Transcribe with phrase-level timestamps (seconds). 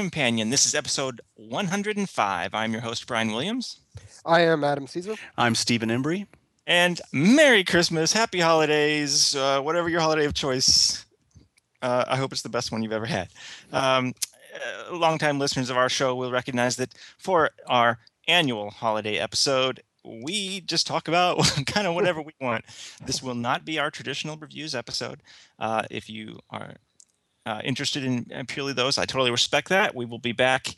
[0.00, 0.48] Companion.
[0.48, 2.54] This is episode 105.
[2.54, 3.80] I'm your host, Brian Williams.
[4.24, 5.14] I am Adam Caesar.
[5.36, 6.26] I'm Stephen Embry.
[6.66, 11.04] And Merry Christmas, Happy Holidays, uh, whatever your holiday of choice.
[11.82, 13.28] Uh, I hope it's the best one you've ever had.
[13.74, 14.14] Um,
[14.54, 20.62] uh, longtime listeners of our show will recognize that for our annual holiday episode, we
[20.62, 22.64] just talk about kind of whatever we want.
[23.04, 25.20] This will not be our traditional reviews episode.
[25.58, 26.76] Uh, if you are
[27.46, 29.94] uh, interested in purely those, I totally respect that.
[29.94, 30.74] We will be back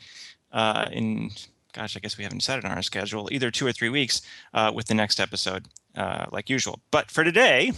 [0.51, 1.31] uh, in,
[1.73, 4.21] gosh, I guess we haven't set it on our schedule, either two or three weeks
[4.53, 6.79] uh, with the next episode, uh, like usual.
[6.91, 7.73] But for today,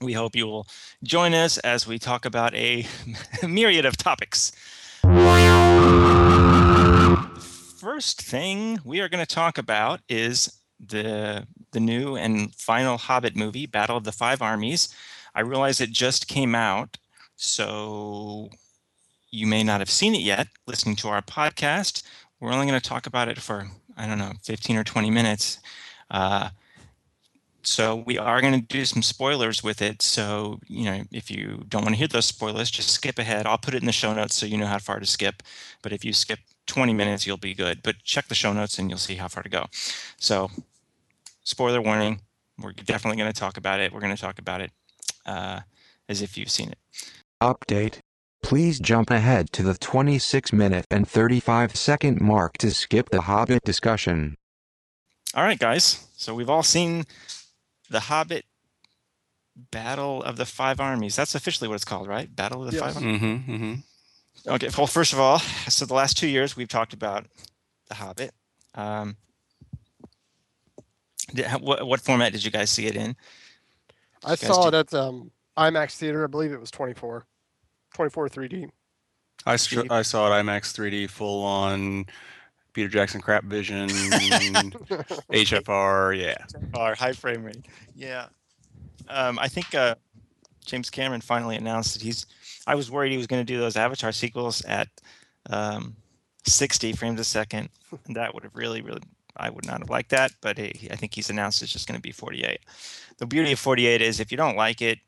[0.00, 0.66] we hope you will
[1.02, 2.86] join us as we talk about a
[3.46, 4.52] myriad of topics.
[7.78, 13.34] First thing we are going to talk about is the the new and final Hobbit
[13.34, 14.94] movie, Battle of the Five Armies.
[15.34, 16.98] I realize it just came out,
[17.36, 18.50] so
[19.30, 20.48] you may not have seen it yet.
[20.66, 22.02] Listening to our podcast,
[22.40, 25.58] we're only going to talk about it for I don't know, 15 or 20 minutes.
[26.10, 26.50] Uh,
[27.62, 30.02] so we are going to do some spoilers with it.
[30.02, 33.46] So you know, if you don't want to hear those spoilers, just skip ahead.
[33.46, 35.42] I'll put it in the show notes so you know how far to skip.
[35.82, 37.82] But if you skip 20 minutes, you'll be good.
[37.82, 39.66] But check the show notes and you'll see how far to go.
[40.16, 40.50] So,
[41.44, 42.20] spoiler warning.
[42.58, 43.92] We're definitely going to talk about it.
[43.92, 44.70] We're going to talk about it
[45.26, 45.60] uh,
[46.08, 46.78] as if you've seen it.
[47.42, 47.98] Update.
[48.42, 53.62] Please jump ahead to the 26 minute and 35 second mark to skip the Hobbit
[53.64, 54.36] discussion.
[55.34, 56.06] All right, guys.
[56.16, 57.04] So we've all seen
[57.90, 58.44] the Hobbit
[59.70, 61.16] Battle of the Five Armies.
[61.16, 62.34] That's officially what it's called, right?
[62.34, 62.94] Battle of the Yes.
[62.94, 63.20] Five Armies.
[63.20, 64.50] Mm-hmm, mm-hmm.
[64.50, 64.68] Okay.
[64.76, 67.26] Well, first of all, so the last two years we've talked about
[67.88, 68.32] the Hobbit.
[68.74, 69.16] Um,
[71.34, 73.16] did, what, what format did you guys see it in?
[74.24, 76.24] I saw do- it at um, IMAX theater.
[76.24, 77.26] I believe it was 24,
[77.94, 78.68] 24 3D.
[79.44, 82.06] I, str- I saw it IMAX 3D full on
[82.72, 86.18] Peter Jackson crap vision, HFR.
[86.18, 86.36] Yeah.
[86.74, 87.66] Our high frame rate.
[87.94, 88.28] Yeah.
[89.08, 89.96] Um, I think uh,
[90.64, 92.26] James Cameron finally announced that he's.
[92.66, 94.88] I was worried he was going to do those Avatar sequels at
[95.50, 95.96] um,
[96.44, 97.68] 60 frames a second.
[98.06, 99.02] And that would have really, really.
[99.36, 101.98] I would not have liked that, but he, I think he's announced it's just going
[101.98, 102.60] to be 48.
[103.16, 104.98] The beauty of 48 is if you don't like it,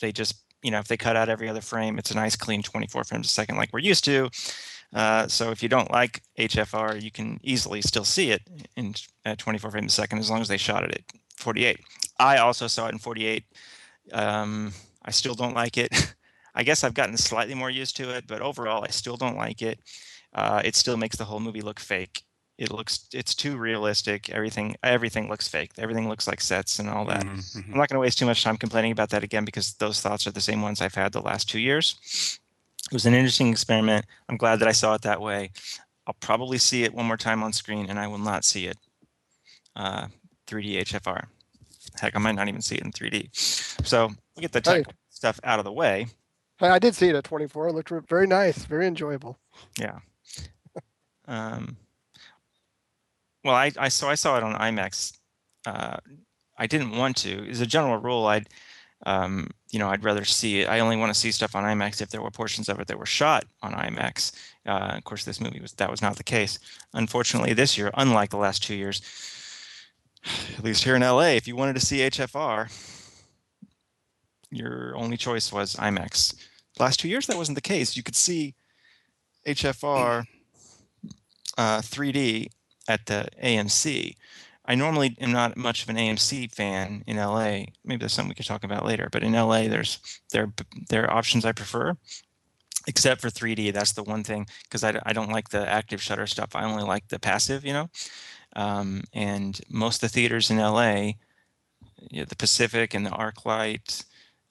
[0.00, 2.62] they just you know if they cut out every other frame, it's a nice clean
[2.62, 4.30] 24 frames a second like we're used to.
[4.94, 8.42] Uh, so if you don't like HFR, you can easily still see it
[8.76, 11.02] in at 24 frames a second as long as they shot it at
[11.36, 11.78] 48.
[12.18, 13.44] I also saw it in 48.
[14.12, 14.72] Um,
[15.04, 16.14] I still don't like it.
[16.54, 19.62] I guess I've gotten slightly more used to it, but overall, I still don't like
[19.62, 19.78] it.
[20.32, 22.22] Uh, it still makes the whole movie look fake.
[22.58, 24.30] It looks, it's too realistic.
[24.30, 25.70] Everything, everything looks fake.
[25.78, 27.22] Everything looks like sets and all that.
[27.24, 27.64] Mhm, mhm.
[27.72, 30.26] I'm not going to waste too much time complaining about that again because those thoughts
[30.26, 32.40] are the same ones I've had the last two years.
[32.86, 34.06] It was an interesting experiment.
[34.28, 35.52] I'm glad that I saw it that way.
[36.06, 38.78] I'll probably see it one more time on screen, and I will not see it
[39.76, 40.08] uh,
[40.48, 41.26] 3D HFR.
[42.00, 43.28] Heck, I might not even see it in 3D.
[43.86, 44.82] So we'll get the Hey.
[44.82, 46.06] tech stuff out of the way.
[46.58, 47.68] Hey, I did see it at 24.
[47.68, 49.38] It looked very nice, very enjoyable.
[49.78, 49.98] Yeah.
[51.28, 51.76] Um,
[53.44, 55.16] well, I, I so I saw it on IMAX.
[55.66, 55.96] Uh,
[56.56, 57.48] I didn't want to.
[57.48, 58.48] As a general rule, I'd
[59.06, 60.68] um, you know I'd rather see it.
[60.68, 62.98] I only want to see stuff on IMAX if there were portions of it that
[62.98, 64.32] were shot on IMAX.
[64.66, 66.58] Uh, of course, this movie was that was not the case.
[66.94, 69.02] Unfortunately, this year, unlike the last two years,
[70.56, 72.70] at least here in LA, if you wanted to see HFR,
[74.50, 76.34] your only choice was IMAX.
[76.78, 77.96] Last two years, that wasn't the case.
[77.96, 78.54] You could see
[79.46, 80.24] HFR
[81.56, 82.48] uh, 3D
[82.88, 84.16] at the AMC.
[84.64, 87.64] I normally am not much of an AMC fan in LA.
[87.84, 89.08] Maybe that's something we could talk about later.
[89.10, 89.98] But in LA, there's
[90.32, 90.52] there
[90.90, 91.94] there are options I prefer,
[92.86, 93.72] except for 3D.
[93.72, 96.54] That's the one thing because I, I don't like the active shutter stuff.
[96.54, 97.88] I only like the passive, you know.
[98.56, 101.12] Um, and most of the theaters in LA,
[102.10, 104.04] you know, the Pacific and the ArcLight,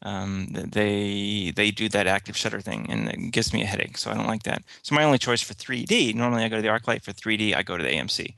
[0.03, 3.97] um, they they do that active shutter thing, and it gives me a headache.
[3.97, 4.63] So I don't like that.
[4.83, 7.03] So my only choice for 3D, normally I go to the ArcLight.
[7.03, 8.35] For 3D, I go to the AMC.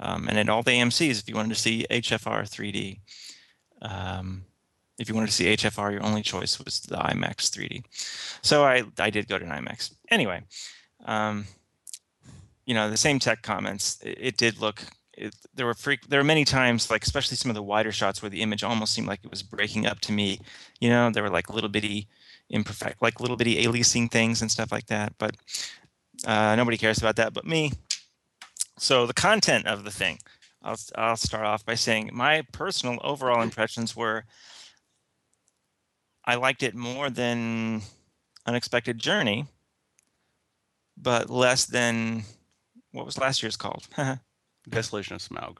[0.00, 2.98] Um, and at all the AMC's, if you wanted to see HFR 3D,
[3.82, 4.44] um,
[4.98, 7.84] if you wanted to see HFR, your only choice was the IMAX 3D.
[8.42, 9.92] So I I did go to an IMAX.
[10.10, 10.42] Anyway,
[11.04, 11.46] um,
[12.64, 14.00] you know the same tech comments.
[14.02, 14.82] It, it did look.
[15.16, 16.08] It, there were freak.
[16.08, 18.94] There were many times, like especially some of the wider shots, where the image almost
[18.94, 20.40] seemed like it was breaking up to me.
[20.80, 22.08] You know, there were like little bitty
[22.50, 25.14] imperfect, like little bitty aliasing things and stuff like that.
[25.18, 25.36] But
[26.26, 27.72] uh, nobody cares about that but me.
[28.78, 30.18] So the content of the thing,
[30.62, 34.24] I'll I'll start off by saying my personal overall impressions were.
[36.26, 37.82] I liked it more than
[38.46, 39.46] Unexpected Journey,
[40.96, 42.24] but less than
[42.92, 43.86] what was last year's called.
[44.68, 45.56] Desolation of Smaug.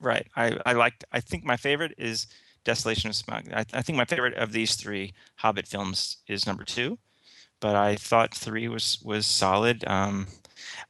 [0.00, 0.26] right.
[0.36, 1.04] I I liked.
[1.12, 2.26] I think my favorite is
[2.64, 3.52] Desolation of Smaug.
[3.52, 6.98] I, I think my favorite of these three Hobbit films is number two,
[7.60, 9.84] but I thought three was was solid.
[9.86, 10.26] Um,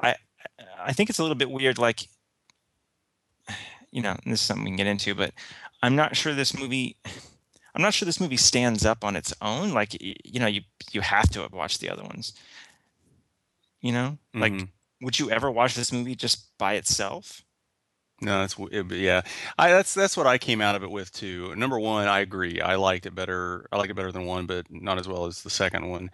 [0.00, 0.16] I
[0.78, 1.78] I think it's a little bit weird.
[1.78, 2.08] Like,
[3.90, 5.32] you know, this is something we can get into, but
[5.82, 6.96] I'm not sure this movie.
[7.74, 9.72] I'm not sure this movie stands up on its own.
[9.72, 10.62] Like, you know, you
[10.92, 12.32] you have to have watched the other ones.
[13.80, 14.68] You know, like, Mhm.
[15.00, 17.42] would you ever watch this movie just by itself?
[18.24, 18.56] No, that's
[18.92, 19.22] yeah.
[19.58, 21.56] I that's that's what I came out of it with too.
[21.56, 22.60] Number one, I agree.
[22.60, 23.66] I liked it better.
[23.72, 26.08] I like it better than one, but not as well as the second one.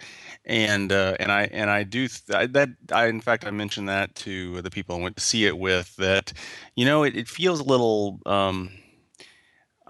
[0.46, 2.70] And uh, and I and I do th- I, that.
[2.92, 5.94] I in fact I mentioned that to the people I went to see it with.
[5.96, 6.32] That
[6.76, 8.20] you know it, it feels a little.
[8.24, 8.70] Um,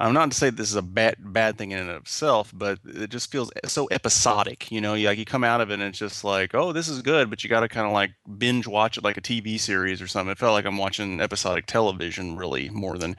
[0.00, 2.78] I'm not to say this is a bad bad thing in and of itself, but
[2.84, 4.70] it just feels so episodic.
[4.70, 6.88] You know, you, like you come out of it and it's just like, oh, this
[6.88, 9.58] is good, but you got to kind of like binge watch it like a TV
[9.58, 10.30] series or something.
[10.30, 13.16] It felt like I'm watching episodic television, really, more than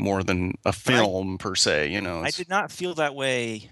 [0.00, 1.92] more than a film per se.
[1.92, 3.70] You know, I did not feel that way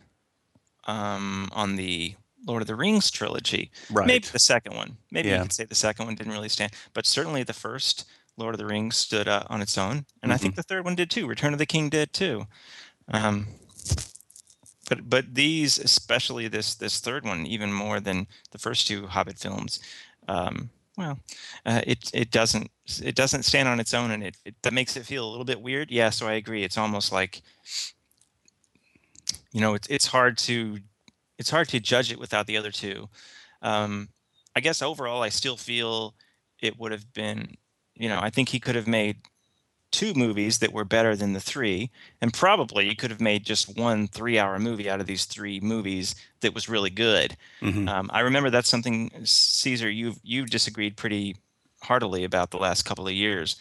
[0.85, 2.15] um, on the
[2.47, 3.73] Lord of the Rings trilogy.
[3.91, 4.07] right.
[4.07, 4.99] Maybe the second one.
[5.11, 8.05] Maybe you could say the second one didn't really stand, but certainly the first
[8.37, 10.39] Lord of the Rings stood uh, on its own, and I Mm-hmm.
[10.39, 11.27] think the third one did too.
[11.27, 12.47] Return of the King did too.
[13.09, 13.47] Um,
[14.89, 19.39] but but these, especially this this third one, even more than the first two Hobbit
[19.39, 19.81] films.
[20.29, 21.19] Um, well,
[21.65, 22.71] uh, it it doesn't
[23.03, 25.45] it doesn't stand on its own, and it, it that makes it feel a little
[25.45, 25.91] bit weird.
[25.91, 26.65] Yeah, so I agree.
[26.65, 27.43] It's almost like
[29.53, 30.79] you know it's it's hard to
[31.39, 33.09] it's hard to judge it without the other two.
[33.63, 34.11] Um,
[34.55, 36.15] I guess overall, I still feel
[36.61, 37.57] it would have been,
[37.97, 39.19] you know, I think he could have made
[39.93, 43.77] two movies that were better than the three, and probably he could have made just
[43.79, 47.37] one three-hour movie out of these three movies that was really good.
[47.61, 47.89] Mhm.
[47.89, 51.37] Um, I remember that's something Caesar you've you've disagreed pretty
[51.83, 53.57] heartily about the last couple of years.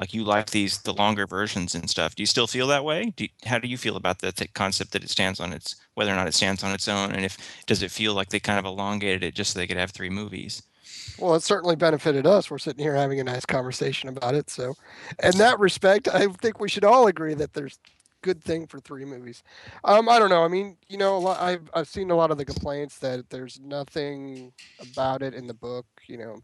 [0.00, 2.14] Like you like these the longer versions and stuff.
[2.14, 3.12] Do you still feel that way?
[3.16, 5.76] Do you, how do you feel about the th- concept that it stands on its
[5.94, 8.40] whether or not it stands on its own, and if does it feel like they
[8.40, 10.62] kind of elongated it just so they could have three movies?
[11.18, 12.50] Well, it certainly benefited us.
[12.50, 14.50] We're sitting here having a nice conversation about it.
[14.50, 14.76] So,
[15.22, 17.78] in that respect, I think we should all agree that there's
[18.22, 19.42] good thing for three movies.
[19.84, 20.44] Um, I don't know.
[20.44, 23.30] I mean, you know, a lot, I've I've seen a lot of the complaints that
[23.30, 25.86] there's nothing about it in the book.
[26.06, 26.42] You know,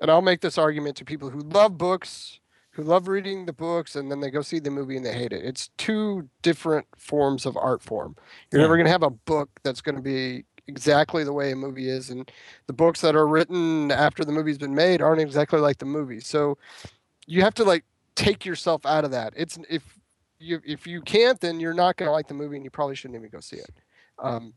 [0.00, 2.38] and I'll make this argument to people who love books,
[2.72, 5.32] who love reading the books, and then they go see the movie and they hate
[5.32, 5.44] it.
[5.44, 8.14] It's two different forms of art form.
[8.52, 8.66] You're Yeah.
[8.66, 11.88] never going to have a book that's going to be exactly the way a movie
[11.88, 12.30] is, and
[12.66, 16.20] the books that are written after the movie's been made aren't exactly like the movie.
[16.20, 16.58] So
[17.26, 17.84] you have to like
[18.14, 19.32] take yourself out of that.
[19.36, 19.82] It's if
[20.38, 22.94] you if you can't, then you're not going to like the movie, and you probably
[22.94, 23.70] shouldn't even go see it.
[24.18, 24.54] Um,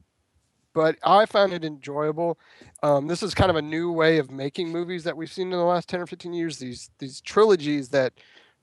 [0.73, 2.39] but I found it enjoyable.
[2.83, 5.57] Um, this is kind of a new way of making movies that we've seen in
[5.57, 6.57] the last ten or fifteen years.
[6.57, 8.13] These these trilogies that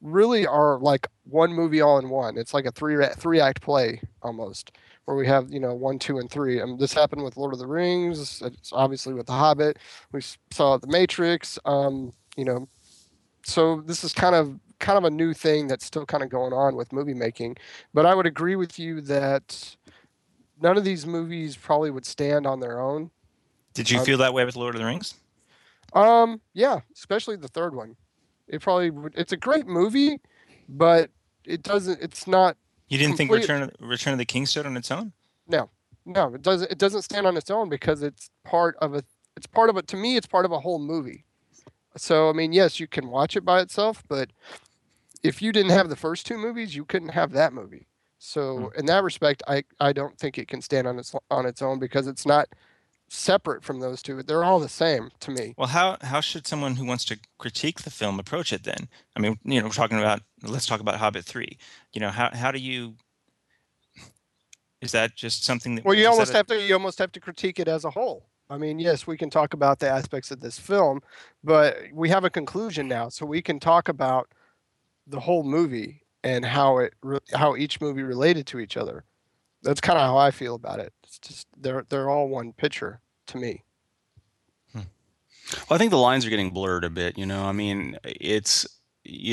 [0.01, 2.37] really are like one movie all in one.
[2.37, 4.73] It's like a three three act play almost,
[5.05, 6.61] where we have you know one, two, and three.
[6.61, 8.43] Um, this happened with Lord of the Rings.
[8.43, 9.79] It's obviously with The Hobbit.
[10.13, 11.59] We saw The Matrix.
[11.65, 12.69] Um, you know,
[13.45, 16.53] so this is kind of kind of a new thing that's still kind of going
[16.53, 17.57] on with movie making.
[17.95, 19.77] But I would agree with you that
[20.61, 23.11] none of these movies probably would stand on their own.
[23.73, 25.15] Did you Um, feel that way with Lord of the Rings?
[25.93, 27.97] Um, yeah, especially the third one.
[28.49, 30.21] It probably would, it's a great movie,
[30.69, 31.11] but
[31.45, 32.01] it doesn't.
[32.03, 32.57] It's not.
[32.89, 35.13] You didn't think Return of, Return of the King stood on its own?
[35.49, 35.71] No,
[36.05, 36.71] no, it doesn't.
[36.71, 39.03] It doesn't stand on its own because it's part of a.
[39.37, 39.83] It's part of a.
[39.83, 41.25] To me, it's part of a whole movie.
[41.97, 44.31] So I mean, yes, you can watch it by itself, but
[45.23, 47.89] if you didn't have the first two movies, you couldn't have that movie.
[48.19, 48.79] So hmm.
[48.79, 51.79] in that respect, I I don't think it can stand on its on its own
[51.79, 52.49] because it's not
[53.09, 54.23] separate from those two.
[54.23, 55.55] They're all the same to me.
[55.57, 58.89] Well, how how should someone who wants to critique the film approach it then?
[59.17, 61.59] I mean, you know, we're talking about let's talk about Hobbit three.
[61.93, 62.95] You know, how how do you?
[64.81, 65.85] Is that just something that?
[65.85, 68.27] Well, you almost a- have to you almost have to critique it as a whole.
[68.49, 71.01] I mean, yes, we can talk about the aspects of this film,
[71.43, 74.31] but we have a conclusion now, so we can talk about
[75.07, 79.05] the whole movie and how it re- how each movie related to each other.
[79.67, 80.93] That's kind of how I feel about it.
[81.05, 83.63] It's just they're they're all one picture to me.
[84.75, 87.17] Well, I think the lines are getting blurred a bit.
[87.17, 88.67] You know, I mean, it's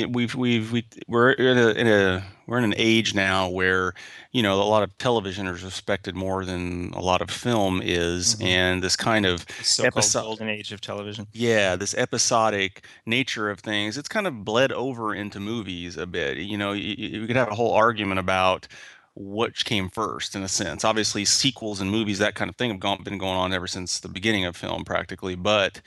[0.08, 3.94] we've we've we, we're in a, in a we're in an age now where
[4.30, 8.36] you know a lot of television is respected more than a lot of film is,
[8.36, 8.44] Mhm.
[8.44, 11.26] and this kind of so-called episode- golden age of television?
[11.32, 16.38] yeah, this episodic nature of things, it's kind of bled over into movies a bit.
[16.38, 18.68] You know, you, you could have a whole argument about
[19.16, 20.84] which came first in a sense.
[20.84, 24.00] Obviously, sequels and movies, that kind of thing, have gone, been going on ever since
[24.00, 25.34] the beginning of film, practically.
[25.34, 25.80] But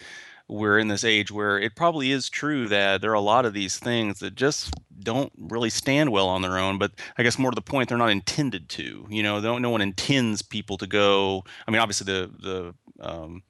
[0.47, 3.53] we're in this age where it probably is true that there are a lot of
[3.53, 6.77] these things that just don't really stand well on their own.
[6.77, 9.05] But I guess more to the point, they're not intended to.
[9.09, 11.43] You know, no one intends people to go.
[11.67, 13.43] I mean, obviously the the um,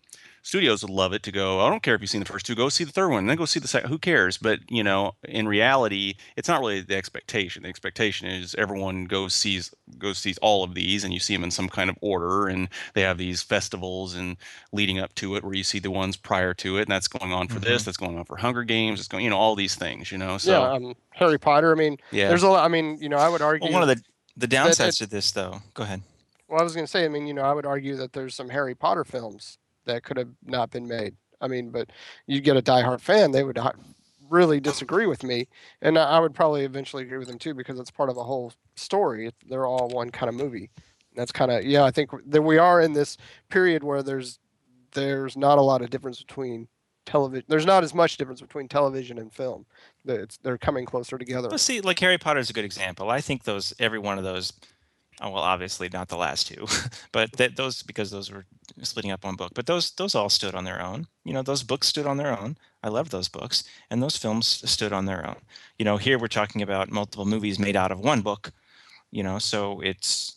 [0.47, 1.59] studios would love it to go.
[1.59, 3.35] I don't care if you've seen the first two, go see the third one, then
[3.35, 3.89] go see the second.
[3.89, 4.37] Who cares?
[4.37, 7.63] But you know, in reality, it's not really the expectation.
[7.63, 11.43] The expectation is everyone goes sees goes sees all of these, and you see them
[11.43, 14.37] in some kind of order, and they have these festivals and
[14.71, 17.33] leading up to it, where you see the ones prior to it, and that's going
[17.33, 17.63] on for Mm-hmm.
[17.65, 20.17] this, that's going on for Hunger Games, it's going, you know, all these things, you
[20.17, 20.37] know.
[20.37, 21.71] So yeah, um, Harry Potter.
[21.71, 22.63] I mean, yeah, there's a lot.
[22.63, 23.65] I mean, you know, I would argue.
[23.65, 24.01] Well, one of the
[24.37, 25.61] the that- downsides to this, though.
[25.73, 26.01] Go ahead.
[26.47, 28.33] Well, I was going to say, I mean, you know, I would argue that there's
[28.33, 29.57] some Harry Potter films
[29.87, 31.15] that could have not been made.
[31.41, 31.89] I mean, but
[32.25, 33.59] you get a diehard fan, they would
[34.29, 35.47] really disagree with me,
[35.81, 38.53] and I would probably eventually agree with them too because it's part of a whole
[38.75, 39.31] story.
[39.47, 40.69] They're all one kind of movie.
[41.15, 41.83] That's kind of yeah.
[41.83, 43.17] I think that we are in this
[43.49, 44.39] period where there's
[44.93, 46.67] there's not a lot of difference between
[47.05, 47.45] television.
[47.47, 49.65] There's not as much difference between television and film.
[50.05, 51.49] It's they're coming closer together.
[51.49, 53.09] Well, see, like Harry Potter is a good example.
[53.09, 54.53] I think those every one of those.
[55.19, 56.67] Oh, well, obviously not the last two,
[57.11, 58.45] but that those because those were
[58.83, 59.51] splitting up one book.
[59.55, 61.07] But those those all stood on their own.
[61.25, 62.57] You know, those books stood on their own.
[62.83, 65.37] I love those books, and those films stood on their own.
[65.79, 68.51] You know, here we're talking about multiple movies made out of one book.
[69.09, 70.35] You know, so it's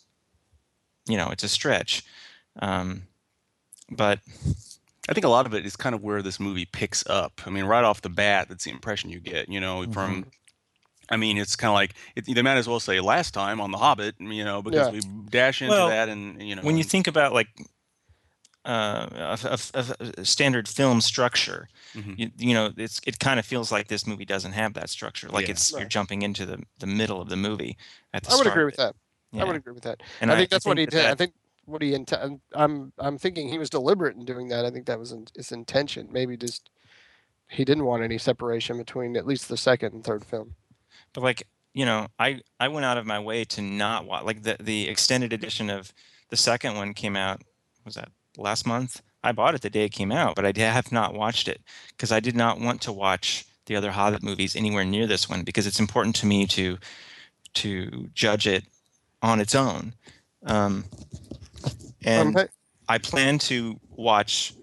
[1.07, 2.03] you know it's a stretch,
[2.59, 3.03] um,
[3.91, 4.19] but
[5.07, 7.41] I think a lot of it is kind of where this movie picks up.
[7.45, 9.47] I mean, right off the bat, that's the impression you get.
[9.47, 10.25] You know, from.
[11.11, 13.71] I mean, it's kind of like it, they might as well say last time on
[13.71, 14.93] The Hobbit, you know, because Yeah.
[14.93, 16.61] we dash into Well, that and you know.
[16.63, 17.49] when you think about like
[18.63, 22.19] uh, a, a- a- a standard film structure, Mhm.
[22.19, 25.27] you, you know, it's it kind of feels like this movie doesn't have that structure.
[25.29, 25.51] Like Yeah.
[25.53, 27.75] it's you're jumping into the the middle of the movie
[28.13, 28.95] at the I would agree with that.
[29.31, 29.41] Yeah.
[29.41, 30.01] I would agree with that.
[30.21, 31.05] And I think that's what he that did.
[31.05, 31.33] I think
[31.65, 32.39] what he intended.
[32.53, 34.63] I'm I'm thinking he was deliberate in doing that.
[34.65, 36.09] I think that was in, his intention.
[36.11, 36.69] Maybe just
[37.49, 40.53] he didn't want any separation between at least the second and third film.
[41.13, 44.43] But like you know, I I went out of my way to not watch like
[44.43, 45.93] the the extended edition of
[46.29, 47.41] the second one came out.
[47.85, 49.01] Was that last month?
[49.23, 52.11] I bought it the day it came out, but I have not watched it because
[52.11, 55.67] I did not want to watch the other Hobbit movies anywhere near this one because
[55.67, 56.77] it's important to me to
[57.53, 58.65] to judge it
[59.21, 59.93] on its own.
[60.45, 60.85] Um,
[62.03, 62.49] and
[62.89, 64.53] I plan to watch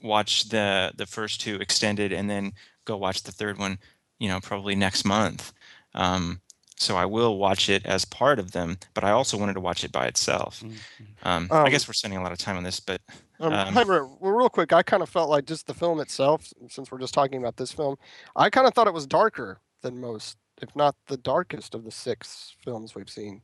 [0.00, 2.52] watch the the first two extended and then
[2.84, 3.78] go watch the third one,
[4.18, 5.52] you know, probably next month.
[5.94, 6.40] Um,
[6.76, 9.84] so I will watch it as part of them, but I also wanted to watch
[9.84, 10.60] it by itself.
[10.60, 10.78] Mhm.
[11.22, 13.00] Um, I Um, guess we're spending a lot of time on this, but
[13.38, 16.00] um, um, hey, Ro- well, real quick, I kind of felt like just the film
[16.00, 17.96] itself, since we're just talking about this film,
[18.34, 21.90] I kind of thought it was darker than most, if not the darkest of the
[21.90, 23.42] six films we've seen.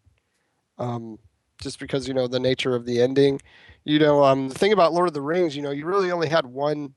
[0.78, 1.18] Um,
[1.60, 3.40] just because you know the nature of the ending,
[3.84, 6.28] you know, um, the thing about Lord of the Rings, you know, you really only
[6.28, 6.94] had one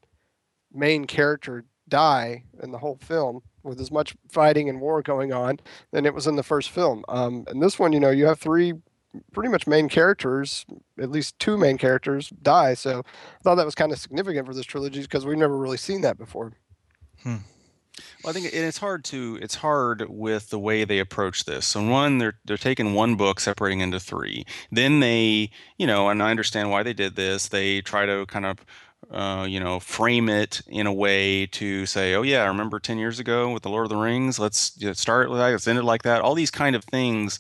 [0.72, 5.60] main character die in the whole film with as much fighting and war going on
[5.92, 7.04] than it was in the first film.
[7.08, 8.74] Um, and this one, you know, you have three
[9.34, 10.66] pretty much main characters,
[11.00, 12.74] at least two main characters die.
[12.74, 15.78] So I thought that was kind of significant for this trilogy because we've never really
[15.78, 16.54] seen that before.
[18.24, 21.66] Well, I think it's hard to it's hard with the way they approach this.
[21.66, 24.46] So one, they're they're taking one book, separating into three.
[24.72, 27.50] Then they, you know, and I understand why they did this.
[27.50, 28.60] They try to kind of,
[29.12, 32.98] uh, you know, frame it in a way to say, oh yeah, I remember ten
[32.98, 34.40] years ago with the Lord of the Rings?
[34.40, 35.50] Let's you know, start with that.
[35.52, 36.22] Let's end it like that.
[36.22, 37.40] All these kind of things.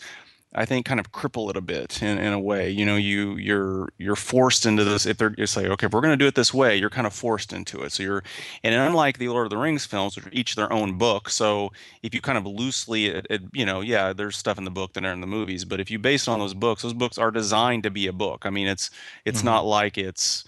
[0.54, 2.70] I think kind of cripple it a bit in, in a way.
[2.70, 5.06] You know, you you're you're forced into this.
[5.06, 7.08] If they're just like, okay, if we're going to do it this way, you're kind
[7.08, 7.94] of forced into it.
[7.94, 8.22] So you're
[8.62, 11.72] and unlike the Lord of the Rings films, which are each their own book, so
[12.04, 14.92] if you kind of loosely, it, it- you know, yeah, there's stuff in the book
[14.94, 17.18] that are in the movies, but if you base it on those books, those books
[17.18, 18.46] are designed to be a book.
[18.46, 18.90] I mean, it's
[19.26, 19.46] it's Mhm.
[19.46, 20.44] not like it's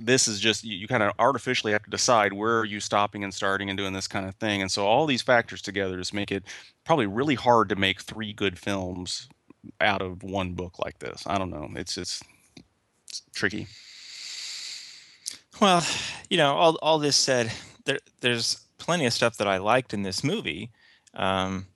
[0.00, 3.24] this is just you, you kind of artificially have to decide where are you stopping
[3.24, 6.14] and starting and doing this kind of thing, and so all these factors together just
[6.14, 6.44] make it
[6.84, 9.28] probably really hard to make three good films
[9.80, 11.24] out of one book like this.
[11.26, 11.68] I don't know.
[11.76, 12.22] It's just
[13.08, 13.66] it's tricky.
[15.60, 15.86] Well,
[16.28, 17.52] you know, all all this said,
[17.84, 20.70] there there's plenty of stuff that I liked in this movie,
[21.14, 21.66] um,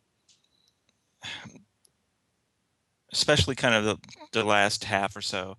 [3.13, 3.97] especially kind of the
[4.33, 5.57] the last half or so.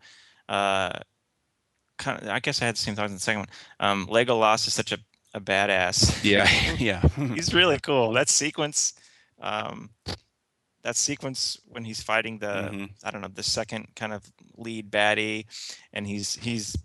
[0.48, 1.00] Uh,
[2.00, 3.50] kind of, I guess I had the same thoughts in the second one.
[3.80, 4.98] Um, Legolas is such a
[5.36, 6.24] a badass.
[6.24, 7.02] Yeah, yeah.
[7.36, 8.14] he's really cool.
[8.14, 8.94] That sequence,
[9.40, 9.92] um,
[10.82, 12.90] that sequence when he's fighting the Mhm.
[13.04, 14.24] I don't know the second kind of
[14.58, 15.46] lead baddie,
[15.94, 16.76] and he's he's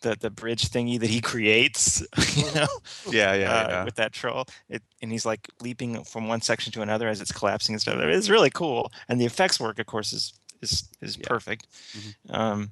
[0.00, 2.02] the the bridge thingy that he creates,
[2.36, 2.66] you know,
[3.10, 3.84] yeah, yeah, uh, yeah.
[3.84, 4.46] with that troll.
[4.68, 7.94] It and he's like leaping from one section to another as it's collapsing and stuff.
[8.00, 11.28] It's really cool, and the effects work, of course, is is is Yeah.
[11.28, 11.66] perfect.
[11.96, 12.14] Mhm.
[12.34, 12.70] Um,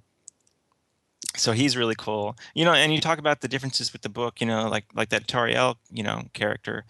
[1.36, 2.36] so he's really cool.
[2.54, 4.40] You know, and you talk about the differences with the book.
[4.40, 6.84] You know, like like that Tauriel, you know, character.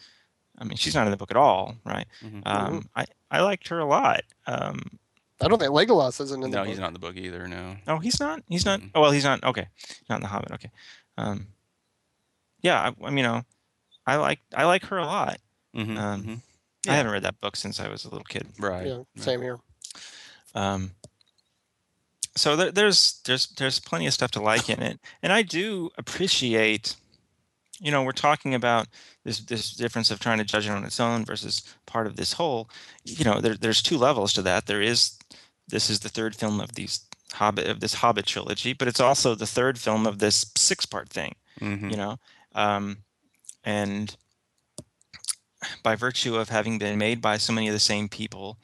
[0.59, 2.07] I mean, she's not in the book at all, right?
[2.25, 2.43] Mhm.
[2.47, 4.23] Um, I I liked her a lot.
[4.47, 4.99] Um,
[5.41, 6.69] I don't think Legolas isn't in the No, book.
[6.71, 7.47] he's not in the book either.
[7.47, 7.77] No.
[7.89, 8.43] oh, he's not.
[8.49, 8.81] He's not.
[8.95, 9.45] Oh, well, he's not.
[9.45, 9.67] Okay,
[10.09, 10.53] not in the Hobbit.
[10.53, 10.71] Okay.
[11.19, 11.49] Um,
[12.63, 13.43] yeah, I, I mean, you know,
[14.07, 15.39] I like I like her a lot.
[15.75, 16.35] hmm Um, hmm
[16.89, 18.47] I haven't read that book since I was a little kid.
[18.61, 18.87] Right.
[18.87, 19.07] Yeah, right.
[19.17, 19.59] same here.
[20.55, 20.93] Um,
[22.37, 25.91] so there, there's there's there's plenty of stuff to like in it, and I do
[25.99, 26.97] appreciate.
[27.79, 28.89] You know, we're talking about
[29.25, 32.33] this this difference of trying to judge it on its own versus part of this
[32.35, 32.71] whole.
[33.05, 34.67] You know, there, there's two levels to that.
[34.67, 35.19] There is
[35.69, 37.01] this is the third film of these
[37.35, 41.11] Hobbit of this Hobbit trilogy, but it's also the third film of this six part
[41.11, 41.35] thing.
[41.61, 41.91] Mhm.
[41.91, 42.17] You know,
[42.55, 42.99] um,
[43.65, 44.17] and
[45.83, 48.59] by virtue of having been made by so many of the same people,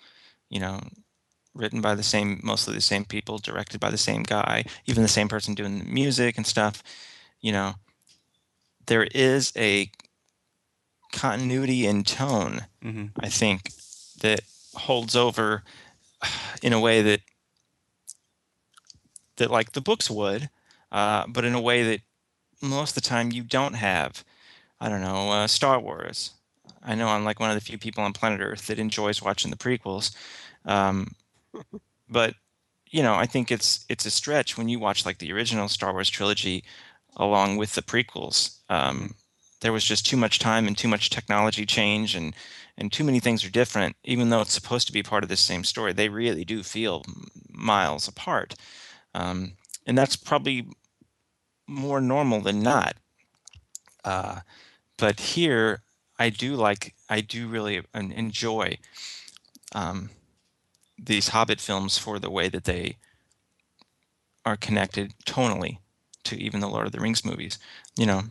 [0.48, 0.80] you know,
[1.54, 5.08] written by the same, mostly the same people, directed by the same guy, even the
[5.08, 6.82] same person doing the music and stuff,
[7.40, 7.74] you know,
[8.86, 9.90] there is a
[11.12, 13.10] continuity in tone, Mhm.
[13.20, 13.70] I think,
[14.20, 14.40] that
[14.74, 15.62] holds over
[16.62, 17.20] in a way that
[19.36, 20.48] that like the books would,
[20.90, 22.00] uh, but in a way that
[22.60, 24.24] most of the time you don't have.
[24.80, 26.32] I don't know, uh, Star Wars.
[26.82, 29.50] I know I'm like one of the few people on planet Earth that enjoys watching
[29.50, 30.14] the prequels,
[30.64, 31.14] um,
[32.08, 32.34] but
[32.90, 35.92] you know, I think it's it's a stretch when you watch like the original Star
[35.92, 36.62] Wars trilogy
[37.16, 38.58] along with the prequels.
[38.68, 39.14] Um,
[39.60, 42.34] there was just too much time and too much technology change, and
[42.76, 43.96] and too many things are different.
[44.04, 47.04] Even though it's supposed to be part of the same story, they really do feel
[47.48, 48.54] miles apart,
[49.14, 49.52] um,
[49.86, 50.66] and that's probably
[51.66, 52.96] more normal than not.
[54.04, 54.40] Uh,
[54.98, 55.82] but here,
[56.18, 58.78] I do like, I do really enjoy
[59.74, 60.10] um,
[61.02, 62.96] these Hobbit films for the way that they
[64.44, 65.78] are connected tonally
[66.24, 67.58] to even the Lord of the Rings movies.
[67.96, 68.22] You know,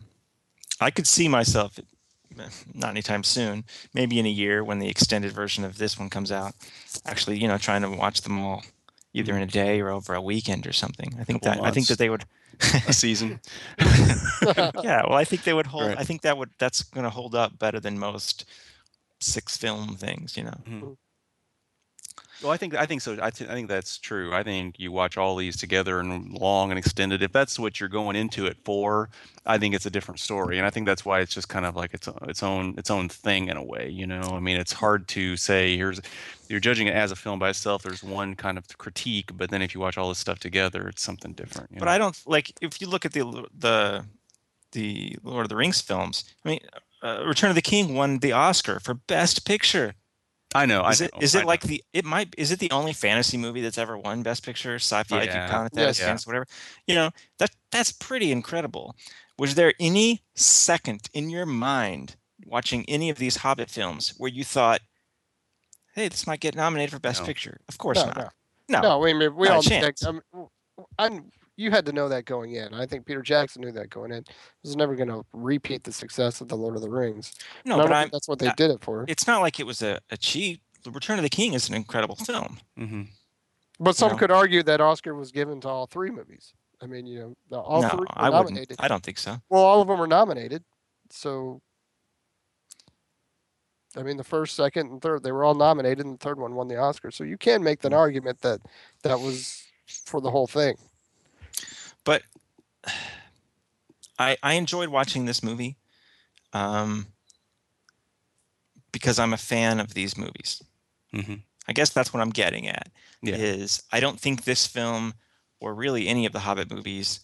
[0.80, 1.78] I could see myself,
[2.74, 6.32] not anytime soon, maybe in a year when the extended version of this one comes
[6.32, 6.54] out,
[7.04, 8.62] actually, you know, trying to watch them all
[9.14, 11.14] either in a day or over a weekend or something.
[11.20, 12.24] I think that Couple I think that they would.
[12.86, 13.40] A season.
[13.78, 15.88] yeah, well, I think they would hold.
[15.88, 15.98] Right.
[15.98, 18.44] I think that would that's going to hold up better than most
[19.20, 20.36] six film things.
[20.36, 20.60] You know.
[20.68, 20.92] Mm-hmm.
[22.42, 23.16] Well, I think I think so.
[23.22, 24.34] I, th- I think that's true.
[24.34, 27.22] I think you watch all these together and long and extended.
[27.22, 29.10] If that's what you're going into it for,
[29.46, 31.76] I think it's a different story, and I think that's why it's just kind of
[31.76, 33.88] like its its own its own thing in a way.
[33.88, 36.00] You know, I mean, it's hard to say here's
[36.48, 37.82] you're judging it as a film by itself.
[37.82, 41.02] There's one kind of critique, but then if you watch all this stuff together, it's
[41.02, 41.70] something different.
[41.70, 41.92] You But know?
[41.92, 44.04] I don't like if you look at the the
[44.72, 46.24] the Lord of the Rings films.
[46.44, 46.60] I mean,
[47.02, 49.94] uh, Return of the King won the Oscar for Best Picture.
[50.54, 50.86] I know.
[50.88, 51.48] Is I it know, is I it know.
[51.48, 54.76] like the it might is it the only fantasy movie that's ever won Best Picture?
[54.76, 55.42] Sci-fi, Yeah.
[55.46, 55.88] keep count it that Yes.
[55.90, 56.06] as Yeah.
[56.06, 56.46] fantasy, whatever.
[56.86, 58.94] You know that that's pretty incredible.
[59.38, 64.44] Was there any second in your mind watching any of these Hobbit films where you
[64.44, 64.80] thought,
[65.94, 67.26] "Hey, this might get nominated for Best No.
[67.26, 67.60] Picture"?
[67.68, 68.16] Of course No, not.
[68.16, 68.28] no.
[68.68, 68.80] No.
[68.80, 70.04] No, I mean we all knew chance.
[70.04, 70.22] I mean,
[70.98, 72.72] I'm, you had to know that going in.
[72.74, 74.24] I think Peter Jackson knew that going in.
[74.26, 77.32] He was never going to repeat the success of the Lord of the Rings.
[77.64, 79.04] No, but I'm that's what they I- did it for.
[79.08, 80.60] it's not like it was a, a cheat.
[80.84, 82.58] The Return of the King is an incredible film.
[82.78, 83.08] Mhm.
[83.78, 84.18] But some know.
[84.18, 86.52] could argue that Oscar was given to all three movies.
[86.80, 88.46] I mean, you know, the- all no, three were I wouldn't.
[88.50, 88.76] nominated.
[88.80, 89.36] I don't think so.
[89.48, 90.64] Well, all of them were nominated.
[91.10, 91.60] So,
[93.96, 96.54] I mean, the first, second, and third, they were all nominated, and the third one
[96.54, 97.10] won the Oscar.
[97.10, 98.60] So you can make an argument that
[99.02, 99.62] that was
[100.06, 100.76] for the whole thing.
[102.04, 102.22] But
[104.18, 105.76] I I enjoyed watching this movie,
[106.52, 107.06] um,
[108.92, 110.62] because I'm a fan of these movies.
[111.12, 111.42] Mhm.
[111.68, 112.90] I guess that's what I'm getting at.
[113.22, 113.36] Yeah.
[113.36, 115.14] Is I don't think this film,
[115.60, 117.20] or really any of the Hobbit movies,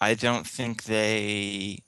[0.00, 1.82] I don't think they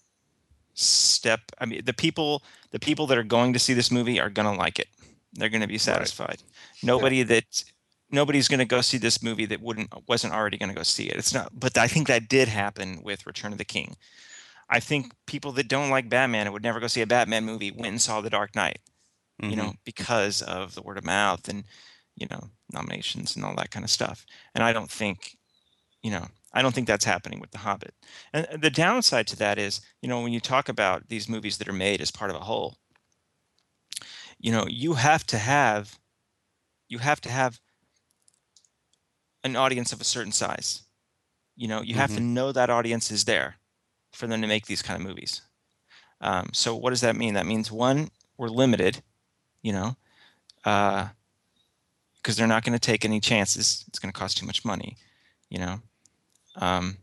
[0.75, 1.41] step.
[1.59, 4.55] I mean, the people the people that are going to see this movie are gonna
[4.55, 4.89] like it.
[5.35, 6.43] They're gonna be satisfied.
[6.83, 7.65] Nobody that
[8.13, 11.17] nobody's gonna go see this movie that wouldn't wasn't already gonna go see it.
[11.17, 11.59] It's not.
[11.59, 13.97] But I think that did happen with Return of the King.
[14.71, 17.71] I think people that don't like Batman and would never go see a Batman movie
[17.73, 18.81] went and saw The Dark Knight
[19.49, 19.57] you Mhm.
[19.57, 21.67] know, because of the word of mouth and,
[22.17, 24.27] you know, nominations and all that kind of stuff.
[24.55, 25.37] And I don't think,
[26.03, 27.95] you know, I don't think that's happening with The Hobbit.
[28.33, 31.69] And the downside to that is, you know, when you talk about these movies that
[31.69, 32.79] are made as part of a whole,
[34.39, 35.99] you know, you have to have,
[36.89, 37.61] you have to have
[39.45, 40.83] an audience of a certain size.
[41.57, 43.57] You know, you have to know that audience is there
[44.13, 45.43] for them to make these kind of movies.
[46.21, 47.35] Um, so what does that mean?
[47.35, 49.03] That means one, we're limited
[49.63, 49.97] you know,
[50.63, 53.85] because they're not going to take any chances.
[53.89, 54.97] It's going to cost too much money,
[55.49, 55.81] you know.
[56.57, 56.99] Um,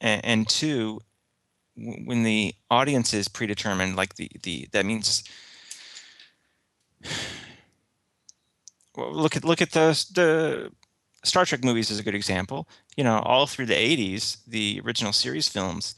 [0.00, 1.00] and, and two,
[1.76, 5.22] w- when the audience is predetermined, like the the that means.
[8.96, 10.72] Look at look at the the
[11.24, 12.68] Star Trek movies is a good example.
[12.96, 15.94] You know, all through the '80s, the original series films,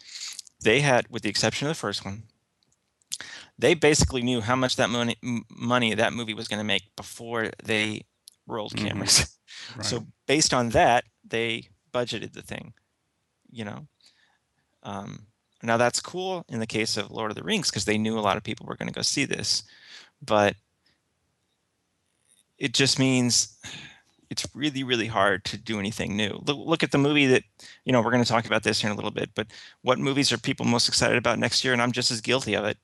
[0.62, 2.22] they had, with the exception of the first one,
[3.59, 6.94] they basically knew how much that money m- money that movie was going to make
[6.96, 8.02] before they
[8.46, 8.87] rolled Mhm.
[8.88, 9.32] cameras.
[9.76, 9.87] Right.
[9.87, 12.74] So based on that, they budgeted the thing.
[13.50, 13.87] You know,
[14.82, 15.26] um,
[15.62, 18.20] now that's cool in the case of Lord of the Rings because they knew a
[18.20, 19.62] lot of people were going to go see this,
[20.20, 20.56] but
[22.59, 23.57] it just means
[24.31, 26.40] it's really really hard to do anything new.
[26.47, 27.42] Look, look at the movie that
[27.85, 29.47] you know we're going to talk about this here in a little bit, but
[29.83, 31.73] what movies are people most excited about next year?
[31.73, 32.79] And I'm just as guilty of it.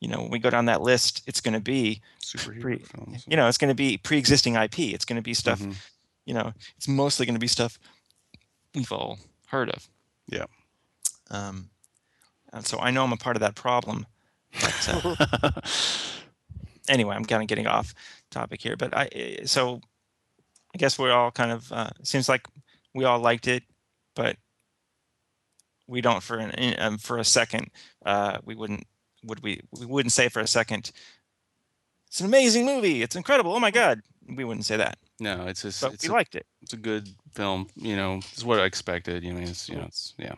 [0.00, 3.24] You know, when we go down that list, it's going to be superhero pre- films.
[3.28, 4.78] you know it's going to be pre-existing IP.
[4.80, 5.74] It's going to be stuff Mhm.
[6.24, 7.78] you know, it's mostly going to be stuff
[8.74, 9.88] we've all heard of.
[10.28, 10.46] Yeah.
[11.30, 11.70] Um,
[12.52, 14.06] and so I know I'm a part of that problem.
[14.60, 14.88] But
[15.42, 15.50] uh,
[16.88, 17.94] anyway, I'm kind of getting off
[18.30, 18.76] topic here.
[18.76, 19.80] But I, eh, so
[20.74, 22.46] I guess we're all kind of uh, seems like
[22.94, 23.62] we all liked it,
[24.14, 24.36] but
[25.86, 27.70] we don't for an um, for a second.
[28.04, 28.86] Uh, we wouldn't
[29.24, 30.92] would we we wouldn't say for a second.
[32.06, 33.02] It's an amazing movie.
[33.02, 33.52] It's incredible.
[33.54, 34.00] Oh my god.
[34.36, 36.46] We wouldn't say that, no, it's just but it's we a, liked it.
[36.62, 37.66] it's a good film.
[37.74, 39.24] You know, it's what I expected.
[39.24, 39.88] You know, it's you know, Mm.
[39.88, 40.34] it's yeah.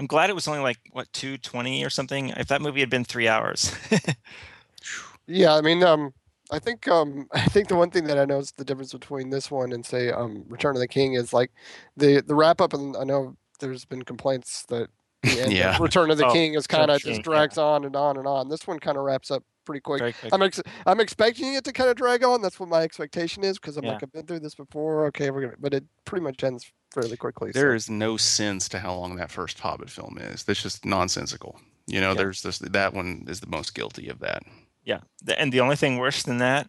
[0.00, 2.30] I'm glad it was only like what 220 or something.
[2.30, 3.72] If that movie had been three hours,
[5.26, 6.12] Yeah, I mean, um,
[6.52, 9.50] I think um, I think the one thing that I noticed the difference between this
[9.50, 11.50] one and say um, Return of the King is like
[11.96, 14.88] the the wrap up, and I know there's been complaints that
[15.22, 15.74] the end Yeah.
[15.74, 18.16] of Return of the Oh, King is kind of the just drags on and on
[18.16, 18.48] and on.
[18.48, 20.00] This one kind of wraps up pretty quick.
[20.00, 20.14] quick.
[20.32, 22.40] I'm ex- I'm expecting it to kind of drag on.
[22.40, 23.92] That's what my expectation is because I'm Yeah.
[23.92, 25.04] like I've been through this before.
[25.06, 27.52] Okay, we're gonna, but it pretty much ends fairly quickly.
[27.52, 30.42] so- There is no sense to how long that first Hobbit film is.
[30.44, 31.60] That's just nonsensical.
[31.86, 32.14] You know, Yeah.
[32.14, 34.42] there's this that one is the most guilty of that.
[34.84, 36.68] Yeah, the, and the only thing worse than that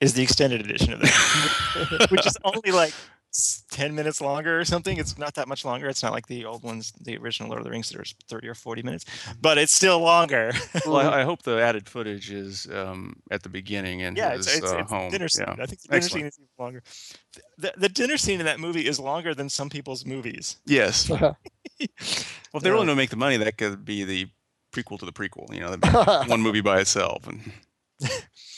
[0.00, 2.92] is the extended edition of that, which is only like
[3.70, 4.98] 10 minutes longer or something.
[4.98, 5.88] It's not that much longer.
[5.88, 8.48] It's not like the old ones, the original Lord of the Rings, that are 30
[8.48, 9.04] or 40 minutes,
[9.40, 10.52] but it's still longer.
[10.86, 10.96] Well.
[11.08, 14.56] I, I hope the added footage is um, at the beginning and yeah, his it's,
[14.58, 15.10] it's, uh, it's home.
[15.12, 15.44] dinner scene.
[15.46, 15.62] Yeah.
[15.62, 16.10] I think the dinner Excellent.
[16.12, 16.82] scene is even longer.
[17.58, 20.56] The, the dinner scene in that movie is longer than some people's movies.
[20.66, 21.08] Yes.
[22.52, 22.74] Well, if they Yeah.
[22.74, 24.28] really don't make the money, that could be the
[24.72, 25.52] prequel to the prequel.
[25.54, 27.26] You know, that'd be one movie by itself.
[27.28, 27.52] And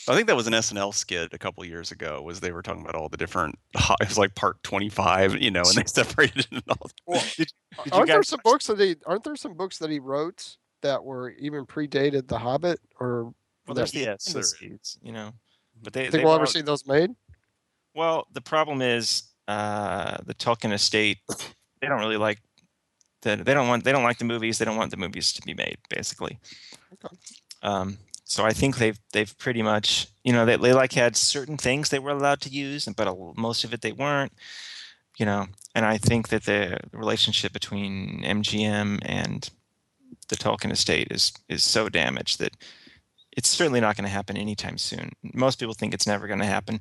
[0.07, 2.21] I think that was an SNL skit a couple years ago.
[2.21, 3.57] Was they were talking about all the different?
[4.01, 5.39] It was like part twenty five.
[5.41, 6.89] You know, and they separated it all.
[7.05, 7.51] Well, Did
[7.85, 9.99] you aren't there guys some watch- books that he aren't there some books that he
[9.99, 13.33] wrote that were even predated The Hobbit or
[13.67, 14.53] Well, there's the Yes, there is.
[14.53, 15.31] appendices, you know,
[15.81, 17.11] but they, think they we'll were ever all- see those made?
[17.95, 21.17] Well, the problem is uh, the Tolkien estate.
[21.81, 22.39] They don't really like
[23.25, 23.35] the.
[23.35, 23.83] They don't want.
[23.83, 24.57] They don't like the movies.
[24.57, 25.77] They don't want the movies to be made.
[25.89, 26.39] Basically.
[26.93, 27.15] Okay.
[27.61, 31.57] Um, so I think they've they've pretty much you know they, they like had certain
[31.57, 34.31] things they were allowed to use, but a- most of it they weren't.
[35.17, 39.49] You know, and I think that the relationship between MGM and
[40.29, 42.55] the Tolkien estate is is so damaged that
[43.35, 45.11] it's certainly not going to happen anytime soon.
[45.33, 46.79] Most people think it's never going to happen.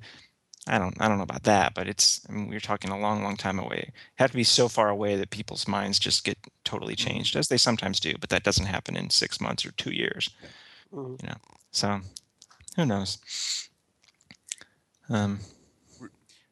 [0.67, 3.23] I don't I don't know about that, but it's I mean we're talking a long,
[3.23, 3.93] long time away.
[4.17, 7.59] Have to be so far away that people's minds just get totally changed, as they
[7.59, 10.31] sometimes do, but that doesn't happen in six months or two years.
[10.93, 11.37] Mhm.
[11.71, 12.01] So
[12.77, 13.19] who knows?
[15.11, 15.41] Um,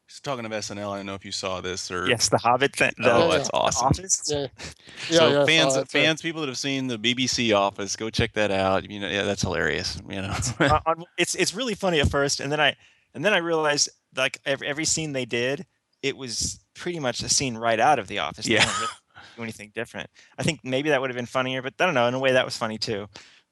[0.07, 2.07] Just talking of SNL, I don't know if you saw this or.
[2.07, 2.93] yes, the Hobbit thing.
[2.99, 3.91] The, Oh, that's the awesome.
[4.29, 4.47] Yeah,
[5.11, 5.43] yeah, so yeah.
[5.43, 5.99] I fans, saw that, too.
[5.99, 8.91] fans, people that have seen the BBC Office, go check that out.
[8.91, 10.01] You know, yeah, that's hilarious.
[10.07, 12.77] You know, Uh, it's it's really funny at first, and then I
[13.15, 15.67] and then I realized like every, every scene they did,
[16.03, 18.47] it was pretty much a scene right out of The Office.
[18.47, 18.61] They Yeah.
[18.65, 18.93] didn't really
[19.37, 20.11] do anything different.
[20.39, 22.07] I think maybe that would have been funnier, but I don't know.
[22.09, 23.09] In a way, that was funny too.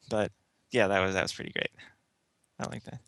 [0.09, 0.33] But
[0.73, 1.71] yeah, that was that was pretty great.
[2.59, 3.01] I like that.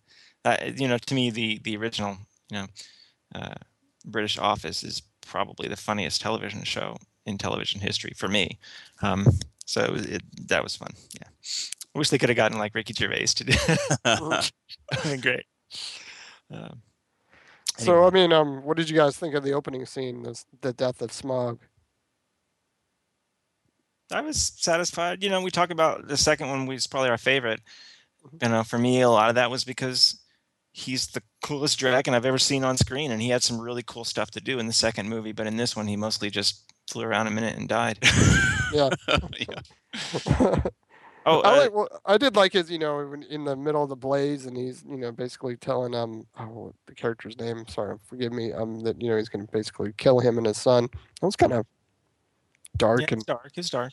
[0.44, 2.16] Uh, you know, to me, the the original,
[2.50, 2.66] you know,
[3.34, 3.54] uh,
[4.04, 8.58] British Office is probably the funniest television show in television history for me.
[9.02, 9.26] Um,
[9.64, 10.90] so it was, it, that was fun.
[11.14, 11.28] Yeah,
[11.94, 13.56] I wish they could have gotten like Ricky Gervais to do.
[15.20, 15.44] Great.
[16.50, 16.82] Um,
[17.78, 18.06] So anyway.
[18.06, 21.00] I mean, um, what did you guys think of the opening scene, the, the death
[21.02, 21.58] of Smaug?
[24.10, 25.22] I was satisfied.
[25.22, 27.60] You know, we talk about the second one was probably our favorite.
[28.24, 28.42] Mhm.
[28.42, 30.20] You know, for me, a lot of that was because
[30.72, 34.04] he's the coolest dragon I've ever seen on screen, and he had some really cool
[34.04, 35.32] stuff to do in the second movie.
[35.32, 37.98] But in this one, he mostly just flew around a minute and died.
[38.72, 38.90] Yeah.
[39.38, 40.60] Yeah.
[41.24, 41.74] Oh, I uh, like.
[41.74, 42.70] Well, I did like his.
[42.70, 46.26] You know, in the middle of the blaze, and he's you know basically telling um
[46.38, 47.66] oh, the character's name.
[47.68, 48.52] Sorry, forgive me.
[48.52, 50.88] Um, that you know he's going to basically kill him and his son.
[51.20, 51.66] That was kind of
[52.76, 53.52] dark Yeah, and it's dark.
[53.56, 53.92] It's dark.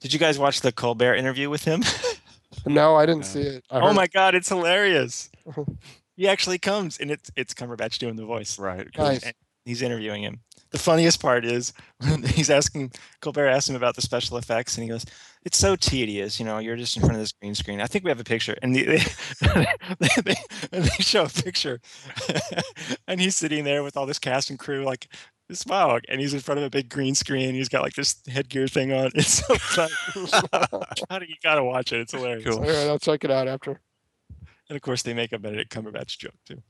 [0.00, 1.82] Did you guys watch the Colbert interview with him?
[2.66, 3.26] no, I didn't No.
[3.26, 3.64] see it.
[3.70, 5.30] I oh heard- my god, it's hilarious.
[6.16, 8.58] he actually comes and it's it's Cumberbatch doing the voice.
[8.58, 8.86] Right.
[8.96, 9.22] Nice.
[9.22, 9.34] And
[9.66, 10.40] He's interviewing him.
[10.70, 14.84] The funniest part is when he's asking Colbert asks him about the special effects, and
[14.84, 15.04] he goes,
[15.44, 16.58] "It's so tedious, you know.
[16.58, 17.80] You're just in front of this green screen.
[17.80, 20.36] I think we have a picture." And they they, they,
[20.70, 21.80] they, show a picture,
[23.08, 25.08] and he's sitting there with all this cast and crew, like
[25.52, 27.54] smile, and he's in front of a big green screen.
[27.54, 29.10] He's got like this headgear thing on.
[29.16, 29.92] It's so funny.
[31.10, 32.00] How do you gotta watch it?
[32.00, 32.44] It's hilarious.
[32.44, 32.58] Cool.
[32.58, 33.80] All right, I'll check it out after.
[34.68, 36.62] And of course, they make a Benedict Cumberbatch joke too.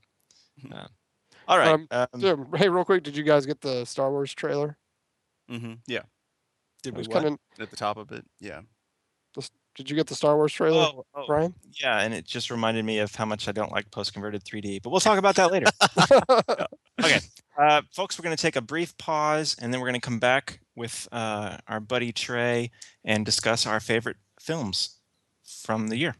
[0.71, 0.87] Uh,
[1.47, 1.67] all right.
[1.69, 4.77] Um, Um, So, hey, real quick, did you guys get the Star Wars trailer?
[5.49, 5.73] Mm-hmm.
[5.87, 6.01] Yeah.
[6.83, 7.37] did I we was kind of.
[7.59, 8.25] At the top of it.
[8.39, 8.61] Yeah.
[9.75, 11.53] Did you get the Star Wars trailer, Oh, oh, Brian?
[11.79, 14.81] yeah, and it just reminded me of how much I don't like post-converted 3D.
[14.81, 15.67] But we'll talk about that later.
[17.03, 17.19] okay,
[17.59, 20.17] uh, folks, we're going to take a brief pause, and then we're going to come
[20.17, 22.71] back with uh, our buddy Trey
[23.05, 24.95] and discuss our favorite films
[25.45, 26.15] from the year.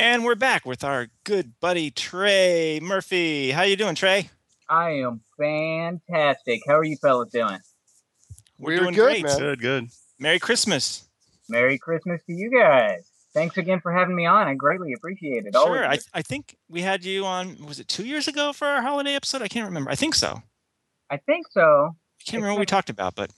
[0.00, 3.50] And we're back with our good buddy Trey Murphy.
[3.50, 4.30] How you doing, Trey?
[4.68, 6.60] I am fantastic.
[6.68, 7.58] How are you fellas doing?
[8.60, 9.24] We're doing good, great.
[9.24, 9.38] man.
[9.38, 9.60] Good.
[9.60, 9.88] Good.
[10.20, 11.08] Merry Christmas.
[11.48, 13.10] Merry Christmas to you guys.
[13.34, 14.46] Thanks again for having me on.
[14.46, 15.56] I greatly appreciate it.
[15.56, 15.88] Always Sure.
[15.88, 15.98] I.
[16.14, 19.42] I think we had you on, was it two years ago for our holiday episode?
[19.42, 19.90] I can't remember.
[19.90, 20.42] I think so.
[21.10, 21.90] I think so.
[21.90, 23.32] I can't remember what we talked about, but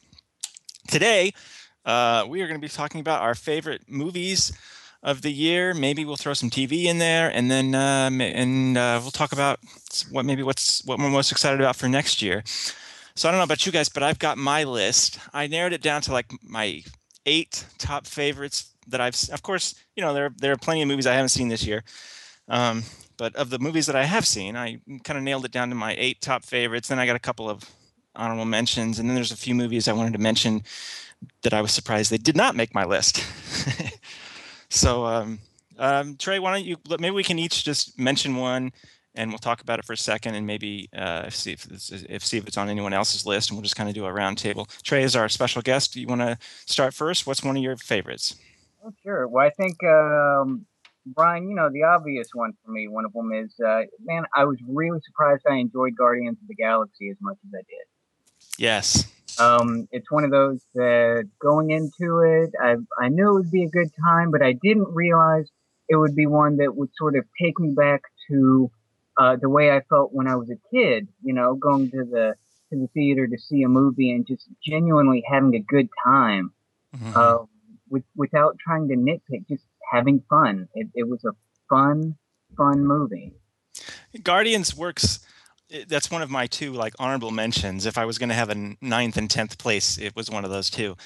[0.89, 1.33] today
[1.87, 4.53] uh, we are going to be talking about our favorite movies
[5.03, 5.75] of the year.
[5.75, 9.61] Maybe we'll throw some TV in there, and then ma- and uh, we'll talk about
[10.11, 12.43] what maybe what's what we're most excited about for next year.
[13.15, 15.19] So I don't know about you guys, but I've got my list.
[15.33, 16.83] I narrowed it down to like my
[17.27, 19.17] eight top favorites that I've.
[19.33, 21.83] Of course, you know there there are plenty of movies I haven't seen this year.
[22.49, 22.85] Um,
[23.17, 25.75] but of the movies that I have seen, I kind of nailed it down to
[25.75, 26.89] my eight top favorites.
[26.89, 27.65] Then I got a couple of
[28.17, 30.63] honorable mentions, and then there's a few movies I wanted to mention
[31.43, 33.23] that I was surprised they did not make my list.
[34.71, 35.39] so, um,
[35.79, 36.77] um, Trey, why don't you?
[36.99, 38.73] Maybe we can each just mention one,
[39.15, 42.25] and we'll talk about it for a second, and maybe uh, see if it's, if
[42.25, 44.39] see if it's on anyone else's list, and we'll just kind of do a round
[44.39, 44.69] table.
[44.83, 45.95] Trey is our special guest.
[45.95, 47.27] Do you want to start first?
[47.27, 48.37] What's one of your favorites?
[48.85, 49.29] Oh, sure.
[49.29, 50.65] Well, I think, um,
[51.05, 54.45] Brian, you know, the obvious one for me, one of them is, uh, man, I
[54.45, 57.87] was really surprised I enjoyed Guardians of the Galaxy as much as I did.
[58.59, 59.07] Yes.
[59.41, 63.65] Um, it's one of those that going into it, I, I knew it would be
[63.65, 65.49] a good time, but I didn't realize
[65.89, 68.71] it would be one that would sort of take me back to
[69.17, 71.09] uh, the way I felt when I was a kid.
[71.23, 72.35] You know, going to the
[72.71, 76.53] to the theater to see a movie and just genuinely having a good time,
[76.97, 77.17] Mhm.
[77.17, 77.45] uh,
[77.89, 80.69] with, without trying to nitpick, just having fun.
[80.75, 81.33] It, it was a
[81.69, 82.17] fun,
[82.57, 83.33] fun movie.
[84.23, 85.19] Guardians works.
[85.89, 87.87] That's one of my two like honorable mentions.
[87.87, 90.51] If I was going to have a ninth and tenth place, it was one of
[90.51, 90.97] those two.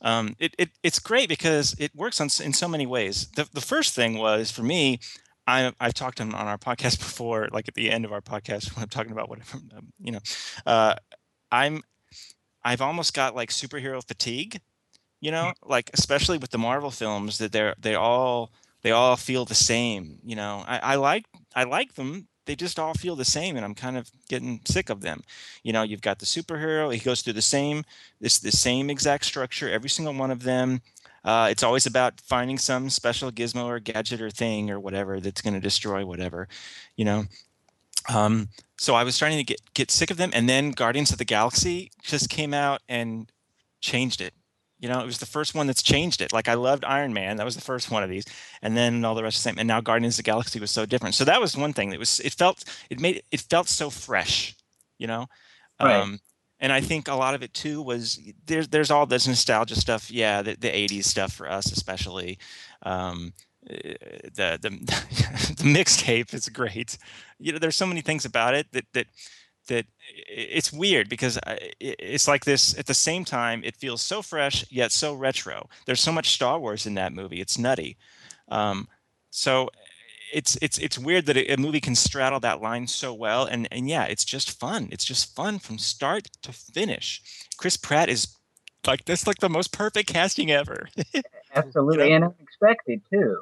[0.00, 3.28] Um, it, it it's great because it works on in so many ways.
[3.36, 5.00] The the first thing was for me.
[5.46, 8.72] I I've talked on, on our podcast before, like at the end of our podcast
[8.76, 10.20] when I'm talking about whatever um, you know.
[10.66, 10.94] Uh,
[11.50, 11.82] I'm
[12.64, 14.60] I've almost got like superhero fatigue,
[15.20, 18.52] you know, like especially with the Marvel films that they're they all
[18.82, 20.18] they all feel the same.
[20.24, 22.28] You know, I, I like I like them.
[22.48, 25.22] They just all feel the same, and I'm kind of getting sick of them.
[25.62, 26.90] You know, you've got the superhero.
[26.92, 27.84] He goes through the same
[28.22, 29.68] this the same exact structure.
[29.68, 30.80] Every single one of them.
[31.22, 35.42] Uh, it's always about finding some special gizmo or gadget or thing or whatever that's
[35.42, 36.48] going to destroy whatever.
[36.96, 37.24] You know.
[38.08, 41.18] Um, so I was starting to get get sick of them, and then Guardians of
[41.18, 43.30] the Galaxy just came out and
[43.82, 44.32] changed it.
[44.80, 46.32] You know, it was the first one that's changed it.
[46.32, 48.24] Like I loved Iron Man, that was the first one of these,
[48.62, 49.58] and then all the rest of the same.
[49.58, 51.14] And now Guardians of the Galaxy was so different.
[51.14, 54.54] So that was one thing that was it felt it made it felt so fresh.
[54.98, 55.26] You know,
[55.80, 55.96] Right.
[56.00, 56.20] um,
[56.60, 60.10] and I think a lot of it too was there's there's all this nostalgia stuff.
[60.10, 62.38] Yeah, the, the '80s stuff for us especially.
[62.82, 63.32] Um,
[63.68, 63.74] uh,
[64.34, 64.70] the the
[65.58, 66.98] the mixtape is great.
[67.38, 69.06] You know, there's so many things about it that that
[69.68, 69.86] that
[70.28, 71.38] it's weird because
[71.80, 75.68] it's like this at the same time it feels so fresh yet so retro.
[75.86, 77.40] There's so much star wars in that movie.
[77.40, 77.96] It's nutty.
[78.48, 78.88] Um,
[79.30, 79.70] so
[80.32, 83.88] it's it's it's weird that a, movie can straddle that line so well and and
[83.88, 84.88] yeah it's just fun.
[84.90, 87.22] It's just fun from start to finish.
[87.56, 88.28] Chris pratt is
[88.86, 90.88] like that's like the most perfect casting ever.
[91.54, 93.38] Absolutely, and unexpected too.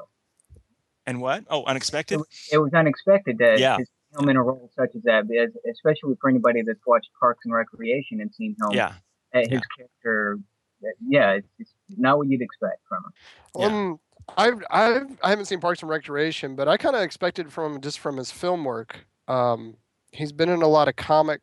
[1.06, 1.44] and what?
[1.50, 2.20] Oh unexpected?
[2.52, 3.78] It was unexpected that Yeah.
[4.18, 5.24] Him in a role such as that,
[5.70, 8.70] especially for anybody that's watched Parks and Recreation and seen him.
[8.72, 8.94] yeah
[9.34, 10.38] uh, his character.
[10.84, 13.12] uh, Yeah, it's, it's not what you'd expect from him.
[13.58, 13.66] Yeah.
[13.66, 14.00] Um,
[14.36, 18.00] I've, I've I haven't seen Parks and Recreation, but I kind of expected from just
[18.00, 19.06] from his film work.
[19.28, 19.76] Um,
[20.10, 21.40] he's been in a lot of comic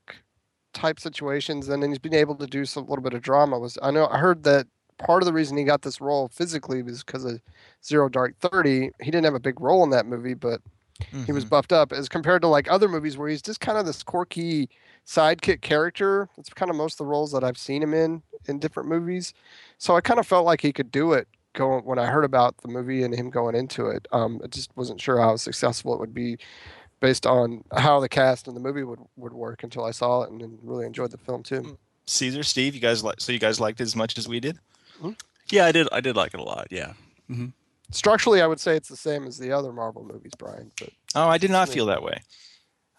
[0.73, 3.57] type situations, and then he's been able to do some little bit of drama.
[3.57, 6.83] Was I know I heard that part of the reason he got this role physically
[6.83, 7.39] was because of
[7.85, 8.91] Zero Dark Thirty.
[8.99, 10.59] He didn't have a big role in that movie, but
[11.25, 11.49] he was Mhm.
[11.49, 14.69] buffed up as compared to like other movies where he's just kind of this quirky
[15.05, 16.29] sidekick character.
[16.37, 19.33] That's kind of most of the roles that I've seen him in in different movies.
[19.77, 22.57] So I kind of felt like he could do it going when I heard about
[22.57, 24.07] the movie and him going into it.
[24.11, 26.37] Um, I just wasn't sure how successful it would be
[26.99, 30.31] based on how the cast and the movie would, would work until I saw it
[30.31, 31.77] and then really enjoyed the film too.
[32.05, 34.57] Caesar, Steve, you guys like so you guys liked it as much as we did?
[35.49, 35.87] Yeah, I did.
[35.91, 36.67] I did like it a lot.
[36.71, 36.93] Yeah.
[37.93, 40.71] Structurally, I would say it's the same as the other Marvel movies, Brian.
[40.79, 42.21] But Oh, I did not feel that way.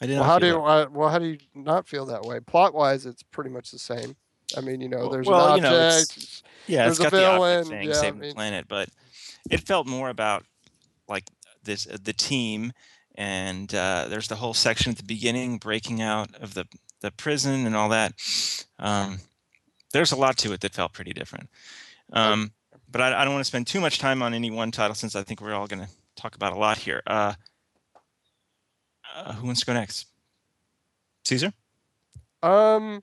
[0.00, 2.40] I did well, how do you, uh, well how do you not feel that way?
[2.40, 4.16] Plot wise, it's pretty much the same.
[4.56, 6.42] I mean, you know, there's well, an you know, it's- object.
[6.66, 8.88] Yeah, it's got the object villain, thing, yeah, I saving mean- the planet, but
[9.50, 10.44] it felt more about
[11.08, 11.24] like
[11.62, 12.72] this uh, the team,
[13.16, 16.66] and uh, there's the whole section at the beginning breaking out of the
[17.00, 18.14] the prison and all that.
[18.78, 19.18] Um,
[19.92, 21.50] there's a lot to it that felt pretty different.
[22.12, 22.52] Um,
[22.94, 25.16] but I, I don't want to spend too much time on any one title since
[25.16, 27.02] I think we're all going to talk about a lot here.
[27.08, 27.34] Uh,
[29.16, 30.06] uh, who wants to go next?
[31.24, 31.52] Caesar.
[32.44, 33.02] Um,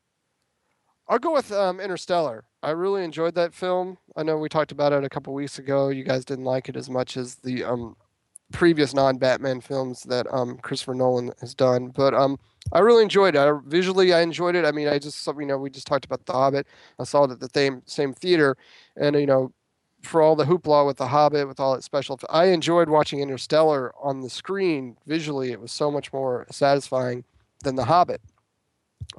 [1.10, 2.46] I'll go with um, Interstellar.
[2.64, 3.98] I really enjoyed that film.
[4.16, 5.90] I know we talked about it a couple weeks ago.
[5.90, 7.98] You guys didn't like it as much as the um,
[8.54, 12.40] previous non-Batman films that um, Christopher Nolan has done, but um,
[12.72, 13.40] I really enjoyed it.
[13.40, 14.64] I, visually, I enjoyed it.
[14.64, 16.68] I mean, I just you know we just talked about The Hobbit.
[16.98, 18.56] I saw it at the same same theater,
[18.96, 19.52] and you know.
[20.02, 23.94] For all the hoopla with The Hobbit, with all its special, I enjoyed watching Interstellar
[24.02, 24.98] on the screen.
[25.06, 27.24] Visually, it was so much more satisfying
[27.64, 28.22] than The Hobbit.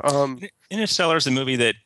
[0.03, 0.40] Um,
[0.71, 1.77] Interstellar is a movie that,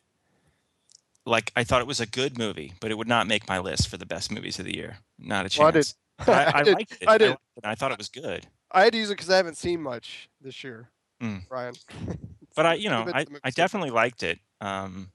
[1.26, 3.88] like, I thought it was a good movie, but it would not make my list
[3.88, 4.98] for the best movies of the year.
[5.18, 5.94] Not a Well, I did- chance.
[6.28, 7.08] I, I, did- liked it.
[7.08, 7.28] I did.
[7.30, 8.46] liked it, I thought it was good.
[8.72, 10.88] I had to use it because I haven't seen much this year,
[11.22, 11.46] Mm.
[11.48, 11.74] Brian.
[12.56, 14.38] But I, you know, I, I definitely liked it.
[14.62, 15.10] Um,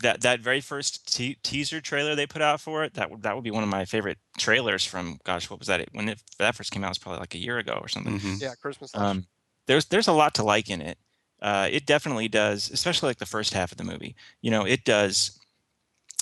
[0.00, 3.34] that that very first te- teaser trailer they put out for it, that would that
[3.34, 5.18] would be one of my favorite trailers from.
[5.24, 5.88] Gosh, what was that?
[5.92, 8.18] When it, that first came out, it was probably like a year ago or something.
[8.18, 8.40] Mhm.
[8.40, 8.90] Yeah, Christmas.
[8.94, 9.26] Um,
[9.66, 10.98] there's there's a lot to like in it.
[11.40, 14.14] Uh, it definitely does, especially like the first half of the movie.
[14.40, 15.38] You know, it does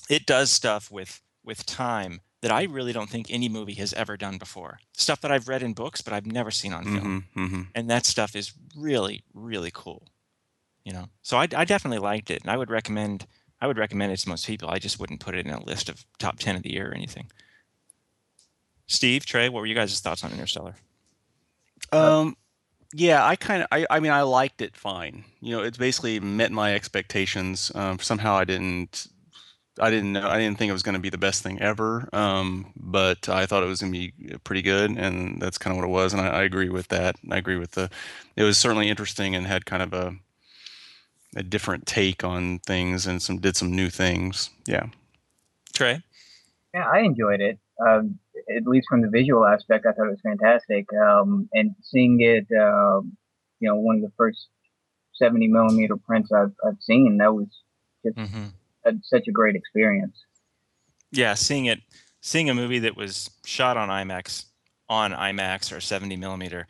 [0.08, 4.16] it does stuff with with time that I really don't think any movie has ever
[4.16, 4.78] done before.
[4.92, 7.50] Stuff that I've read in books, but I've never seen on film, Mhm.
[7.50, 7.66] Mhm.
[7.74, 10.06] and that stuff is really really cool.
[10.84, 13.26] You know, so I, I definitely liked it, and I would recommend
[13.60, 14.68] I would recommend it to most people.
[14.68, 16.94] I just wouldn't put it in a list of top ten of the year or
[16.94, 17.30] anything.
[18.86, 20.76] Steve, Trey, what were you guys' thoughts on Interstellar?
[21.92, 22.36] Um,
[22.94, 25.24] yeah, I kind of, I, I mean, I liked it fine.
[25.40, 27.72] You know, it's basically met my expectations.
[27.74, 29.08] Um, somehow I didn't,
[29.80, 32.08] I didn't know, I didn't think it was going to be the best thing ever.
[32.12, 34.12] Um, but I thought it was going to be
[34.44, 36.12] pretty good, and that's kind of what it was.
[36.12, 37.16] And I, I agree with that.
[37.30, 37.90] I agree with the,
[38.36, 40.14] it was certainly interesting and had kind of a,
[41.36, 44.50] a different take on things and some did some new things.
[44.66, 44.86] Yeah.
[45.74, 46.02] Trey.
[46.74, 47.58] Yeah, I enjoyed it.
[47.86, 48.18] Um,
[48.56, 50.86] at least from the visual aspect, I thought it was fantastic.
[50.94, 53.16] Um, and seeing it, um,
[53.60, 54.48] you know, one of the first
[55.14, 57.46] 70 millimeter prints I've, I've seen, that was
[58.04, 58.44] just Mm-hmm.
[58.86, 60.16] a, such a great experience.
[61.12, 61.80] yeah seeing it
[62.20, 64.44] seeing a movie that was shot on imax
[64.88, 66.66] on imax or 70 millimeter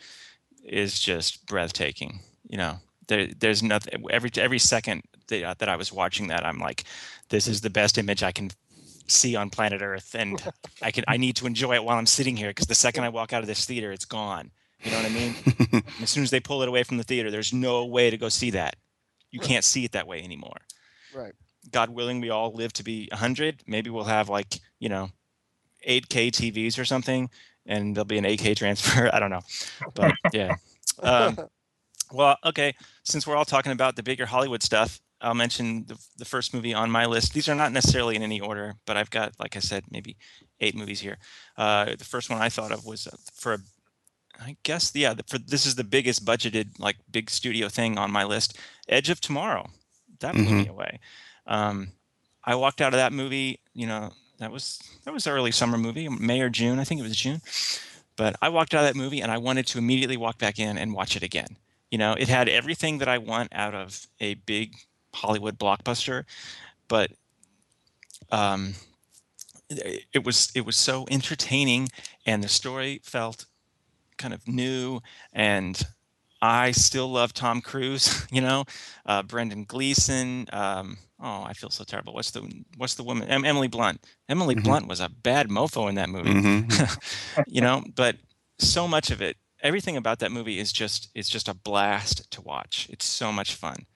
[0.65, 5.93] is just breathtaking you know there, there's nothing every every second that, that i was
[5.93, 6.85] watching that i'm like
[7.29, 8.51] this is the best image i can
[9.09, 10.43] see on planet earth and
[10.83, 13.09] i can i need to enjoy it while i'm sitting here because the second i
[13.09, 14.51] walk out of this theater it's gone
[14.83, 15.35] you know what i mean
[16.03, 18.29] as soon as they pull it away from the theater there's no way to go
[18.29, 18.77] see that
[19.31, 20.59] you can't see it that way anymore
[21.17, 21.33] Right.
[21.71, 23.63] God willing, we all live to be 100.
[23.67, 25.11] Maybe we'll have like, you know,
[25.89, 27.31] 8K TVs or something,
[27.65, 29.11] and there'll be an 8K transfer.
[29.13, 29.41] I don't know.
[29.95, 30.57] But yeah.
[31.03, 31.37] Um,
[32.13, 32.75] well, okay.
[33.05, 36.75] Since we're all talking about the bigger Hollywood stuff, I'll mention the, the first movie
[36.75, 37.33] on my list.
[37.33, 40.17] These are not necessarily in any order, but I've got, like I said, maybe
[40.61, 41.17] eight movies here.
[41.57, 43.59] Uh, the first one I thought of was uh, for a
[44.39, 45.15] I guess yeah.
[45.15, 48.59] the- For this is the biggest budgeted like big studio thing on my list.
[48.89, 49.71] Edge of Tomorrow.
[50.21, 51.01] That blew me away.
[51.47, 51.93] Um,
[52.45, 53.61] I walked out of that movie.
[53.75, 56.79] You know that was that was early summer movie, May or June.
[56.79, 57.41] I think it was June.
[58.17, 60.79] But I walked out of that movie and I wanted to immediately walk back in
[60.79, 61.57] and watch it again.
[61.91, 64.75] You know, it had everything that I want out of a big
[65.15, 66.25] Hollywood blockbuster,
[66.89, 67.11] but
[68.33, 68.75] um,
[69.71, 71.89] it, was it was so entertaining
[72.25, 73.47] and the story felt
[74.19, 75.01] kind of new
[75.33, 75.81] and
[76.43, 78.65] I still love Tom Cruise, you know,
[79.07, 80.47] uh, Brendan Gleeson.
[80.53, 82.13] Um, oh, I feel so terrible.
[82.15, 82.43] What's the
[82.77, 83.29] what's the woman?
[83.29, 84.05] Em- Emily Blunt.
[84.29, 84.65] Emily Mhm.
[84.65, 87.45] Blunt was a bad mofo in that movie, Mhm.
[87.47, 87.83] you know.
[87.95, 88.17] But
[88.59, 89.37] so much of it,
[89.67, 92.87] everything about that movie is just it's just a blast to watch.
[92.91, 93.87] It's so much fun.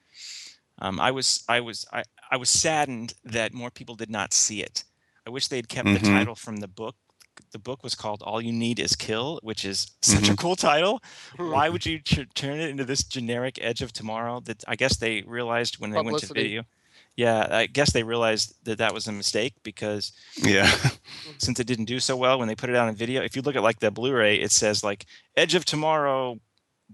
[0.79, 4.61] Um, I was I was I, I was saddened that more people did not see
[4.61, 4.83] it.
[5.27, 6.13] I wish they had kept the Mhm.
[6.17, 6.95] title from the book.
[7.51, 10.37] The book was called All You Need Is Kill, which is such a Mhm.
[10.37, 11.01] cool title.
[11.37, 14.41] Why would you ch- turn it into this generic Edge of Tomorrow?
[14.41, 16.63] That I guess they realized when they went to video.
[17.17, 20.71] Yeah, I guess they realized that that was a mistake because Yeah.
[21.37, 23.41] since it didn't do so well when they put it out on video, if you
[23.41, 25.05] look at like the Blu-ray, it says like
[25.35, 26.39] Edge of Tomorrow,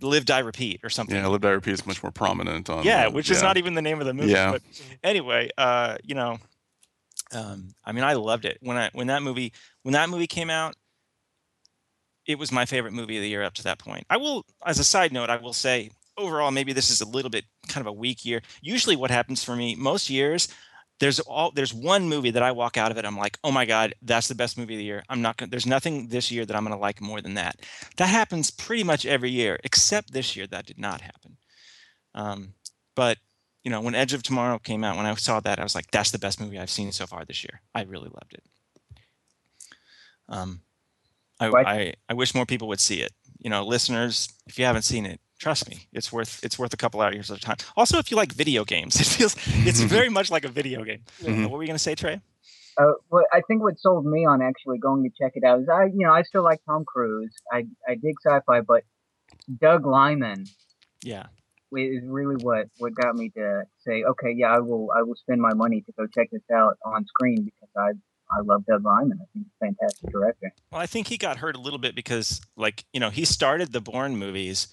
[0.01, 1.15] Live Die Repeat or something.
[1.15, 1.27] yeah.
[1.27, 2.83] Live Die Repeat is much more prominent on.
[2.83, 4.31] Yeah, the- which is not even the name of the movie.
[4.31, 4.51] Yeah.
[4.51, 4.61] But
[5.03, 6.39] anyway, uh, you know,
[7.31, 9.53] um, I mean, I loved it when I when that movie
[9.83, 10.75] when that movie came out.
[12.25, 14.05] It was my favorite movie of the year up to that point.
[14.09, 17.29] I will, as a side note, I will say overall maybe this is a little
[17.29, 18.41] bit kind of a weak year.
[18.61, 20.47] Usually, what happens for me most years,
[20.99, 23.05] there's all there's one movie that I walk out of it.
[23.05, 25.03] I'm like, oh my god, that's the best movie of the year.
[25.09, 25.49] I'm not gonna.
[25.49, 27.57] There's nothing this year that I'm gonna like more than that.
[27.97, 31.37] That happens pretty much every year, except this year that did not happen.
[32.15, 32.53] Um,
[32.95, 33.17] but
[33.63, 35.91] you know, when Edge of Tomorrow came out, when I saw that, I was like,
[35.91, 37.61] that's the best movie I've seen so far this year.
[37.75, 38.43] I really loved it.
[40.29, 40.61] Um,
[41.39, 43.11] I, I, I wish more people would see it.
[43.39, 46.77] You know, listeners, if you haven't seen it, trust me, it's worth it's worth a
[46.77, 47.57] couple hours of time.
[47.75, 49.35] Also, if you like video games, it feels
[49.65, 51.03] it's very much like a video game.
[51.21, 51.43] Mhm.
[51.49, 52.21] What were you gonna say, Trey?
[52.77, 55.67] Uh, what I think what sold me on actually going to check it out is
[55.69, 57.33] I, you know, I still like Tom Cruise.
[57.51, 58.83] I I dig sci-fi, but
[59.59, 60.45] Doug Liman
[61.03, 61.27] Yeah,
[61.75, 65.41] is really what what got me to say, okay, yeah, I will I will spend
[65.41, 67.91] my money to go check this out on screen because I
[68.29, 69.19] I love Doug Liman.
[69.21, 70.53] I think he's a fantastic director.
[70.71, 73.71] Well, I think he got hurt a little bit because, like, you know, he started
[73.71, 74.67] the Bourne movies,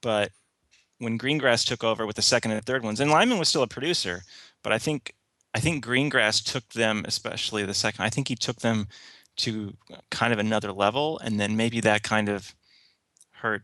[0.00, 0.30] but
[0.98, 3.68] when Greengrass took over with the second and third ones, and Liman was still a
[3.68, 4.22] producer,
[4.62, 5.14] but I think
[5.54, 8.04] I think Greengrass took them, especially the second.
[8.04, 8.86] I think he took them
[9.38, 9.74] to
[10.10, 12.54] kind of another level, and then maybe that kind of
[13.32, 13.62] hurt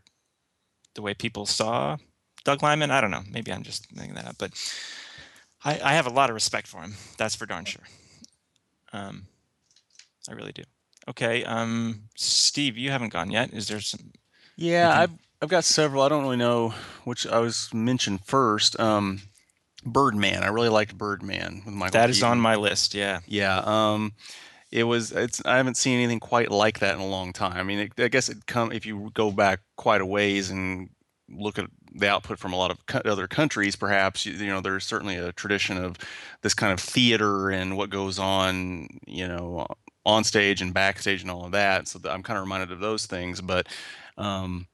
[0.95, 1.97] the way people saw
[2.43, 2.91] Doug Liman.
[2.91, 3.23] I don't know.
[3.31, 4.51] Maybe I'm just making that up, but
[5.63, 6.95] I, I have a lot of respect for him.
[7.17, 7.83] That's for darn sure.
[8.91, 9.27] Um,
[10.27, 10.63] I really do.
[11.07, 13.53] Okay, um, Steve, you haven't gone yet.
[13.53, 14.11] Is there some?
[14.57, 15.11] Yeah, I've
[15.41, 16.01] I've got several.
[16.01, 16.73] I don't really know
[17.03, 18.79] which I was mentioned first.
[18.79, 19.21] Um,
[19.85, 20.43] Birdman.
[20.43, 21.99] I really liked Birdman with Michael.
[21.99, 22.93] That is on my list.
[22.93, 23.19] Yeah.
[23.27, 23.61] Yeah.
[23.63, 24.13] Um,
[24.71, 25.11] it was.
[25.11, 25.41] It's.
[25.45, 27.57] I haven't seen anything quite like that in a long time.
[27.57, 30.89] I mean, it, I guess it come if you go back quite a ways and
[31.29, 33.75] look at the output from a lot of co- other countries.
[33.75, 35.97] Perhaps you, you know there's certainly a tradition of
[36.41, 38.87] this kind of theater and what goes on.
[39.05, 39.67] You know,
[40.05, 41.87] on stage and backstage and all of that.
[41.87, 43.39] So I'm kind of reminded of those things.
[43.39, 43.67] But
[44.17, 44.67] um,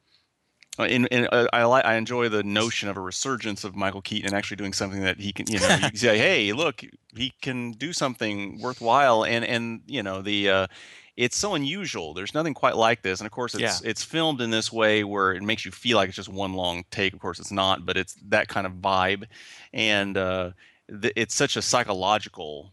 [0.79, 4.01] uh, in, in, uh, I like I enjoy the notion of a resurgence of Michael
[4.01, 6.83] Keaton and actually doing something that he can you know you can say hey look
[7.15, 9.23] he can do something worthwhile.
[9.23, 10.67] And and you know the uh,
[11.15, 12.15] it's so unusual.
[12.15, 13.19] There's nothing quite like this.
[13.19, 13.89] And of course it's Yeah.
[13.89, 16.85] it's filmed in this way where it makes you feel like it's just one long
[16.89, 17.13] take.
[17.13, 19.25] Of course it's not but it's that kind of vibe.
[19.73, 20.51] And uh,
[20.89, 22.71] th- it's such a psychological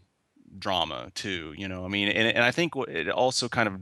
[0.59, 3.79] drama too you know I mean and, and I think it also kind of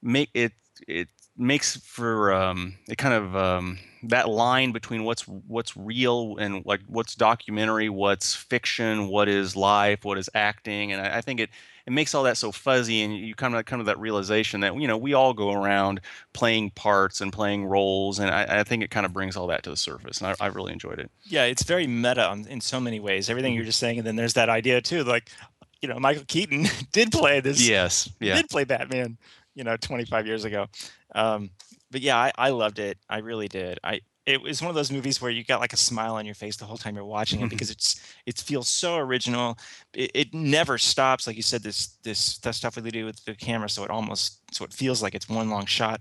[0.00, 0.52] make it
[0.88, 6.64] it makes for um it kind of um that line between what's what's real and
[6.66, 11.40] like what's documentary what's fiction what is life what is acting and i, I think
[11.40, 11.50] it
[11.86, 14.76] it makes all that so fuzzy and you kind of come to that realization that
[14.78, 16.00] you know we all go around
[16.32, 19.62] playing parts and playing roles and i, I think it kind of brings all that
[19.62, 22.78] to the surface and i, I really enjoyed it Yeah, it's very meta in so
[22.80, 23.30] many ways.
[23.30, 25.30] Everything you're just saying, and then there's that idea too, like,
[25.80, 27.66] you know, Michael Keaton did play this.
[27.66, 29.16] yes yeah Did play Batman,
[29.54, 30.66] you know, 25 years ago.
[31.14, 31.50] Um,
[31.90, 32.98] but yeah, I, I loved it.
[33.08, 33.78] I really did.
[33.84, 36.36] I it was one of those movies where you got like a smile on your
[36.36, 39.58] face the whole time you're watching it because it's it feels so original.
[39.94, 41.62] It, it never stops, like you said.
[41.62, 45.02] This this that stuff they do with the camera, so it almost so it feels
[45.02, 46.00] like it's one long shot.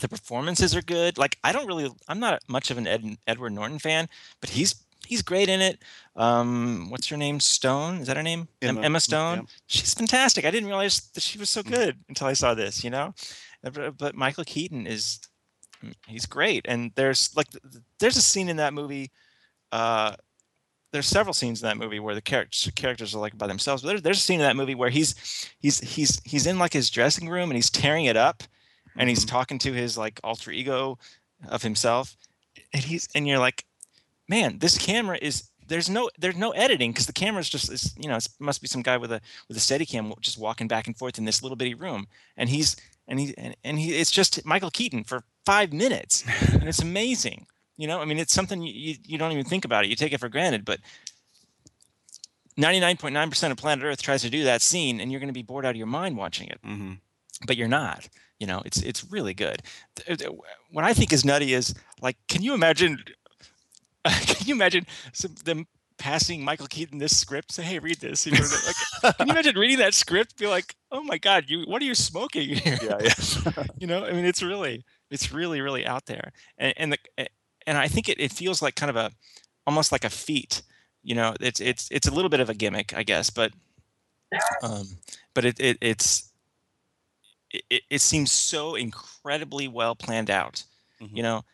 [0.00, 1.18] The performances are good.
[1.18, 4.08] Like I don't really, I'm not much of an Ed, Edward Norton fan,
[4.40, 4.76] but he's
[5.08, 5.82] he's great in it.
[6.14, 7.40] Um, what's her name?
[7.40, 7.98] Stone?
[7.98, 8.46] Is that her name?
[8.62, 9.36] Emma- Emma mm, Stone.
[9.38, 9.46] yep.
[9.66, 10.44] She's fantastic.
[10.44, 11.70] I didn't realize that she was so Mm.
[11.70, 12.84] good until I saw this.
[12.84, 13.12] You know,
[13.62, 15.20] but, but Michael Keaton is
[15.84, 16.64] mm, he's great.
[16.68, 19.10] And there's like th- th- there's a scene in that movie.
[19.72, 20.14] Uh,
[20.92, 23.82] there's several scenes in that movie where the characters characters are like by themselves.
[23.82, 25.14] But there's, there's a scene in that movie where he's
[25.60, 28.42] he's he's he's in like his dressing room and he's tearing it up,
[28.96, 29.28] and he's Mhm.
[29.28, 30.98] talking to his like alter ego
[31.48, 32.16] of himself,
[32.72, 33.64] and he's and you're like,
[34.28, 38.08] man, this camera is there's no there's no editing because the camera's just is you
[38.08, 40.86] know it must be some guy with a with a steady cam just walking back
[40.86, 42.06] and forth in this little bitty room,
[42.38, 42.74] and he's
[43.08, 47.46] and he and, and he it's just Michael Keaton for five minutes, and it's amazing.
[47.76, 49.88] You know, I mean, it's something you, you, don't even think about it.
[49.88, 50.80] You take it for granted, but
[52.58, 55.64] 99.9% of planet Earth tries to do that scene, and you're going to be bored
[55.64, 56.58] out of your mind watching it.
[56.62, 56.94] hmm
[57.46, 58.08] But you're not.
[58.40, 59.62] You know, it's it's really good.
[60.70, 62.98] What I think is nutty is like, can you imagine?
[64.04, 65.66] Can you imagine some, them
[65.98, 67.52] passing Michael Keaton this script?
[67.52, 68.24] Say, hey, read this.
[68.26, 68.44] You know,
[69.02, 70.36] like, can you imagine reading that script?
[70.38, 72.78] Be like, oh my god, you what are you smoking here?
[72.82, 73.64] yeah, yeah.
[73.78, 77.28] you know, I mean, it's really, it's really, really out there, and and the
[77.66, 79.10] and I think it, it feels like kind of a,
[79.66, 80.62] almost like a feat.
[81.02, 83.52] You know, it's it's it's a little bit of a gimmick, I guess, but,
[84.62, 84.84] um,
[85.34, 86.30] but it, it it's
[87.50, 90.62] it, it- seems so incredibly well planned out.
[91.00, 91.16] Mhm.
[91.16, 91.44] You know,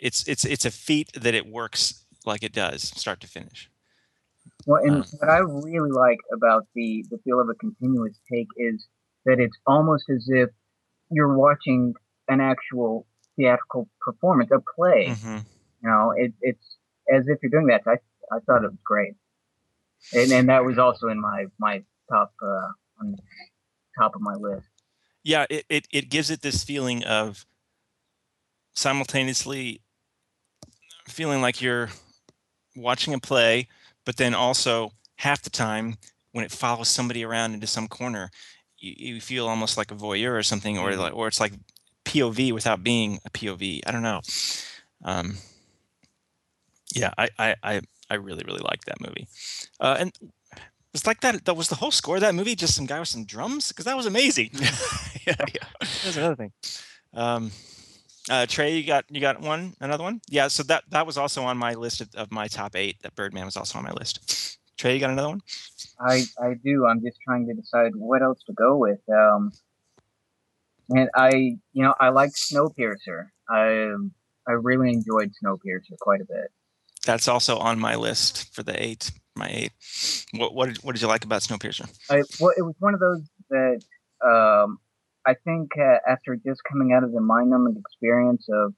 [0.00, 3.70] it's it's it's a feat that it works like it does, start to finish.
[4.66, 8.48] Well, and Um, what I really like about the the feel of a continuous take
[8.56, 8.86] is
[9.24, 10.50] that it's almost as if
[11.10, 11.94] you're watching
[12.28, 13.06] an actual
[13.36, 15.08] theatrical performance, a play.
[15.10, 15.44] Mhm.
[15.82, 16.76] You know, it, it's
[17.12, 17.82] as if you're doing that.
[17.86, 17.98] I
[18.34, 19.14] I thought it was great,
[20.12, 22.68] and and that was also in my my top uh,
[23.00, 23.16] on
[23.98, 24.66] top of my list.
[25.24, 27.46] yeah it, it it gives it this feeling of
[28.74, 29.80] simultaneously
[31.06, 31.90] feeling like you're
[32.76, 33.68] watching a play
[34.04, 35.96] but then also half the time
[36.32, 38.30] when it follows somebody around into some corner
[38.78, 40.98] you, you feel almost like a voyeur or something or Mhm.
[40.98, 41.52] like or it's like
[42.04, 44.20] pov without being a pov i don't know
[45.04, 45.36] um
[46.94, 49.26] yeah i i i, I really really like that movie
[49.80, 50.12] uh and
[50.94, 53.08] it's like that that was the whole score of that movie just some guy with
[53.08, 54.50] some drums because that was amazing
[55.26, 55.66] yeah, yeah.
[55.80, 56.52] that's another thing.
[57.14, 57.50] Um,
[58.30, 60.20] uh, Trey, you got you got one, another one?
[60.28, 60.48] Yeah.
[60.48, 62.96] So that that was also on my list of, of my top eight.
[63.02, 64.58] That Birdman was also on my list.
[64.78, 65.40] Trey, you got another one?
[66.00, 66.86] I I do.
[66.86, 69.00] I'm just trying to decide what else to go with.
[69.08, 69.52] Um,
[70.90, 71.30] and I,
[71.72, 73.28] you know, I liked Snowpiercer.
[73.48, 73.94] I
[74.48, 76.50] I really enjoyed Snowpiercer quite a bit.
[77.04, 79.10] That's also on my list for the eight.
[79.34, 79.72] My eight.
[80.34, 81.88] What what did, what did you like about Snowpiercer?
[82.10, 83.82] I, well, it was one of those that
[84.24, 84.78] um,
[85.26, 88.74] I think uh, after just coming out of the mind-numbing experience of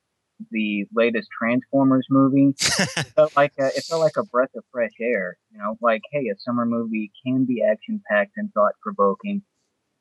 [0.51, 4.93] the latest Transformers movie, it felt like a, it felt like a breath of fresh
[5.01, 5.39] air.
[5.53, 9.43] You know, like hey, a summer movie can be action-packed and thought-provoking,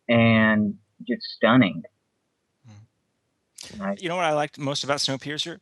[0.09, 0.75] and
[1.07, 1.83] just stunning.
[3.71, 5.59] And I, you know what I liked most about Snowpiercer?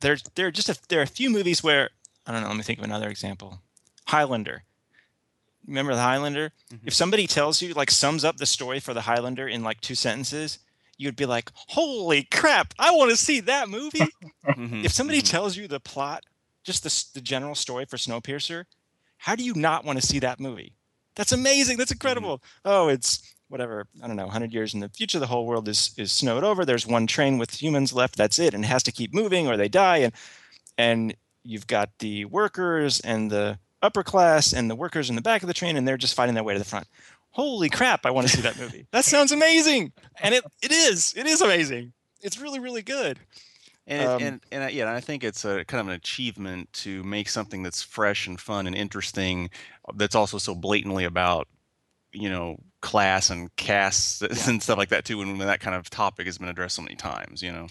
[0.00, 1.90] There's there are just a, there are a few movies where
[2.26, 2.48] I don't know.
[2.48, 3.60] Let me think of another example.
[4.08, 4.64] Highlander.
[5.66, 6.52] Remember the Highlander?
[6.72, 6.80] Mhm.
[6.86, 9.94] If somebody tells you like sums up the story for the Highlander in like two
[9.94, 10.58] sentences,
[10.96, 12.74] you'd be like, "Holy crap!
[12.78, 14.00] I want to see that movie."
[14.56, 15.28] Mhm, if somebody mhm.
[15.30, 16.24] tells you the plot,
[16.64, 18.64] just the, the general story for Snowpiercer,
[19.18, 20.72] how do you not want to see that movie?
[21.14, 21.76] That's amazing.
[21.76, 22.42] That's incredible.
[22.64, 23.86] Oh, it's whatever.
[24.02, 24.24] I don't know.
[24.26, 26.64] 100 years in the future, the whole world is is snowed over.
[26.64, 28.16] There's one train with humans left.
[28.16, 29.98] That's it, and it has to keep moving or they die.
[29.98, 30.14] And
[30.78, 35.42] and you've got the workers and the upper class and the workers in the back
[35.42, 36.86] of the train, and they're just fighting their way to the front.
[37.30, 38.04] Holy crap!
[38.06, 38.86] I want to see that movie.
[38.92, 41.14] that sounds amazing, and it it is.
[41.16, 41.92] It is amazing.
[42.22, 43.18] It's really really good.
[43.86, 47.02] And, Um, and and I- yeah, I think it's a kind of an achievement to
[47.02, 49.50] make something that's fresh and fun and interesting,
[49.94, 51.48] that's also so blatantly about,
[52.12, 55.18] you know, class and castes and stuff like that too.
[55.18, 57.68] When that kind of topic has been addressed so many times, you know.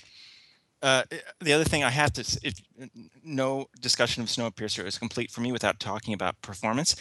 [0.82, 1.03] Uh,
[1.41, 2.89] the other thing I have to, n-
[3.23, 6.95] no discussion of Snowpiercer is complete for me without talking about performance.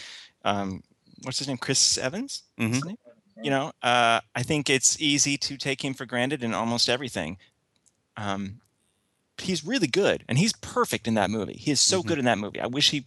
[0.44, 0.82] Um,
[1.22, 1.58] what's his name?
[1.58, 2.42] Chris Evans.
[2.58, 2.74] Mhm.
[2.74, 2.96] His name?
[3.40, 7.38] You know, uh, I think it's easy to take him for granted in almost everything.
[8.16, 8.60] Um,
[9.40, 11.52] he's really good, and he's perfect in that movie.
[11.56, 12.06] He is so Mhm.
[12.06, 12.60] good in that movie.
[12.60, 13.06] I wish he,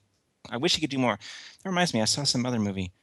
[0.50, 1.18] I wish he could do more.
[1.64, 2.94] That reminds me, I saw some other movie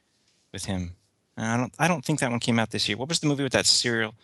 [0.51, 0.95] with him.
[1.37, 2.97] I don't, I don't think that one came out this year.
[2.97, 4.15] What was the movie with that serial?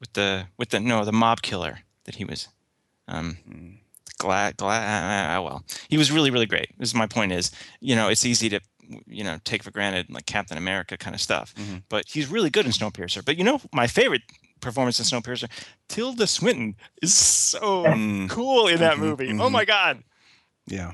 [0.00, 2.48] With the, with the no, the mob killer that he was.
[3.08, 3.78] Um, Mm.
[4.18, 7.50] glad glad uh, well he was really really great this is my point is
[7.80, 8.60] you know it's easy to
[9.06, 11.82] you know take for granted like captain america kind of stuff Mhm.
[11.88, 14.22] but he's really good in snowpiercer but you know my favorite
[14.60, 15.50] performance in snowpiercer
[15.88, 19.52] tilda swinton is so Mm, cool in that Mhm, movie oh mhm.
[19.52, 20.02] my god
[20.66, 20.92] Yeah.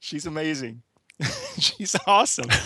[0.00, 0.82] she's amazing
[1.58, 2.48] she's awesome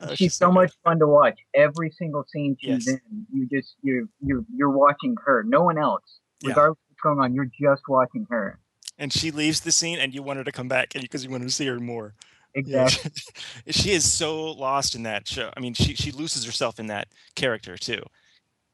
[0.00, 1.38] Uh, she's so much fun to watch.
[1.54, 2.98] Every single scene she's Yes.
[3.10, 5.42] in, you just you're you're you're watching her.
[5.44, 7.34] No one else, regardless of what's going on.
[7.34, 8.58] You're just watching her.
[8.98, 11.42] and she leaves the scene and you want her to come back because you want
[11.44, 12.14] to see her more
[12.54, 12.86] Yeah.
[12.86, 13.12] Exactly.
[13.70, 15.50] she is so lost in that show.
[15.56, 18.02] I mean, she she loses herself in that character too.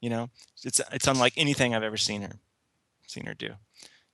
[0.01, 0.31] You know,
[0.63, 2.41] it's it's unlike anything I've ever seen her
[3.07, 3.51] seen her do.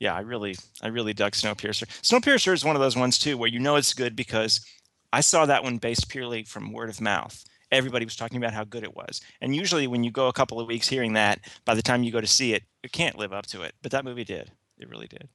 [0.00, 1.86] Yeah, I really I really dug Snowpiercer.
[2.02, 4.64] Snowpiercer is one of those ones too where you know it's good because
[5.12, 7.44] I saw that one based purely from word of mouth.
[7.72, 10.58] Everybody was talking about how good it was, and usually when you go a couple
[10.60, 13.32] of weeks hearing that, by the time you go to see it, it can't live
[13.32, 13.74] up to it.
[13.82, 14.50] But that movie did.
[14.78, 15.28] It really did.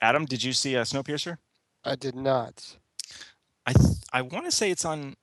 [0.00, 1.38] Adam, did you see uh, Snowpiercer?
[1.84, 2.76] I did not.
[3.66, 5.16] I th- I want to say it's on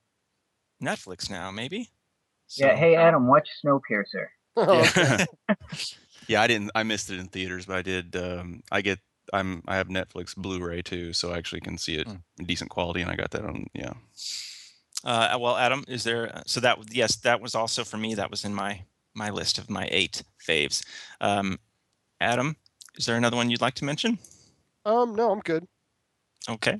[0.82, 1.90] Netflix now, maybe.
[2.56, 2.74] yeah.
[2.74, 4.26] Hey, Adam, watch Snowpiercer.
[4.56, 5.24] Yeah.
[6.28, 6.70] yeah, I didn't.
[6.76, 8.14] I missed it in theaters, but I did.
[8.14, 9.00] Um, I get.
[9.32, 9.62] I'm.
[9.66, 12.06] I have Netflix Blu-ray too, so I actually can see it
[12.38, 13.66] in decent quality, and I got that on.
[13.74, 13.94] Yeah.
[15.04, 16.42] Uh, well, Adam, is there?
[16.46, 18.14] So that yes, that was also for me.
[18.14, 18.84] That was in my
[19.14, 20.84] my list of my eight faves.
[21.20, 21.58] Um,
[22.20, 22.56] Adam,
[22.96, 24.18] is there another one you'd like to mention?
[24.84, 25.66] Um, no, I'm good.
[26.48, 26.78] Okay.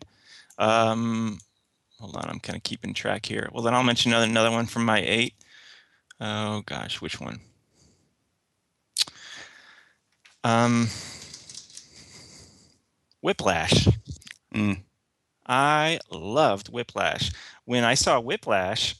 [0.59, 1.39] Um,
[1.99, 3.49] hold on, I'm kind of keeping track here.
[3.53, 5.35] Well, then I'll mention another another one from my eight.
[6.21, 7.41] Oh gosh, which one?
[10.45, 10.89] Um,
[13.23, 13.89] Whiplash.
[14.55, 14.83] Mm.
[15.47, 17.31] I loved Whiplash.
[17.65, 18.97] When I saw Whiplash,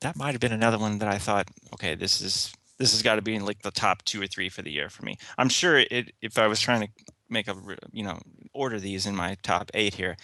[0.00, 3.16] that might have been another one that I thought, okay, this is this has got
[3.16, 5.18] to be in like the top two or three for the year for me.
[5.38, 6.88] I'm sure it if I was trying to
[7.28, 7.54] make a
[7.92, 8.18] you know
[8.54, 10.16] order these in my top eight here,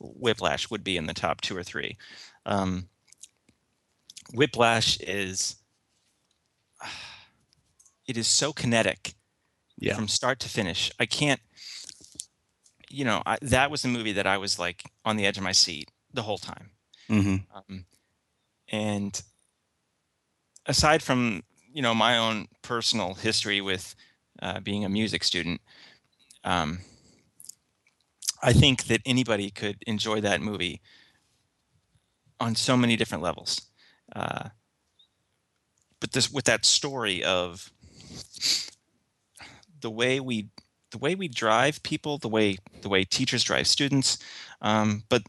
[0.00, 1.96] Whiplash would be in the top two or three.
[2.46, 2.88] Um,
[4.34, 5.56] Whiplash is
[8.06, 9.14] it is so kinetic
[9.78, 9.94] Yeah.
[9.96, 10.90] from start to finish.
[11.00, 11.40] I can't,
[12.92, 15.44] you know, I, that was a movie that I was like on the edge of
[15.44, 16.70] my seat the whole time.
[17.08, 17.86] hmm Um,
[18.70, 19.22] and
[20.66, 23.94] aside from you know my own personal history with
[24.42, 25.60] uh, being a music student,
[26.44, 26.80] um,
[28.42, 30.80] I think that anybody could enjoy that movie
[32.40, 33.62] on so many different levels.
[34.14, 34.50] Uh,
[36.00, 37.70] but this with that story of
[39.80, 40.48] the way we
[40.92, 44.18] the way we drive people, the way the way teachers drive students,
[44.62, 45.22] um, but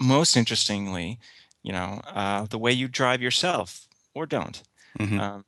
[0.00, 1.20] most interestingly,
[1.62, 4.62] you know, uh, the way you drive yourself or don't.
[4.98, 5.44] hmm Um,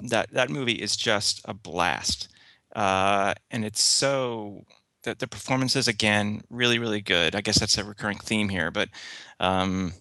[0.00, 2.28] that that movie is just a blast,
[2.74, 4.64] uh, and it's so
[5.02, 7.34] the the performances again really really good.
[7.34, 8.90] I guess that's a recurring theme here, but
[9.40, 9.94] um,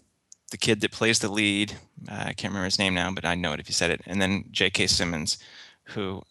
[0.51, 1.73] the kid that plays the lead,
[2.09, 4.01] uh, I can't remember his name now, but I know it if you said it,
[4.05, 4.87] and then J.K.
[4.87, 5.37] Simmons,
[5.85, 6.21] who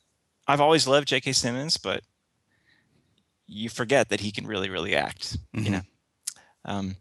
[0.49, 1.33] I've always loved J.K.
[1.33, 2.03] Simmons, but
[3.47, 5.71] you forget that he can really really act, you Mhm.
[5.73, 5.81] know.
[6.65, 6.97] Um,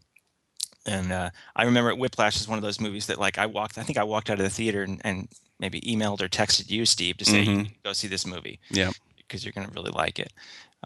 [0.86, 3.78] and uh, I remember Whiplash is one of those movies that like I walked.
[3.78, 5.28] I think I walked out of the theater and, and
[5.58, 7.70] maybe emailed or texted you, Steve, to say you Mhm.
[7.82, 8.58] go see this movie.
[8.70, 8.90] Yeah.
[9.16, 10.32] because you're gonna really like it.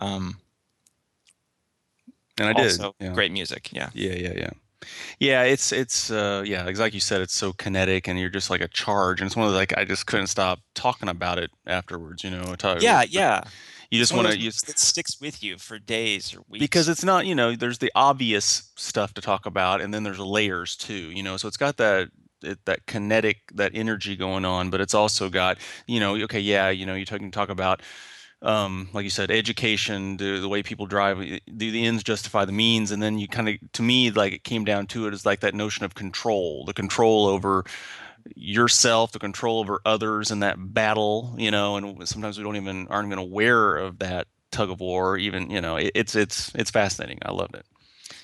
[0.01, 0.39] Um,
[2.39, 2.67] And I did.
[2.81, 3.13] also, yeah.
[3.13, 3.73] great music.
[3.73, 4.51] Yeah, Yeah, yeah, yeah.
[5.19, 8.61] Yeah, it's it's uh yeah, like you said, it's so kinetic and you're just like
[8.61, 11.51] a charge and it's one of the, like I just couldn't stop talking about it
[11.67, 12.55] afterwards, you know.
[12.81, 13.43] yeah, yeah.
[13.91, 16.63] You just want to movies that sticks with you for days or weeks.
[16.63, 20.19] because it's not, you know, there's the obvious stuff to talk about and then there's
[20.19, 21.37] layers too, you know.
[21.39, 22.09] So it's got that
[22.43, 26.69] it, that kinetic that energy going on, but it's also got, you know, okay, yeah,
[26.69, 27.81] you know, you you talk about
[28.41, 32.53] um, like you said, education, the, the way people drive, do the ends justify the
[32.53, 32.93] means?
[32.93, 35.41] And then you kind of, to me, like it came down to it is like
[35.41, 37.65] that notion of control, the control over
[38.37, 42.89] yourself, the control over others in that battle, you know, and sometimes we don't even,
[42.89, 46.71] aren't even aware of that tug of war, even, you know, it, it's, it's, it's
[46.71, 47.19] fascinating.
[47.23, 47.67] I loved it.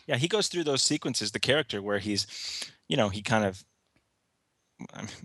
[0.07, 2.27] yeah, he goes through those sequences, the character where he's,
[2.89, 3.65] you know, he kind of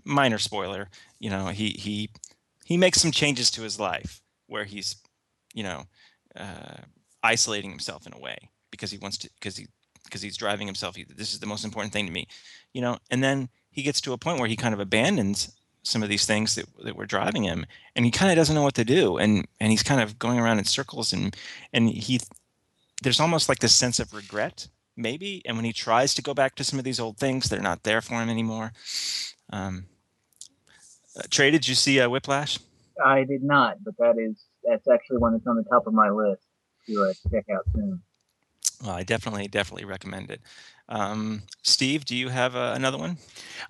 [0.04, 2.10] minor spoiler, you know, he he
[2.64, 4.96] he makes some changes to his life where he's,
[5.54, 5.84] you know,
[6.36, 6.76] uh,
[7.22, 8.38] isolating himself in a way
[8.70, 9.66] because he wants to because he
[10.04, 10.96] because he's driving himself.
[10.96, 12.26] He, this is the most important thing to me,
[12.72, 13.48] you know, and then
[13.80, 15.52] he gets to a point where he kind of abandons
[15.82, 17.66] some of these things that that were driving him,
[17.96, 20.38] and he kind of doesn't know what to do, and and he's kind of going
[20.38, 21.36] around in circles, and
[21.72, 22.20] and he
[23.02, 26.54] there's almost like this sense of regret maybe and when he tries to go back
[26.54, 28.72] to some of these old things they're not there for him anymore
[29.50, 29.86] um,
[31.16, 32.58] uh, trey did you see uh, whiplash
[33.04, 36.10] I did not, but that is that's actually one that's on the top of my
[36.10, 36.42] list
[36.86, 38.02] to uh, check out soon.
[38.82, 40.40] Well i definitely definitely recommend it
[40.88, 43.16] um, steve do you have uh, another one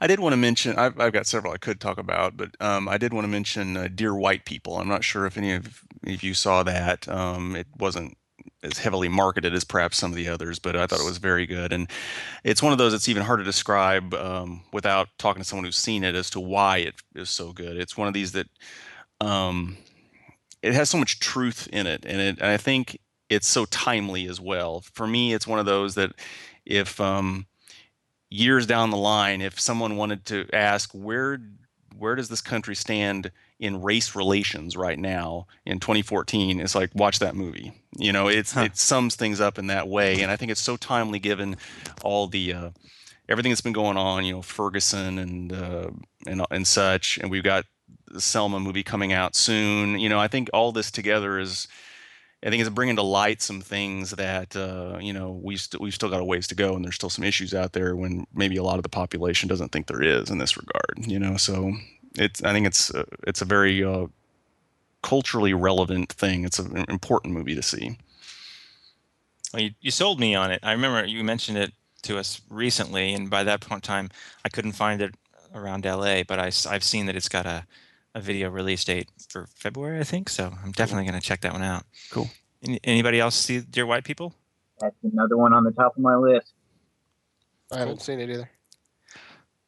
[0.00, 2.88] I did want to mention, I've, I've got several I could talk about, but um,
[2.88, 4.78] I did want to mention uh, Dear White People.
[4.78, 7.06] I'm not sure if any of, if you saw that.
[7.08, 8.16] Um, it wasn't
[8.62, 11.46] as heavily marketed as perhaps some of the others, but I thought it was very
[11.46, 11.72] good.
[11.72, 11.88] And
[12.44, 15.76] it's one of those that's even hard to describe um, without talking to someone who's
[15.76, 17.76] seen it as to why it is so good.
[17.76, 18.46] It's one of these that
[19.20, 19.76] um,
[20.62, 22.98] it has so much truth in it, and it, and I think
[23.30, 24.82] it's so timely as well.
[24.92, 26.12] For me, it's one of those that
[26.66, 27.46] if um,
[28.28, 31.40] years down the line, if someone wanted to ask where
[31.96, 37.18] where does this country stand in race relations right now in 2014, it's like watch
[37.18, 37.72] that movie.
[37.98, 38.62] You know, it's Huh.
[38.62, 41.56] it sums things up in that way, and I think it's so timely given
[42.02, 42.70] all the uh,
[43.28, 44.24] everything that's been going on.
[44.24, 45.90] You know, Ferguson and uh,
[46.26, 47.66] and and such, and we've got
[48.06, 49.98] the Selma movie coming out soon.
[49.98, 51.68] You know, I think all this together is
[52.42, 55.94] I think it's bringing to light some things that uh, you know we st- we've
[55.94, 58.56] still got a ways to go, and there's still some issues out there when maybe
[58.56, 61.06] a lot of the population doesn't think there is in this regard.
[61.06, 61.72] You know, so
[62.16, 64.06] it's I think it's uh, it's a very uh,
[65.02, 66.44] culturally relevant thing.
[66.44, 67.98] It's an important movie to see.
[69.52, 70.60] Well, you, you sold me on it.
[70.62, 71.72] I remember you mentioned it
[72.02, 74.10] to us recently, and by that point in time,
[74.44, 75.14] I couldn't find it
[75.54, 77.66] around LA, but I, I've seen that it's got a,
[78.14, 80.28] a video release date for February, I think.
[80.28, 81.84] So I'm definitely going to check that one out.
[82.10, 82.30] Cool.
[82.62, 84.34] Any, anybody else see Dear White People?
[84.80, 86.52] That's another one on the top of my list.
[87.72, 88.50] I haven't seen it either.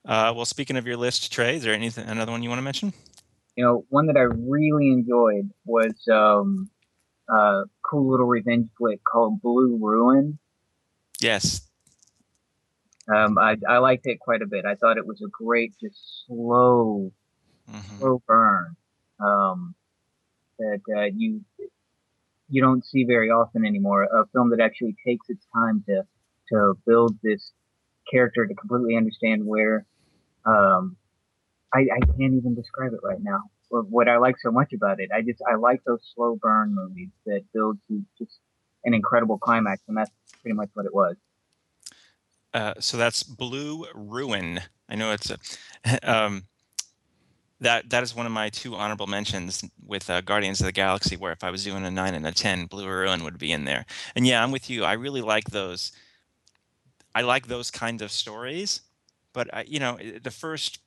[0.04, 2.64] Uh, well, speaking of your list, Trey, is there anything another one you want to
[2.64, 2.92] mention?
[3.56, 6.70] You know, one that I really enjoyed was um,
[7.28, 10.38] a cool little revenge flick called Blue Ruin.
[11.20, 11.60] Yes.
[13.14, 14.64] Um, I, I liked it quite a bit.
[14.64, 17.12] I thought it was a great, just slow,
[17.70, 17.98] Mhm.
[17.98, 18.76] slow burn
[19.20, 19.74] um,
[20.58, 21.44] that uh, you
[22.48, 24.04] you don't see very often anymore.
[24.04, 26.04] A film that actually takes its time to
[26.52, 27.52] to build this
[28.10, 29.86] character to completely understand where.
[30.44, 30.96] Um,
[31.74, 33.44] I, I can't even describe it right now.
[33.68, 36.74] What, what I like so much about it, I just I like those slow burn
[36.74, 38.38] movies that build to just
[38.84, 40.10] an incredible climax, and that's
[40.42, 41.16] pretty much what it was.
[42.52, 44.60] Uh, so that's Blue Ruin.
[44.88, 45.38] I know it's a
[46.02, 46.44] um,
[47.62, 51.16] that that is one of my two honorable mentions with uh, Guardians of the Galaxy.
[51.16, 53.64] Where if I was doing a nine and a ten, Blue Ruin would be in
[53.64, 53.84] there.
[54.14, 54.84] And yeah, I'm with you.
[54.84, 55.92] I really like those.
[57.14, 58.80] I like those kind of stories,
[59.32, 60.78] but I, you know, the first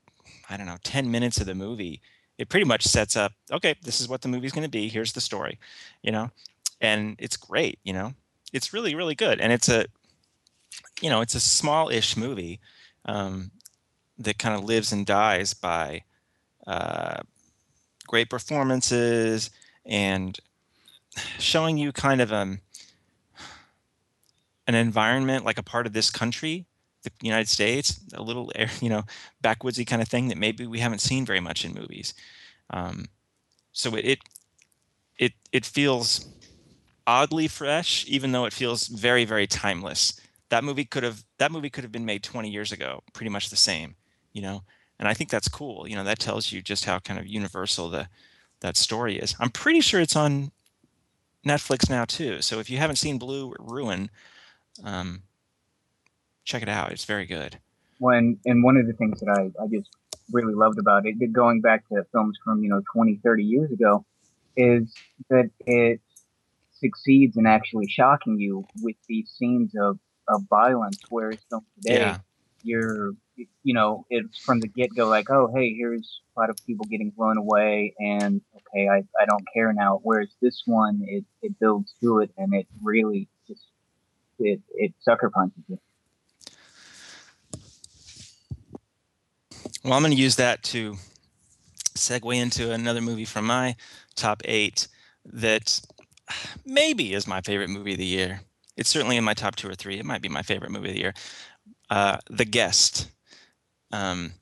[0.49, 2.01] I don't know ten minutes of the movie,
[2.37, 3.33] it pretty much sets up.
[3.51, 4.87] Okay, this is what the movie's going to be.
[4.89, 5.59] Here's the story,
[6.01, 6.31] you know,
[6.81, 7.79] and it's great.
[7.83, 8.13] You know,
[8.53, 9.85] it's really really good, and it's a
[11.01, 12.59] you know, it's a small-ish movie
[13.05, 13.51] um,
[14.17, 16.03] that kind of lives and dies by
[16.67, 17.17] uh,
[18.07, 19.49] great performances
[19.85, 20.39] and
[21.39, 22.59] showing you kind of um,
[24.67, 26.65] an environment like a part of this country,
[27.03, 28.51] the United States, a little
[28.81, 29.03] you know
[29.43, 32.13] backwoodsy kind of thing that maybe we haven't seen very much in movies.
[32.71, 33.05] Um,
[33.71, 34.19] so it, it
[35.17, 36.27] it it feels
[37.07, 41.69] oddly fresh, even though it feels very very timeless that movie could have that movie
[41.69, 43.95] could have been made 20 years ago pretty much the same
[44.33, 44.63] you know
[44.99, 47.89] and i think that's cool you know that tells you just how kind of universal
[47.89, 48.07] the
[48.61, 50.51] that story is i'm pretty sure it's on
[51.45, 54.09] netflix now too so if you haven't seen blue ruin
[54.83, 55.23] um,
[56.43, 57.59] check it out it's very good
[57.99, 59.89] when and one of the things that I, I just
[60.31, 64.05] really loved about it, going back to films from you know 20 30 years ago
[64.57, 64.93] is
[65.29, 66.01] that it
[66.73, 72.17] succeeds in actually shocking you with these scenes of, of violence whereas film today Yeah.
[72.63, 76.85] you're you know it's from the get-go like oh hey here's a lot of people
[76.89, 81.59] getting blown away and okay i, I don't care now whereas this one it, it
[81.59, 83.65] builds to it and it really just
[84.39, 85.79] it, it sucker punches you
[89.85, 90.95] Well, I'm going to use that to
[91.93, 93.75] segue into another movie from my
[94.15, 94.87] top eight
[95.25, 95.79] that
[96.65, 98.41] maybe is my favorite movie of the year.
[98.75, 99.99] It's certainly in my top two or three.
[99.99, 101.13] It might be my favorite movie of the year.
[101.91, 103.11] Uh, the Guest.
[103.91, 104.33] Um,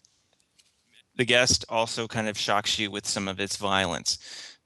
[1.16, 4.18] the Guest also kind of shocks you with some of its violence.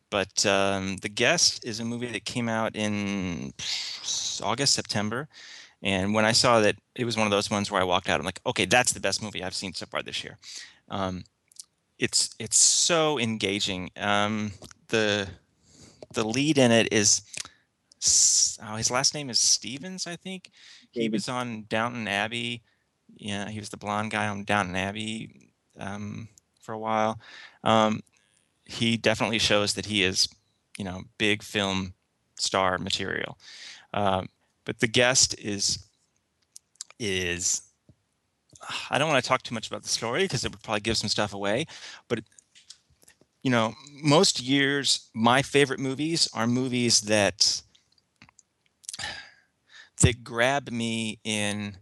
[0.10, 3.54] But um, The Guest is a movie that came out in
[4.42, 5.28] August, September.
[5.84, 8.20] And when I saw that it was one of those ones where I walked out,
[8.20, 10.38] I'm like, okay, that's the best movie I've seen so far this year.
[10.90, 11.24] Um,
[12.00, 13.90] it's it's so engaging.
[13.98, 14.54] Um,
[14.88, 15.28] the
[16.14, 17.22] the lead in it is
[18.64, 20.52] oh, his last name is Stevens, I think.
[20.92, 22.64] He was on Downton Abbey.
[23.18, 26.30] Yeah, he was the blonde guy on Downton Abbey um,
[26.62, 27.20] for a while.
[27.64, 28.02] Um,
[28.66, 30.28] he definitely shows that he is,
[30.78, 31.94] you know, big film
[32.38, 33.38] star material.
[33.94, 34.28] Um,
[34.66, 35.80] but the guest is
[37.00, 37.62] is
[38.90, 40.98] I don't want to talk too much about the story because it would probably give
[40.98, 41.66] some stuff away.
[42.08, 42.20] But
[43.44, 47.62] you know, most years my favorite movies are movies that
[50.02, 51.78] that grab me in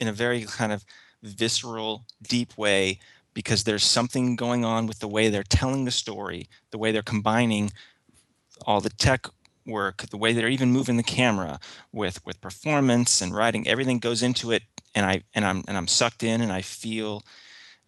[0.00, 0.84] in a very kind of
[1.22, 2.98] visceral, deep way
[3.34, 7.02] because there's something going on with the way they're telling the story, the way they're
[7.02, 7.70] combining
[8.66, 9.26] all the tech
[9.66, 11.60] work, the way they're even moving the camera
[11.92, 13.68] with with performance and writing.
[13.68, 14.62] Everything goes into it,
[14.94, 17.22] and I and I'm and I'm sucked in, and I feel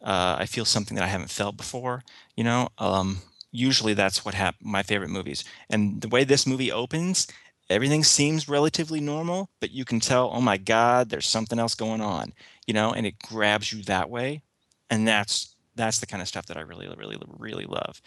[0.01, 2.03] uh, I feel something that I haven't felt before.
[2.37, 3.19] You know, um,
[3.51, 7.27] usually that's what My favorite movies, and the way this movie opens,
[7.71, 12.01] everything seems relatively normal, but you can tell, oh my God, there's something else going
[12.01, 12.33] on.
[12.67, 14.43] You know, and it grabs you that way,
[14.89, 18.01] and that's that's the kind of stuff that I really, really, really love.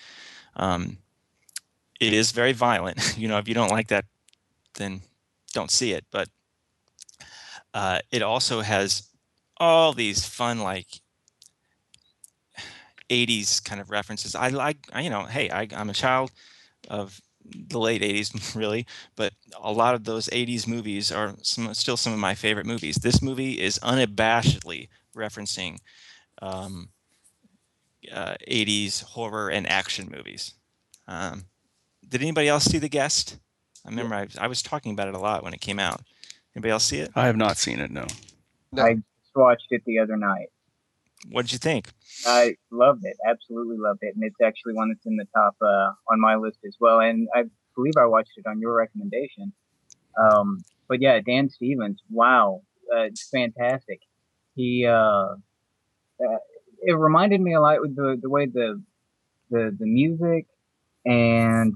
[0.55, 0.99] Um,
[1.99, 3.15] it is very violent.
[3.17, 4.05] You know, if you don't like that,
[4.75, 5.01] then
[5.53, 6.05] don't see it.
[6.11, 6.29] But
[7.73, 9.09] uh, it also has
[9.57, 10.87] all these fun like
[13.09, 14.35] 80s kind of references.
[14.35, 16.31] I like, you know, hey, I, I'm a child
[16.89, 17.19] of
[17.69, 18.85] the late 80s, really,
[19.15, 22.97] but a lot of those 80s movies are some, still some of my favorite movies.
[22.97, 25.79] This movie is unabashedly referencing
[26.41, 26.89] um,
[28.11, 30.53] uh, 80s horror and action movies.
[31.07, 31.45] Um,
[32.07, 33.37] did anybody else see The Guest?
[33.85, 36.01] I remember I, I was talking about it a lot when it came out.
[36.55, 37.11] Anybody else see it?
[37.15, 37.91] I have not seen it.
[37.91, 38.05] No.
[38.71, 38.83] No.
[38.83, 40.49] I just watched it the other night.
[41.29, 41.91] What did you think?
[42.25, 45.91] I loved it, absolutely loved it, and it's actually one that's in the top uh,
[46.11, 46.99] on my list as well.
[46.99, 47.43] And I
[47.75, 49.53] believe I watched it on your recommendation.
[50.17, 52.61] Um, but yeah, Dan Stevens, wow,
[52.95, 53.99] uh, it's fantastic.
[54.55, 55.35] He, uh,
[56.23, 56.37] uh,
[56.81, 58.81] it reminded me a lot with the the way the
[59.49, 60.45] the the music
[61.05, 61.75] and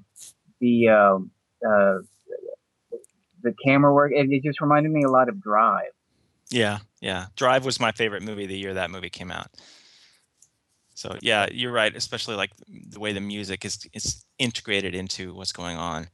[0.60, 1.32] the um,
[1.66, 1.98] uh,
[3.42, 4.12] the camera work.
[4.14, 5.92] It, it just reminded me a lot of Drive.
[6.50, 7.28] Yeah, yeah.
[7.36, 9.48] Drive was my favorite movie the year that movie came out.
[10.96, 11.96] So yeah, you're right.
[11.96, 16.08] Especially like the way the music is is integrated into what's going on.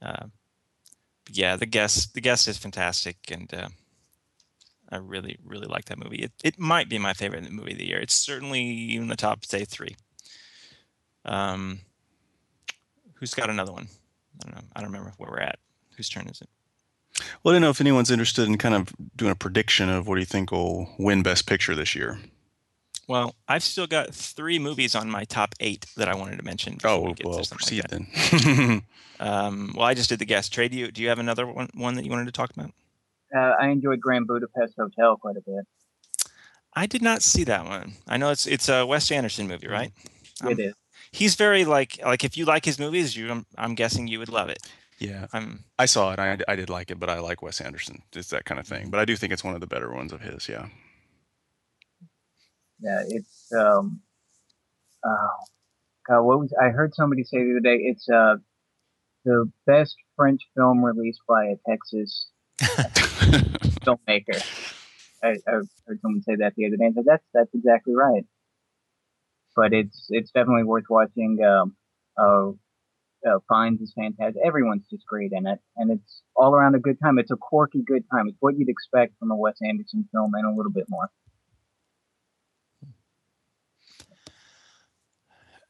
[0.00, 0.26] Uh,
[1.30, 3.68] yeah, the guest the guest is fantastic, and uh,
[4.90, 6.16] I really really like that movie.
[6.16, 7.98] It it might be my favorite movie of the year.
[7.98, 9.94] It's certainly in the top say three.
[11.26, 11.80] Um,
[13.14, 13.88] who's got another one?
[14.40, 14.68] I don't know.
[14.74, 15.58] I don't remember where we're at.
[15.96, 16.48] Whose turn is it?
[17.42, 20.14] Well, I don't know if anyone's interested in kind of doing a prediction of what
[20.16, 22.18] do you think will win Best Picture this year.
[23.06, 26.74] Well, I've still got three movies on my top eight that I wanted to mention.
[26.76, 28.06] before we Oh, get to well, something like that.
[28.56, 28.82] then.
[29.20, 30.52] Um, well, I just did the guest.
[30.52, 32.72] Trey, do you do you have another one one that you wanted to talk about?
[33.34, 35.64] Uh, I enjoyed Grand Budapest Hotel quite a bit.
[36.74, 37.92] I did not see that one.
[38.08, 39.92] I know it's it's a Wes Anderson movie, right?
[40.42, 40.74] Um, it is.
[41.12, 44.28] He's very like like if you like his movies, you I'm, I'm guessing you would
[44.28, 44.58] love it.
[44.98, 46.18] Yeah, I'm I saw it.
[46.18, 48.02] I, I did like it, but I like Wes Anderson.
[48.14, 48.90] It's that kind of thing.
[48.90, 50.48] But I do think it's one of the better ones of his.
[50.48, 50.68] Yeah.
[52.80, 54.00] Yeah, it's um,
[55.04, 55.28] oh,
[56.08, 57.82] God, what was I heard somebody say the other day?
[57.82, 58.36] It's uh,
[59.24, 62.28] the best French film released by a Texas
[62.60, 64.42] filmmaker.
[65.22, 65.52] I, I
[65.86, 68.24] heard someone say that the other day, and said, that's that's exactly right.
[69.56, 71.42] But it's it's definitely worth watching.
[71.44, 71.76] Um,
[72.16, 72.52] uh,
[73.26, 74.42] uh, Fiennes is fantastic.
[74.44, 77.18] Everyone's just great in it, and it's all around a good time.
[77.18, 78.28] It's a quirky good time.
[78.28, 81.10] It's what you'd expect from a Wes Anderson film, and a little bit more.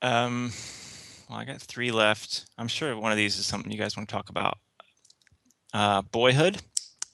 [0.03, 0.53] um
[1.29, 2.47] well, I got three left.
[2.59, 4.59] I'm sure one of these is something you guys want to talk about.
[5.73, 6.59] Uh, Boyhood.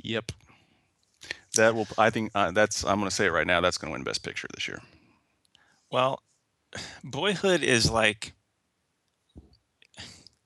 [0.02, 0.32] Yep.
[1.54, 1.86] That will.
[1.96, 2.84] I think uh, that's.
[2.84, 3.60] I'm going to say it right now.
[3.60, 4.80] That's going to win Best Picture this year.
[5.90, 6.22] Well,
[7.04, 8.34] Boyhood is like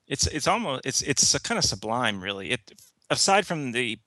[0.07, 2.51] it's it's almost it's it's a kind of sublime, really.
[2.53, 2.73] It
[3.11, 3.99] aside from the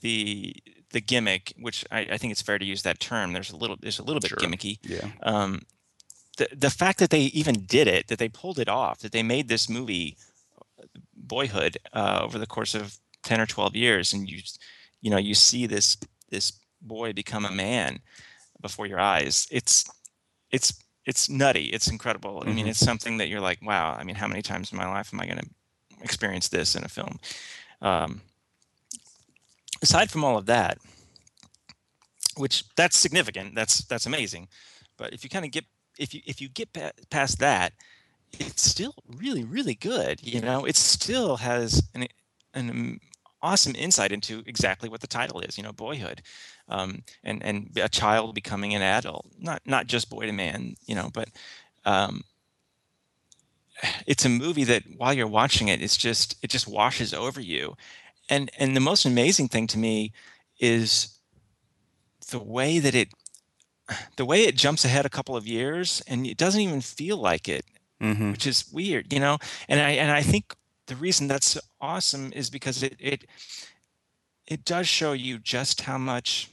[0.00, 0.54] the
[0.92, 3.32] the gimmick, which I, I think it's fair to use that term.
[3.32, 4.38] There's a little there's a little bit Sure.
[4.38, 4.78] gimmicky.
[4.82, 5.08] Yeah.
[5.22, 5.62] Um,
[6.38, 9.22] the the fact that they even did it, that they pulled it off, that they
[9.22, 10.16] made this movie,
[11.14, 14.40] Boyhood, uh, over the course of ten or twelve years, and you
[15.00, 15.96] you know you see this
[16.30, 16.52] this
[16.82, 18.00] boy become a man
[18.60, 19.46] before your eyes.
[19.50, 19.84] It's
[20.50, 20.74] it's
[21.06, 21.66] it's nutty.
[21.66, 22.42] It's incredible.
[22.44, 22.70] I mean, Mhm.
[22.70, 23.94] it's something that you're like, wow.
[23.94, 25.48] I mean, how many times in my life am I going to
[26.02, 27.18] experience this in a film?
[27.80, 28.20] Um,
[29.82, 30.78] aside from all of that,
[32.36, 33.54] which that's significant.
[33.54, 34.48] That's that's amazing.
[34.96, 35.64] But if you kind of get
[35.98, 37.72] if you if you get pa- past that,
[38.32, 40.20] it's still really really good.
[40.22, 42.08] You know, it still has an
[42.54, 43.00] an
[43.46, 45.56] awesome insight into exactly what the title is.
[45.56, 46.22] You know, boyhood,
[46.68, 49.26] um, and and a child becoming an adult.
[49.38, 50.74] Not not just boy to man.
[50.86, 51.28] You know, but
[51.84, 52.22] um,
[54.06, 57.76] it's a movie that while you're watching it, it's just it just washes over you.
[58.28, 60.12] And and the most amazing thing to me
[60.58, 61.18] is
[62.30, 63.08] the way that it
[64.16, 67.48] the way it jumps ahead a couple of years and it doesn't even feel like
[67.48, 67.64] it
[67.98, 68.32] Mm-hmm.
[68.32, 69.38] which is weird you know
[69.70, 70.54] and i and i think
[70.86, 73.24] the reason that's awesome is because it it
[74.46, 76.50] it does show you just how much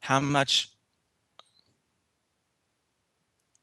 [0.00, 0.70] how much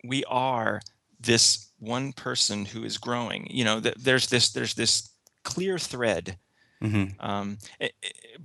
[0.03, 0.81] we are
[1.19, 5.09] this one person who is growing you know th- there's this there's this
[5.43, 6.37] clear thread
[6.81, 7.19] Mm-hmm.
[7.19, 7.57] um,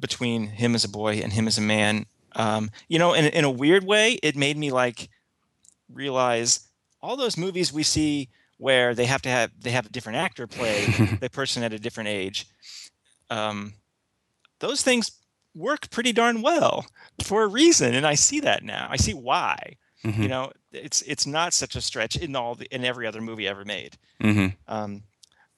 [0.00, 2.04] between him as a boy and him as a man.
[2.34, 5.08] Um, you know, in, in a weird way, it made me like
[5.88, 6.66] realize
[7.00, 8.28] all those movies we see
[8.64, 10.86] where they have to have they have a different actor play
[11.20, 12.46] the person at a different age.
[13.30, 13.74] Um,
[14.60, 15.10] those things
[15.54, 16.86] work pretty darn well
[17.22, 18.88] for a reason, and I see that now.
[18.90, 19.76] I see why.
[20.04, 20.22] Mhm.
[20.22, 23.46] You know, it's it's not such a stretch in all the, in every other movie
[23.48, 23.96] ever made.
[24.20, 25.02] hmm Um,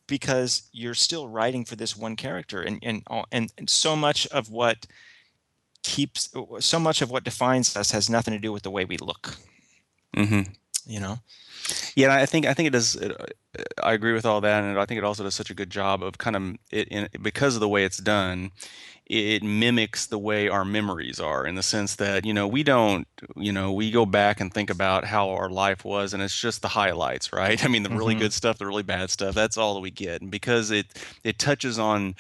[0.09, 3.03] because you're still writing for this one character and and
[3.33, 4.87] and, and so much of what
[5.83, 6.29] keeps
[6.61, 9.37] so much of what defines us has nothing to do with the way we look
[10.15, 10.43] hmm
[10.87, 11.19] you know
[11.97, 12.95] Yeah, I think I think it does.
[12.97, 13.17] It,
[13.83, 16.03] I agree with all that, and I think it also does such a good job
[16.03, 18.51] of kind of it in, because of the way it's done.
[19.07, 23.07] It mimics the way our memories are in the sense that you know we don't
[23.37, 26.61] you know we go back and think about how our life was and it's just
[26.63, 28.19] the highlights right i mean the really Mhm.
[28.19, 30.87] good stuff the really bad stuff that's all that we get and because it
[31.23, 32.17] it touches on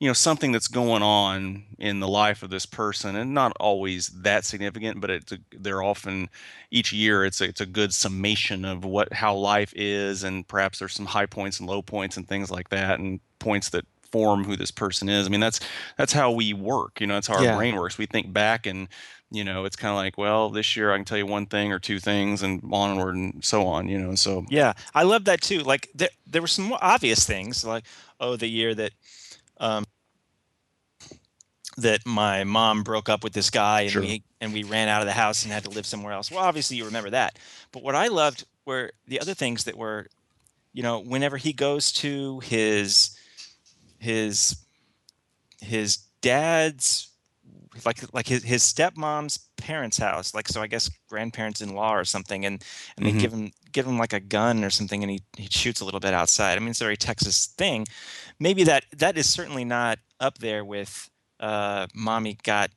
[0.00, 4.08] you know something that's going on in the life of this person and not always
[4.08, 6.28] that significant but it's a, they're often
[6.70, 10.78] each year it's a, it's a good summation of what how life is and perhaps
[10.78, 14.42] there's some high points and low points and things like that and points that form
[14.44, 15.26] who this person is.
[15.26, 15.60] I mean that's
[15.96, 17.46] that's how we work you know that's how our Yeah.
[17.46, 17.98] brain works.
[17.98, 18.88] We think back and
[19.30, 21.72] you know it's kind of like well this year i can tell you one thing
[21.72, 25.40] or two things and onward and so on you know so yeah i love that
[25.40, 25.60] too.
[25.60, 27.84] Like there, there were some obvious things like
[28.20, 28.92] oh the year that
[29.60, 29.84] um
[31.76, 34.02] that my mom broke up with this guy and Sure.
[34.02, 36.40] we and we ran out of the house and had to live somewhere else well
[36.40, 37.38] obviously you remember that
[37.72, 40.06] but what i loved were the other things that were
[40.72, 43.16] you know whenever he goes to his
[43.98, 44.56] his
[45.60, 47.09] his dad's
[47.84, 52.04] like like his, his stepmom's parents house like so i guess grandparents in law or
[52.04, 52.64] something and
[52.96, 53.20] and they Mhm.
[53.20, 56.00] give him give him like a gun or something and he, he shoots a little
[56.00, 56.56] bit outside.
[56.56, 57.86] I mean it's a very texas thing.
[58.40, 61.08] Maybe that that is certainly not up there with
[61.38, 62.70] uh mommy got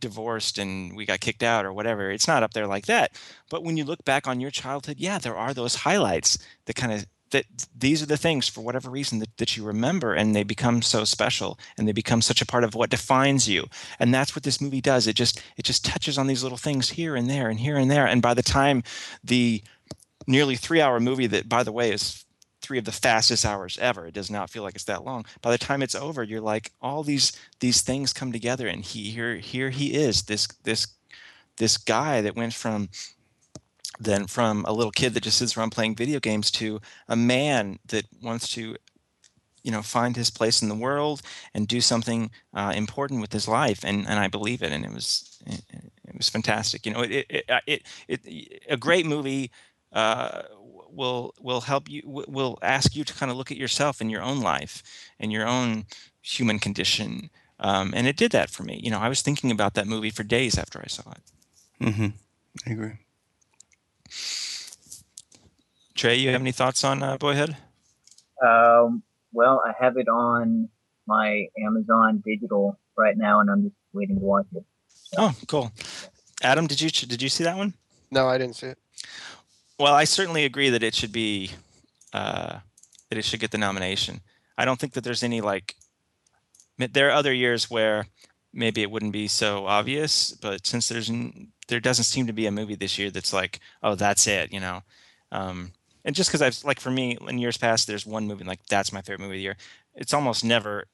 [0.00, 2.10] divorced and we got kicked out or whatever.
[2.10, 3.12] It's not up there like that.
[3.50, 6.92] But when you look back on your childhood yeah there are those highlights that kind
[6.92, 7.44] of that
[7.76, 11.04] these are the things for whatever reason that, that you remember and they become so
[11.04, 13.66] special and they become such a part of what defines you.
[13.98, 15.06] And that's what this movie does.
[15.06, 17.90] It just it just touches on these little things here and there and here and
[17.90, 18.06] there.
[18.06, 18.82] And by the time
[19.22, 19.62] the
[20.26, 22.24] nearly three hour movie that by the way is
[22.60, 25.50] three of the fastest hours ever it does not feel like it's that long by
[25.50, 29.36] the time it's over you're like all these these things come together and he here
[29.36, 30.86] here he is this this
[31.56, 32.88] this guy that went from
[34.00, 37.78] then from a little kid that just sits around playing video games to a man
[37.88, 38.76] that wants to
[39.62, 41.22] you know find his place in the world
[41.54, 44.92] and do something uh, important with his life and and I believe it and it
[44.92, 45.62] was it,
[46.08, 49.50] it was fantastic you know it it, it, it, it a great movie
[49.92, 50.42] uh,
[50.88, 54.22] will will help you will ask you to kind of look at yourself in your
[54.22, 54.82] own life
[55.18, 55.84] and your own
[56.22, 57.30] human condition
[57.60, 60.10] um, and it did that for me you know I was thinking about that movie
[60.10, 62.08] for days after I saw it mm-hmm.
[62.66, 62.98] i agree
[65.94, 67.56] Trey you have any thoughts on uh, Boyhood
[68.42, 69.02] Um,
[69.32, 70.68] well, I have it on
[71.06, 74.64] my Amazon digital right now, and I'm just waiting to watch it.
[75.18, 75.72] oh cool
[76.42, 77.74] Adam did you did you see that one
[78.10, 78.78] No, I didn't see it.
[79.78, 81.52] Well, I certainly agree that it should be
[82.12, 82.58] uh,
[83.08, 84.20] that it should get the nomination.
[84.58, 85.74] I don't think that there's any like.
[86.76, 88.06] There are other years where
[88.52, 92.44] maybe it wouldn't be so obvious, but since there's n- there doesn't seem to be
[92.46, 94.82] a movie this year that's like, oh, that's it, you know.
[95.32, 95.72] Um,
[96.04, 98.92] and just because I've like for me in years past, there's one movie like that's
[98.92, 99.56] my favorite movie of the year.
[99.94, 100.84] It's almost never,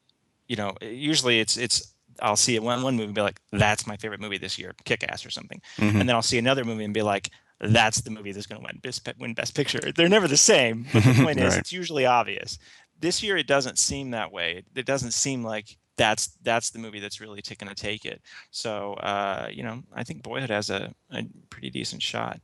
[0.48, 0.74] you know.
[0.80, 4.20] Usually it's it's I'll see it one one movie and be like, that's my favorite
[4.20, 6.00] movie this year, Kick Ass or something Mhm.
[6.00, 8.66] and then I'll see another movie and be like, "That's the movie that's going to
[8.66, 10.86] win best win best picture." They're never the same.
[10.92, 12.58] But the point is, it's usually obvious.
[12.98, 14.62] This year, it doesn't seem that way.
[14.74, 18.20] It doesn't seem like that's that's the movie that's really going to take it.
[18.50, 22.40] So, uh, you know, I think Boyhood has a, a pretty decent shot.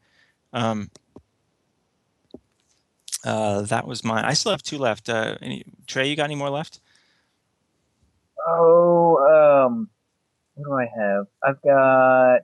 [0.53, 0.90] Um,
[3.24, 4.24] uh, that was mine.
[4.24, 5.09] I still have two left.
[5.09, 6.80] Uh, any, Trey, you got any more left?
[8.46, 9.88] Oh, um,
[10.55, 11.26] what do I have?
[11.44, 12.40] I've got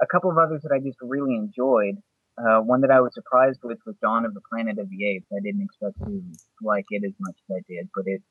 [0.00, 1.96] a couple of others that I just really enjoyed.
[2.36, 5.26] Uh, one that I was surprised with was Dawn of the Planet of the Apes.
[5.32, 6.22] I didn't expect to
[6.62, 8.22] like it as much as I did, but it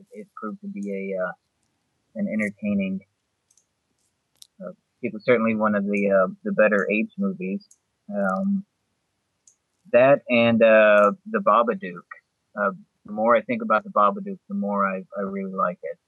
[0.00, 1.32] it, it proved to be a uh,
[2.16, 3.00] an entertaining.
[4.60, 4.72] Uh,
[5.02, 7.64] it was certainly one of the uh, the better apes movies.
[8.14, 8.64] Um,
[9.92, 12.06] that and uh, the Babadook.
[12.60, 12.72] Uh,
[13.06, 15.98] the more I think about the Babadook, the more I, I really like it.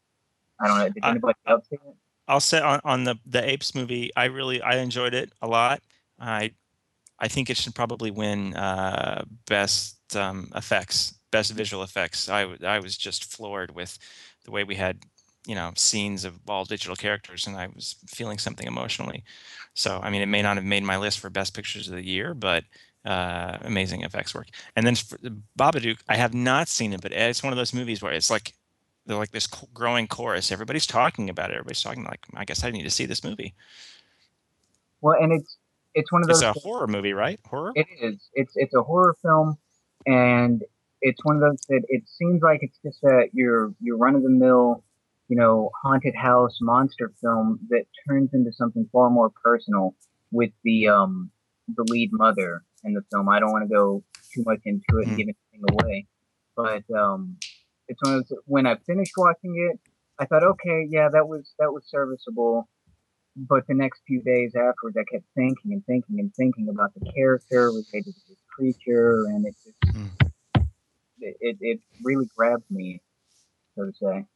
[0.61, 0.89] I don't know.
[0.89, 1.97] Did I- anybody else see it?
[2.29, 5.83] I'll say on, on the the apes movie, I really I enjoyed it a lot.
[6.21, 6.53] I
[7.19, 12.29] I think it should probably win uh, best um, effects, best visual effects.
[12.29, 13.99] I was just floored with
[14.45, 15.05] the way we had
[15.47, 19.25] you know scenes of all digital characters, and I was feeling something emotionally.
[19.75, 22.07] So I mean, it may not have made my list for best pictures of the
[22.07, 22.65] year, but
[23.05, 24.49] uh, amazing effects work.
[24.77, 25.19] And then for
[25.59, 28.55] Babadook, I have not seen it, but it's one of those movies where it's like
[29.07, 30.53] they're like this growing chorus.
[30.53, 31.55] Everybody's talking about it.
[31.55, 33.55] Everybody's talking like, I guess I need to see this movie.
[35.01, 35.57] Well, and it's
[35.95, 36.43] it's one of those.
[36.43, 37.41] It's a horror movie, right?
[37.49, 37.73] Horror.
[37.75, 38.29] It is.
[38.35, 39.59] It's it's a horror film,
[40.07, 40.63] and
[41.03, 44.23] it's one of those that it seems like it's just a your your run of
[44.23, 44.85] the mill,
[45.29, 49.97] you know, haunted house monster film that turns into something far more personal
[50.33, 51.31] with the um
[51.77, 53.29] the lead mother in the film.
[53.29, 55.17] I don't want to go too much into it and Mhm.
[55.17, 56.07] give anything away,
[56.57, 57.39] but um,
[57.89, 58.39] it's one of those.
[58.47, 59.81] When I finished watching it,
[60.19, 62.69] I thought, okay, yeah, that was that was serviceable.
[63.37, 67.03] But the next few days afterwards, I kept thinking and thinking and thinking about the
[67.15, 70.09] character related to the creature, and it just Hmm.
[71.23, 73.01] It, it, it really grabbed me,
[73.77, 74.27] so to say.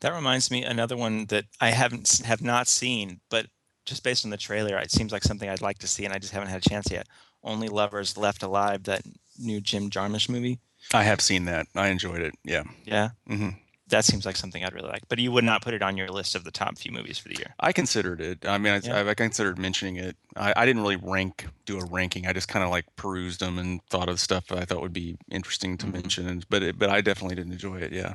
[0.00, 3.46] That reminds me another one that I haven't have not seen, but
[3.84, 6.18] just based on the trailer, it seems like something I'd like to see, and I
[6.18, 7.06] just haven't had a chance yet.
[7.42, 9.02] Only Lovers Left Alive, that
[9.38, 10.60] new Jim Jarmusch movie.
[10.92, 11.66] I have seen that.
[11.74, 12.34] I enjoyed it.
[12.44, 12.64] Yeah.
[12.84, 13.48] Yeah, Mm hmm
[13.88, 15.02] that seems like something I'd really like.
[15.08, 17.28] But you would not put it on your list of the top few movies for
[17.28, 17.54] the year.
[17.60, 18.46] I considered it.
[18.46, 19.08] I mean, I, Yeah.
[19.08, 20.16] I, considered mentioning it.
[20.36, 22.26] I, I didn't really rank, do a ranking.
[22.26, 24.92] I just kind of like perused them and thought of stuff that I thought would
[24.92, 25.92] be interesting to Mhm.
[25.92, 26.42] mention.
[26.50, 27.92] But it, but I definitely didn't enjoy it.
[27.92, 28.14] Yeah.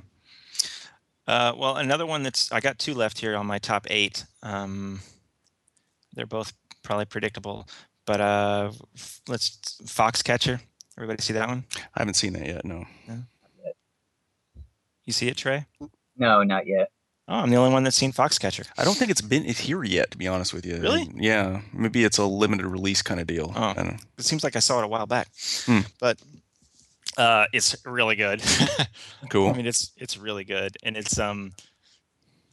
[1.28, 4.26] Uh, well, another one that's I got two left here on my top eight.
[4.44, 5.00] Um,
[6.14, 6.54] they're both
[6.84, 7.68] probably predictable,
[8.06, 8.72] but uh,
[9.28, 10.60] let's Foxcatcher.
[10.98, 11.64] Everybody see that one?
[11.96, 12.66] I haven't seen that yet.
[12.66, 12.86] No.
[15.06, 15.66] You see it, Trey?
[16.18, 16.89] No, not yet.
[17.28, 18.68] Oh, I'm the only one that's seen Foxcatcher.
[18.78, 20.78] I don't think it's been it's here yet, to be honest with you.
[20.82, 21.10] Really?
[21.16, 21.62] Yeah.
[21.72, 23.54] Maybe it's a limited release kind of deal.
[23.56, 23.64] Oh.
[23.64, 23.97] I don't know.
[24.18, 25.30] It seems like I saw it a while back,
[25.66, 25.80] Hmm.
[25.99, 26.18] but
[27.18, 28.41] uh, it's really good.
[29.30, 29.49] Cool.
[29.49, 31.54] I mean, it's it's really good, and it's um,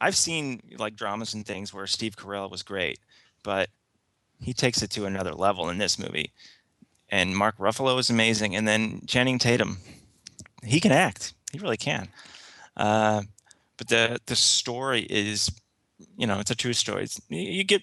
[0.01, 2.99] I've seen like dramas and things where Steve Carell was great,
[3.43, 3.69] but
[4.41, 6.31] he takes it to another level in this movie.
[7.11, 9.79] And Mark Ruffalo is amazing, and then Channing Tatum,
[10.63, 11.35] he can act.
[11.53, 12.09] He really can.
[12.77, 13.23] Uh,
[13.77, 15.51] but the the story is,
[16.17, 17.05] you know, it's a true story.
[17.05, 17.83] It's, you get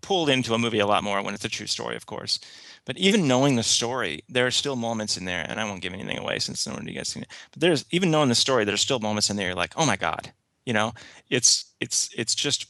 [0.00, 2.38] pulled into a movie a lot more when it's a true story, of course.
[2.84, 5.92] But even knowing the story, there are still moments in there, and I won't give
[5.92, 7.28] anything away since no one of you guys seen it.
[7.50, 9.96] But there's even knowing the story, there's still moments in there you're like, oh my
[9.96, 10.32] god,
[10.64, 10.94] you know,
[11.28, 12.66] it's it's it's just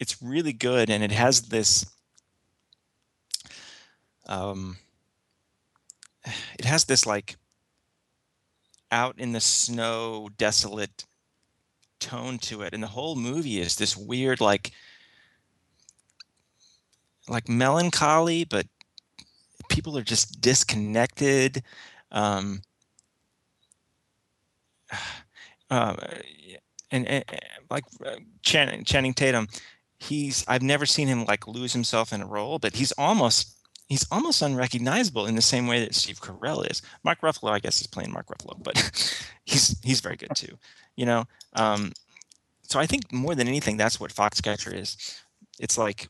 [0.00, 1.86] it's really good, and it has this
[4.28, 4.76] um,
[6.58, 7.36] it has this like
[8.90, 11.04] out in the snow, desolate
[11.98, 14.72] tone to it, and the whole movie is this weird like
[17.28, 18.66] like melancholy, but
[19.68, 21.62] people are just disconnected.
[22.10, 22.62] Um,
[25.70, 25.96] uh,
[26.90, 27.24] and, and,
[27.70, 29.46] like uh, Channing Tatum,
[29.98, 33.56] he's I've never seen him like lose himself in a role, but he's almost
[33.90, 36.80] he's almost unrecognizable in the same way that Steve Carell is.
[37.04, 38.76] Mark Ruffalo, I guess, is playing Mark Ruffalo, but
[39.44, 40.56] he's he's very good too.
[40.96, 41.24] You know,
[41.54, 41.92] um,
[42.62, 44.96] so I think more than anything, that's what Foxcatcher is.
[45.58, 46.08] It's like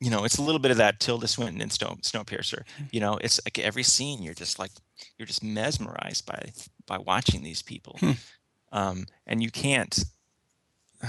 [0.00, 2.62] you know, it's a little bit of that Tilda Swinton and Snow Snowpiercer.
[2.90, 4.70] You know, it's like every scene you're just like
[5.18, 6.52] you're just mesmerized by
[6.86, 8.12] by watching these people, Hmm.
[8.72, 10.04] um, and you can't.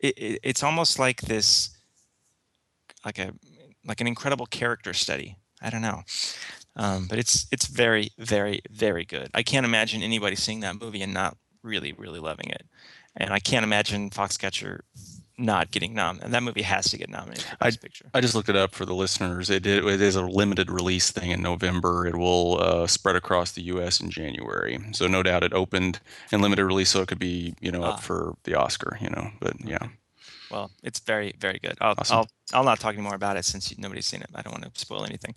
[0.00, 1.70] It, it, it's almost like this,
[3.04, 3.32] like a
[3.86, 5.36] like an incredible character study.
[5.62, 6.02] I don't know,
[6.76, 9.30] um, but it's it's very very very good.
[9.34, 12.66] I can't imagine anybody seeing that movie and not really really loving it,
[13.16, 14.80] and I can't imagine Foxcatcher
[15.36, 16.26] not getting nominated.
[16.26, 18.08] And that movie has to get nominated I- Picture.
[18.14, 19.50] I just looked it up for the listeners.
[19.50, 22.06] It, it, it is a limited release thing in November.
[22.06, 24.00] It will uh, spread across the U.S.
[24.00, 24.78] in January.
[24.92, 25.98] So no doubt it opened
[26.30, 27.94] in limited release, so it could be you know Ah.
[27.94, 28.96] up for the Oscar.
[29.00, 29.88] You know, but yeah,
[30.50, 31.76] Well, it's very, very good.
[31.80, 32.16] I'll, Awesome.
[32.18, 34.30] I'll, I'll not talk anymore about it since nobody's seen it.
[34.34, 35.34] I don't want to spoil anything.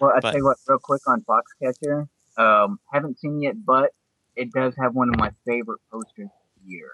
[0.00, 2.08] Well, I But- tell you what, real quick on Foxcatcher.
[2.36, 3.90] Um, haven't seen it, but
[4.36, 6.90] it does have one of my favorite posters of the year.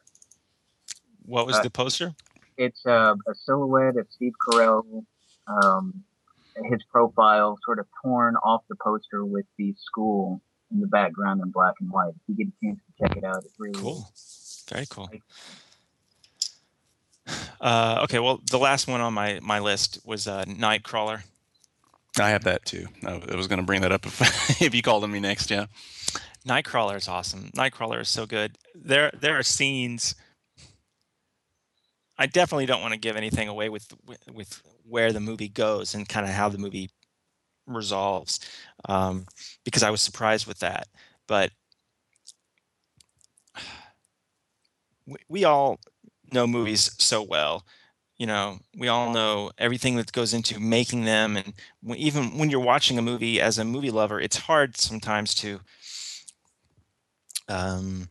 [1.25, 2.15] What was Uh, the poster?
[2.57, 5.05] It's uh, a silhouette of Steve Carell,
[5.47, 6.05] um,
[6.71, 10.41] his profile sort of torn off the poster with the school
[10.73, 12.15] in the background in black and white.
[12.15, 14.09] If you get a chance to check it out, it's really Cool.
[14.71, 15.09] Very cool.
[15.13, 15.23] Like-
[17.61, 21.23] Uh, okay, well, the last one on my, my list was uh, Nightcrawler.
[22.19, 22.87] I have that too.
[23.05, 24.21] I was going to bring that up if,
[24.63, 25.51] if you called on me next.
[25.51, 25.67] Yeah.
[26.47, 27.51] Nightcrawler is awesome.
[27.57, 28.57] Nightcrawler is so good.
[28.75, 30.15] There, there are scenes.
[32.19, 35.95] I definitely don't want to give anything away with with, with where the movie goes
[35.95, 36.91] and kind of how the movie
[37.67, 38.41] resolves,
[38.89, 39.27] um,
[39.65, 40.87] because I was surprised with that.
[41.27, 41.51] But
[45.07, 45.79] we, we all
[46.33, 47.65] know movies so well.
[48.19, 51.53] You know, we all know everything that goes into making them, and
[51.97, 55.61] even when you're watching a movie as a movie lover, it's hard sometimes to
[57.49, 58.09] um,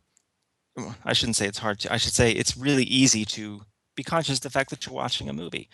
[1.04, 1.92] I shouldn't say it's hard to.
[1.92, 3.62] I should say it's really easy to
[3.96, 5.68] be conscious of the fact that you're watching a movie.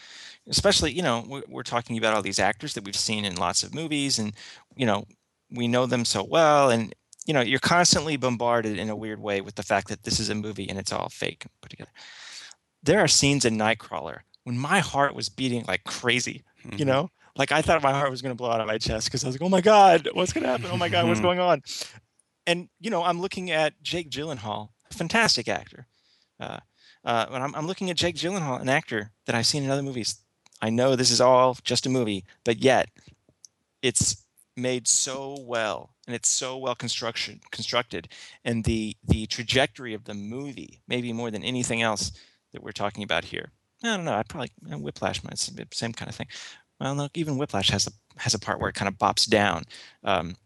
[0.49, 3.63] Especially, you know, we're, we're talking about all these actors that we've seen in lots
[3.63, 4.33] of movies, and
[4.77, 5.05] you know,
[5.51, 6.95] we know them so well, and
[7.27, 10.29] you know, you're constantly bombarded in a weird way with the fact that this is
[10.29, 11.91] a movie and it's all fake and put together.
[12.83, 16.79] There are scenes in Nightcrawler when my heart was beating like crazy, Mhm.
[16.79, 19.07] you know, like I thought my heart was going to blow out of my chest
[19.07, 20.67] because I was like, oh my God, what's going to happen?
[20.71, 21.63] Oh my God, what's going on?
[22.47, 25.87] And, you know, I'm looking at Jake Gyllenhaal, a fantastic actor.
[26.41, 26.59] Uh,
[27.05, 29.83] uh, when I'm, I'm looking at Jake Gyllenhaal, an actor that I've seen in other
[29.83, 30.17] movies.
[30.61, 32.89] I know this is all just a movie, but yet
[33.81, 34.25] it's
[34.57, 38.07] made so well and it's so well construction constructed
[38.45, 42.13] and the the trajectory of the movie maybe more than anything else
[42.53, 43.51] that we're talking about here.
[43.85, 46.29] I don't know i probably uh, whiplash might be the same kind of thing.
[46.81, 49.65] Well no even whiplash has a has a part where it kind of bops down
[50.05, 50.37] um,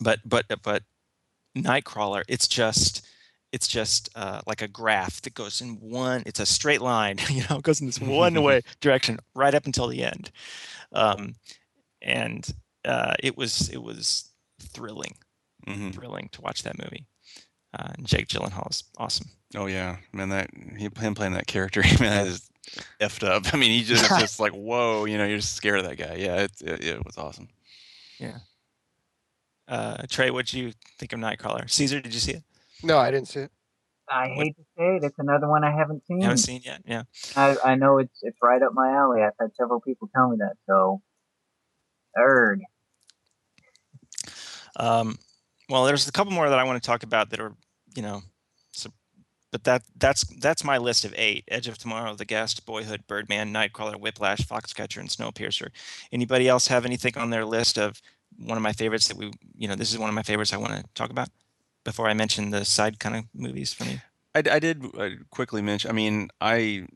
[0.00, 0.82] but but but
[1.56, 3.06] nightcrawler it's just
[3.52, 7.44] it's just uh, like a graph that goes in one it's a straight line you
[7.48, 10.30] know goes in this one way direction right up until the end.
[10.92, 11.36] Um,
[12.02, 12.48] and
[12.84, 14.30] uh, it was it was
[14.60, 15.14] thrilling
[15.66, 17.06] hmm thrilling to watch that movie
[17.74, 20.30] uh, and jake gyllenhaal is awesome Oh yeah, man.
[20.30, 22.50] That him playing that character, man, that is
[23.00, 23.54] effed up.
[23.54, 26.16] I mean, he just just like whoa, you know, you're just scared of that guy.
[26.16, 27.46] Yeah, it it, it was awesome.
[28.18, 28.38] Yeah.
[29.68, 32.42] Uh, trey what do you think of nightcrawler caesar did you see it
[32.82, 33.50] No, I didn't see it.
[34.10, 36.18] I What- hate to say it, it's another one I haven't seen.
[36.18, 37.04] you haven't seen yet yeah
[37.36, 39.22] I, I know it's it's right up my alley.
[39.22, 40.54] I've had several people tell me that.
[40.66, 41.00] So,
[42.16, 42.60] third.
[44.76, 45.18] Um,
[45.68, 47.54] well, there's a couple more that I want to talk about that are,
[47.94, 48.22] you know,
[48.72, 48.90] so,
[49.50, 53.52] but that that's that's my list of eight: Edge of Tomorrow, The Guest, Boyhood, Birdman,
[53.52, 55.68] Nightcrawler, Whiplash, Foxcatcher, and Snowpiercer.
[56.12, 58.00] Anybody else have anything on their list of
[58.38, 60.56] one of my favorites that we, you know, this is one of my favorites I
[60.56, 61.28] want to talk about
[61.84, 64.00] before I mention the side kind of movies for me.
[64.34, 65.90] I, I did uh, quickly mention.
[65.90, 66.86] I mean, I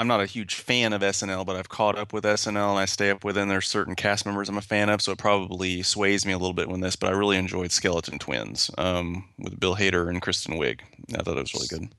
[0.00, 2.86] I'm not a huge fan of SNL, but I've caught up with SNL and I
[2.86, 3.36] stay up with.
[3.36, 6.38] And there's certain cast members I'm a fan of, so it probably sways me a
[6.38, 6.96] little bit when this.
[6.96, 10.80] But I really enjoyed Skeleton Twins um, with Bill Hader and Kristen Wiig.
[11.12, 11.92] I thought it was really good.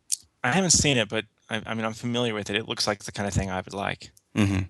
[0.44, 2.56] I haven't seen it, but I, I mean, I'm familiar with it.
[2.56, 4.10] It looks like the kind of thing I would like.
[4.36, 4.62] Mm-hmm.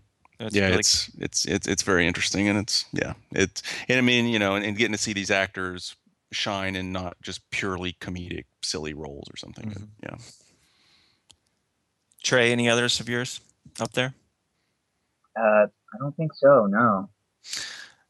[0.41, 4.01] It's yeah, really- it's it's it's it's very interesting, and it's yeah, it's and I
[4.01, 5.95] mean you know, and, and getting to see these actors
[6.33, 9.69] shine in not just purely comedic, silly roles or something.
[9.69, 9.87] Mhm.
[10.03, 10.15] Yeah.
[12.23, 12.51] Trey.
[12.51, 13.41] Any others of yours
[13.79, 14.13] up there?
[15.37, 16.67] Uh, I don't think so.
[16.67, 17.09] No.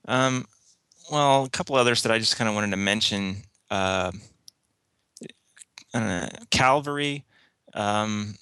[0.07, 0.45] Um,
[1.11, 3.37] well, a couple others that I just kind of wanted to mention.
[3.69, 4.11] Uh,
[5.93, 7.25] know, Calvary.
[7.73, 8.35] Um,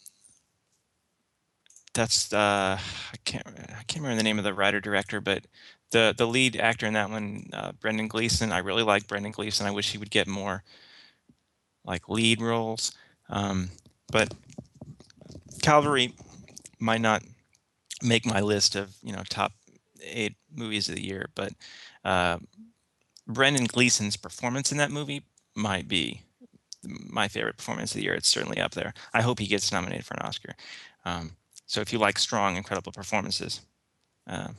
[1.94, 5.46] that's uh, I can't I can't remember the name of the writer director, but
[5.92, 8.52] the the lead actor in that one, uh, Brendan Gleeson.
[8.52, 9.66] I really like Brendan Gleeson.
[9.66, 10.64] I wish he would get more
[11.86, 12.94] like lead roles.
[13.30, 13.70] Um,
[14.12, 14.34] but
[15.62, 16.14] Calvary
[16.80, 17.24] might not
[18.02, 19.54] make my list of you know top
[20.04, 21.54] eight movies of the year, but
[22.06, 22.38] uh,
[23.28, 25.24] Brendan Gleeson's performance in that movie
[25.56, 26.24] might be
[26.84, 28.14] my favorite performance of the year.
[28.14, 28.94] It's certainly up there.
[29.14, 30.56] I hope he gets nominated for an Oscar.
[31.06, 31.32] Um,
[31.66, 33.62] so if you like strong, incredible performances,
[34.28, 34.50] uh,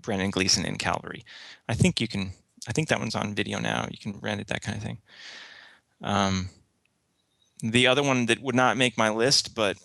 [0.00, 1.24] Brendan Gleeson in Calvary,
[1.68, 2.32] I think you can.
[2.68, 3.88] I think that one's on video now.
[3.90, 4.98] You can rent it, that kind of thing.
[6.00, 6.48] Um,
[7.62, 9.78] the other one that would not make my list, but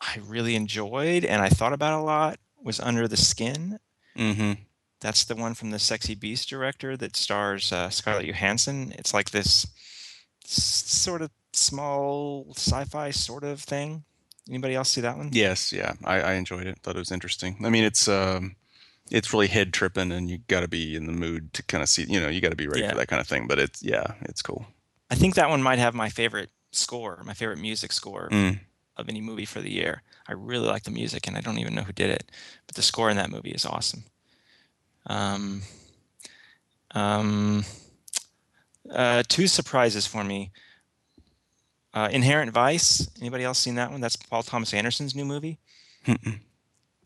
[0.00, 3.78] I really enjoyed and I thought about a lot was Under the Skin.
[4.16, 4.52] Mm-hmm.
[5.00, 8.92] That's the one from the Sexy Beast director that stars uh, Scarlett Johansson.
[8.98, 9.66] It's like this
[10.44, 14.04] s- sort of small sci-fi sort of thing.
[14.48, 15.30] Anybody else see that one?
[15.32, 16.78] Yes, yeah, I, I enjoyed it.
[16.82, 17.56] Thought it was interesting.
[17.64, 18.56] I mean, it's um,
[19.10, 21.88] it's really head tripping, and you got to be in the mood to kind of
[21.88, 22.04] see.
[22.04, 22.90] You know, you got to be ready Yeah.
[22.90, 23.46] for that kind of thing.
[23.46, 24.66] But it's yeah, it's cool.
[25.10, 28.60] I think that one might have my favorite score, my favorite music score Mm.
[28.96, 30.02] of any movie for the year.
[30.26, 32.30] I really like the music, and I don't even know who did it,
[32.66, 34.04] but the score in that movie is awesome.
[35.06, 35.62] Um,
[36.92, 37.64] um,
[38.90, 40.50] uh, two surprises for me.
[41.92, 43.08] Uh, Inherent Vice.
[43.20, 44.00] Anybody else seen that one?
[44.00, 45.58] That's Paul Thomas Anderson's new movie.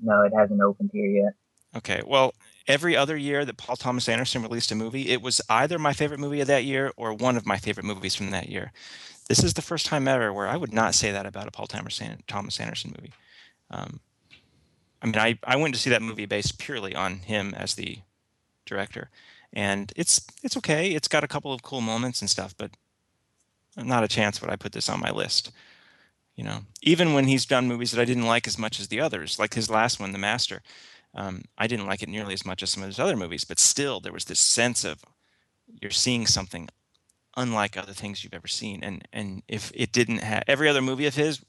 [0.01, 1.33] No, it hasn't opened here yet.
[1.77, 2.03] Okay.
[2.07, 2.33] Well,
[2.69, 6.21] every other year that Paul Thomas Anderson released a movie, it was either my favorite
[6.21, 8.73] movie of that year or one of my favorite movies from that year.
[9.29, 11.67] This is the first time ever where I would not say that about a Paul
[11.67, 13.13] Thomas Anderson movie.
[13.71, 14.01] Um,
[15.03, 17.99] I mean, I, I went to see that movie based purely on him as the
[18.67, 19.11] director,
[19.53, 20.93] and it's it's okay.
[20.93, 22.71] It's got a couple of cool moments and stuff, but
[23.77, 25.53] not a chance would I put this on my list.
[26.35, 29.01] You know, even when he's done movies that I didn't like as much as the
[29.01, 30.63] others, like his last one, The Master.
[31.15, 33.59] Um, I didn't like it nearly as much as some of his other movies, but
[33.59, 35.05] still, there was this sense of
[35.81, 36.69] you're seeing something
[37.37, 38.83] unlike other things you've ever seen.
[38.83, 41.41] And and if it didn't have every other movie of his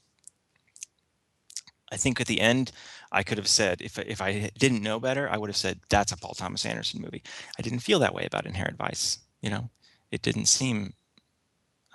[1.92, 2.72] I think at the end,
[3.12, 6.12] I could have said if if I didn't know better, I would have said that's
[6.12, 7.22] a Paul Thomas Anderson movie.
[7.58, 9.18] I didn't feel that way about Inherent Vice.
[9.42, 9.70] You know,
[10.10, 10.94] it didn't seem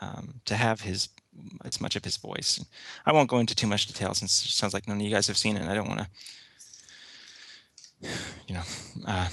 [0.02, 1.10] um, to have his
[1.64, 2.64] as much of his voice.
[3.06, 5.28] I won't go into too much detail since it sounds like none of you guys
[5.28, 5.62] have seen it.
[5.62, 6.08] And I don't want to,
[8.02, 8.64] you know,
[9.08, 9.30] uh,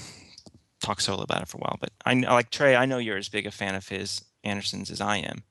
[0.81, 1.77] talk solo about it for a while.
[1.79, 4.91] But I know, like Trey, I know you're as big a fan of his Anderson's
[4.91, 5.43] as I am.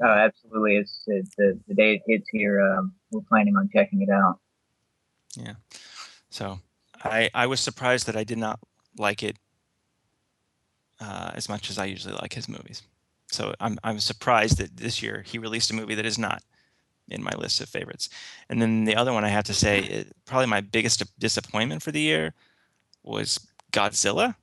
[0.00, 0.76] Oh, absolutely.
[0.76, 2.60] It's, it's the, the day it hits here.
[2.60, 4.38] Um, we're planning on checking it out.
[5.36, 5.54] Yeah.
[6.30, 6.60] So
[7.02, 8.58] I I was surprised that I did not
[8.98, 9.36] like it
[11.00, 12.82] uh, as much as I usually like his movies.
[13.30, 16.42] So I'm I'm surprised that this year he released a movie that is not
[17.12, 18.08] in my list of favorites.
[18.48, 21.92] And then the other one I have to say, it, probably my biggest disappointment for
[21.92, 22.34] the year
[23.02, 23.38] was
[23.72, 24.36] Godzilla.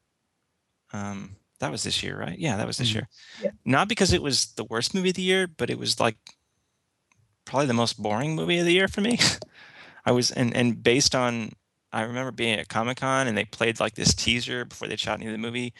[0.93, 2.37] Um, that was this year, right?
[2.39, 2.93] Yeah, that was this Mhm.
[2.95, 3.09] year.
[3.43, 3.51] Yeah.
[3.65, 6.17] Not because it was the worst movie of the year, but it was like
[7.45, 9.17] probably the most boring movie of the year for me.
[10.05, 11.51] I was and and based on
[11.91, 15.19] I remember being at Comic Con and they played like this teaser before they shot
[15.19, 15.73] any of the movie,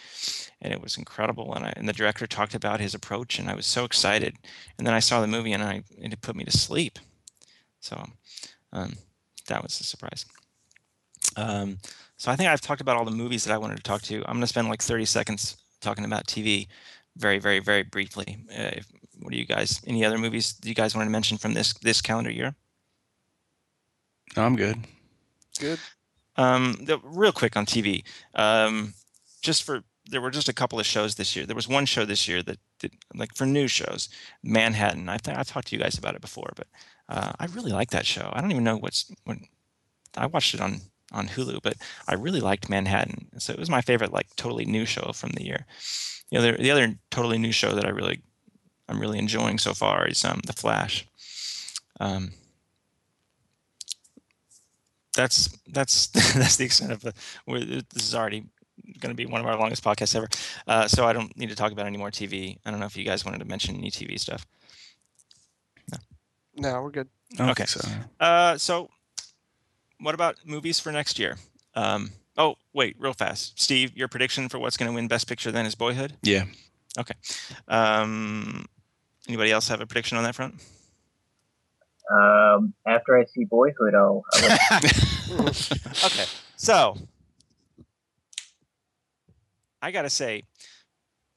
[0.62, 1.54] and it was incredible.
[1.54, 4.36] And I and the director talked about his approach, and I was so excited.
[4.78, 6.98] And then I saw the movie, and I and it put me to sleep.
[7.80, 8.04] So
[8.74, 8.94] um,
[9.48, 10.26] that was a surprise.
[11.36, 11.78] Um,
[12.18, 14.18] so I think I've talked about all the movies that I wanted to talk to.
[14.26, 16.68] I'm going to spend like 30 seconds talking about TV,
[17.16, 18.38] very, very, very briefly.
[18.52, 18.88] Uh, if,
[19.20, 19.82] what do you guys?
[19.86, 22.56] Any other movies do you guys wanted to mention from this this calendar year?
[24.36, 24.78] No, I'm good.
[25.60, 25.80] Good.
[26.40, 28.04] Um, the, real quick on TV,
[28.34, 28.94] um,
[29.42, 31.46] just for there were just a couple of shows this year.
[31.46, 34.08] There was one show this year that did like for new shows,
[34.42, 35.10] Manhattan.
[35.10, 36.68] I think I talked to you guys about it before, but
[37.10, 38.30] uh, I really like that show.
[38.32, 39.48] I don't even know what's when
[40.16, 41.76] I watched it on on Hulu, but
[42.08, 43.28] I really liked Manhattan.
[43.38, 45.66] So it was my favorite like totally new show from the year.
[46.32, 48.22] The other the other totally new show that I really
[48.88, 51.06] I'm really enjoying so far is um, The Flash.
[52.00, 52.32] Um,
[55.20, 57.14] that's that's that's the extent of the.
[57.94, 58.46] This is already
[59.00, 60.28] going to be one of our longest podcasts ever.
[60.68, 62.58] Uh, so I don't need to talk about any more TV.
[62.66, 64.46] I don't know if you guys wanted to mention any TV stuff.
[66.56, 67.08] No, we're good.
[67.40, 67.66] Okay.
[67.66, 67.80] So.
[68.20, 68.90] Uh, so
[70.00, 71.38] what about movies for next year?
[71.76, 75.52] Um, oh, wait, real fast, Steve, your prediction for what's going to win Best Picture
[75.52, 76.14] then is Boyhood.
[76.22, 76.46] Yeah.
[76.98, 77.14] Okay.
[77.68, 78.66] Um,
[79.28, 80.56] anybody else have a prediction on that front?
[82.10, 85.48] Um, after I see Boyhood, I'll, I'll
[86.06, 86.26] okay.
[86.56, 86.98] So
[89.82, 90.44] I got to say,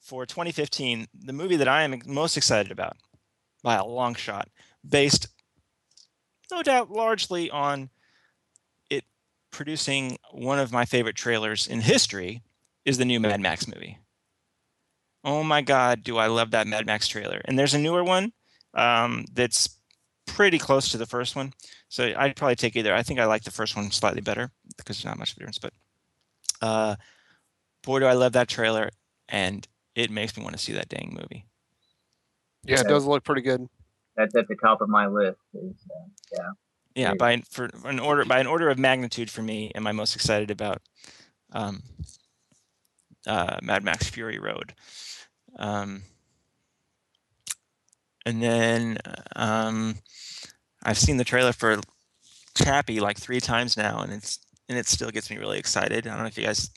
[0.01, 2.97] for 2015, the movie that I am most excited about
[3.61, 4.49] by a long shot,
[4.87, 5.27] based
[6.51, 7.89] no doubt largely on
[8.89, 9.05] it
[9.51, 12.41] producing one of my favorite trailers in history,
[12.83, 13.99] is the new Mad Max movie.
[15.23, 17.41] Oh my God, do I love that Mad Max trailer!
[17.45, 18.33] And there's a newer one
[18.73, 19.77] um, that's
[20.25, 21.53] pretty close to the first one.
[21.89, 22.93] So I'd probably take either.
[22.93, 25.59] I think I like the first one slightly better because there's not much difference.
[25.59, 25.73] But
[26.61, 26.95] uh,
[27.83, 28.89] boy, do I love that trailer,
[29.29, 31.45] and it makes me want to see that dang movie.
[32.63, 33.67] Yeah, it does look pretty good.
[34.15, 35.37] that's at the top of my list.
[35.53, 36.49] Is, uh, yeah.
[36.95, 40.15] Yeah, by for an order by an order of magnitude for me, am I most
[40.15, 40.79] excited about
[41.51, 41.81] um,
[43.27, 44.73] uh, Mad Max Fury Road.
[45.57, 46.03] Um,
[48.25, 48.97] and then
[49.35, 49.95] um,
[50.83, 51.79] I've seen the trailer for
[52.55, 54.39] Chappie like three times now, and it's
[54.69, 56.07] and it still gets me really excited.
[56.07, 56.69] I don't know if you guys.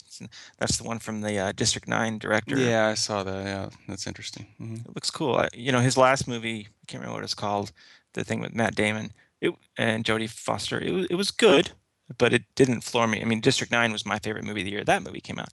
[0.58, 2.56] That's the one from the uh, District Nine director.
[2.56, 3.44] Yeah, I saw that.
[3.44, 4.46] Yeah, that's interesting.
[4.58, 5.36] hmm It looks cool.
[5.36, 7.72] I, you know, his last movie, I can't remember what it's called,
[8.14, 10.80] the thing with Matt Damon it, and Jodie Foster.
[10.80, 11.72] It was, it was good,
[12.18, 13.20] but it didn't floor me.
[13.20, 14.84] I mean, District 9 was my favorite movie of the year.
[14.84, 15.50] That movie came out.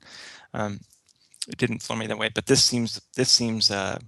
[0.54, 0.80] Um,
[1.46, 3.98] it didn't floor me that way, but this seems this seems uh,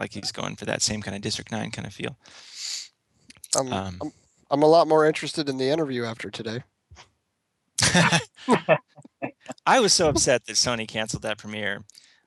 [0.00, 2.16] like he's going for that same kind of District 9 kind of feel.
[3.56, 4.12] I'm, Um, I'm,
[4.50, 6.62] I'm a lot more interested in the interview after today.
[9.66, 11.84] I was so upset that Sony canceled that premiere.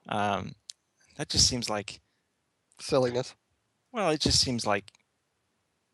[0.10, 0.53] Um,
[1.18, 1.99] that just seems like
[2.80, 3.34] Silliness.
[3.91, 4.91] Well, it just seems like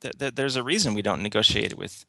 [0.02, 2.06] th- th- there's a reason we don't negotiate it with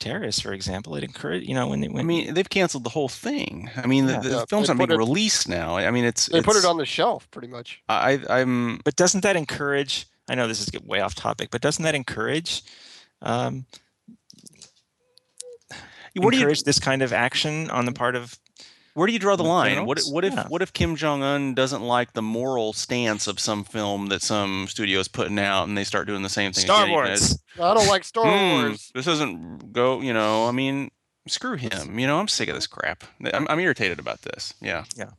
[0.00, 0.96] terrorists, for example.
[0.96, 3.70] It encourage, you know, when they when I mean, they've canceled the whole thing.
[3.76, 4.20] I mean, Yeah.
[4.20, 5.76] the, the Yeah, film's they not being it- released now.
[5.76, 7.82] I mean, it's They put it on the shelf, pretty much.
[7.88, 10.06] I I'm but doesn't that encourage?
[10.28, 12.62] I know this is way off topic, but doesn't that encourage?
[13.22, 13.66] Um,
[16.16, 18.38] what do you encourage this kind of action on the part of
[18.94, 19.86] Where do you draw the the line?
[19.86, 20.48] What what if Yeah.
[20.48, 24.66] what if Kim Jong Un doesn't like the moral stance of some film that some
[24.68, 26.64] studio is putting out, and they start doing the same thing?
[26.64, 26.88] Star again?
[26.90, 27.38] You Wars?
[27.60, 28.90] I don't like Star Hmm, Wars.
[28.94, 30.00] This doesn't go.
[30.00, 30.90] You know, I mean,
[31.28, 31.98] screw him.
[31.98, 33.04] You know, I'm sick of this crap.
[33.32, 34.54] I'm, I'm irritated about this.
[34.60, 34.84] Yeah.
[34.96, 35.10] Yeah.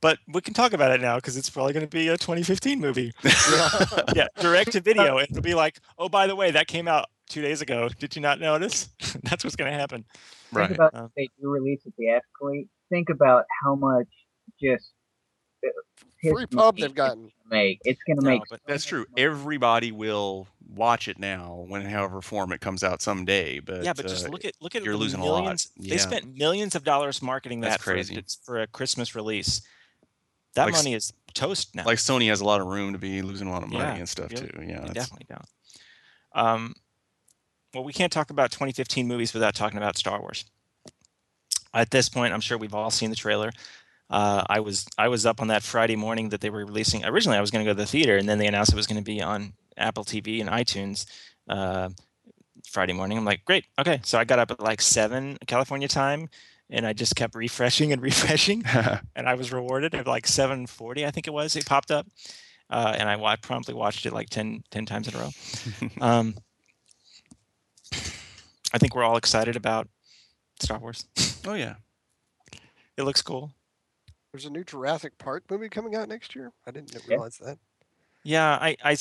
[0.00, 2.80] But we can talk about it now because it's probably going to be a 2015
[2.80, 3.12] movie.
[4.14, 5.18] yeah, direct to video.
[5.18, 7.88] It'll be like, oh, by the way, that came out two days ago.
[7.98, 8.88] Did you not notice?
[9.24, 10.04] That's what's going to happen.
[10.04, 10.70] Think Right.
[10.70, 12.68] about if they do release it theatrically.
[12.90, 14.06] Think about how much
[14.62, 14.90] just
[15.64, 15.68] uh,
[16.22, 17.22] piss Free and pub they've it's gotten.
[17.22, 18.42] gonna Make it's going to No, make.
[18.50, 19.06] but so That's true.
[19.10, 19.22] money.
[19.22, 23.60] Everybody will watch it now, when however form it comes out someday.
[23.60, 25.40] But yeah, but just uh, look at look at you're the losing a lot.
[25.42, 25.70] millions.
[25.78, 25.96] They Yeah.
[25.98, 28.16] spent millions of dollars marketing That's that for a, crazy.
[28.16, 29.62] it's for a Christmas release.
[30.54, 31.84] That Like money is toast now.
[31.84, 33.94] like Sony has a lot of room to be losing a lot of money Yeah,
[33.96, 34.64] and stuff really- too.
[34.66, 35.44] Yeah, that's, definitely don't.
[36.34, 36.74] Um,
[37.74, 40.46] well, we can't talk about 2015 movies without talking about Star Wars.
[41.76, 43.52] At this point, I'm sure we've all seen the trailer.
[44.08, 47.04] Uh, I was I was up on that Friday morning that they were releasing.
[47.04, 48.86] Originally, I was going to go to the theater, and then they announced it was
[48.86, 51.06] going to be on Apple TV and iTunes
[51.48, 51.88] uh,
[52.70, 53.18] Friday morning.
[53.18, 54.00] I'm like, great, okay.
[54.04, 56.28] So I got up at like seven California time,
[56.70, 58.64] and I just kept refreshing and refreshing
[59.16, 61.56] and I was rewarded at like 740, I think it was.
[61.56, 62.06] It popped up,
[62.70, 65.30] uh, and I, wa- promptly watched it like 10, 10 times in a row.
[66.00, 66.34] Um,
[68.72, 69.88] I think we're all excited about
[70.60, 71.06] Star Wars.
[71.46, 71.74] oh yeah.
[72.96, 73.52] It looks cool.
[74.32, 76.52] There's a new Jurassic Park movie coming out next year.
[76.66, 77.00] I didn't Yeah.
[77.08, 77.58] realize that.
[78.22, 78.96] Yeah, I,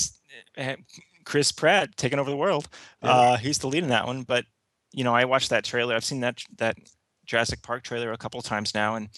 [0.57, 0.75] eh,
[1.23, 2.67] Chris Pratt taking over the world.
[3.01, 3.09] Yeah.
[3.09, 4.23] Uh, he's the lead in that one.
[4.23, 4.45] But
[4.93, 5.95] you know, I watched that trailer.
[5.95, 6.77] I've seen that that
[7.25, 9.09] Jurassic Park trailer a couple times now, and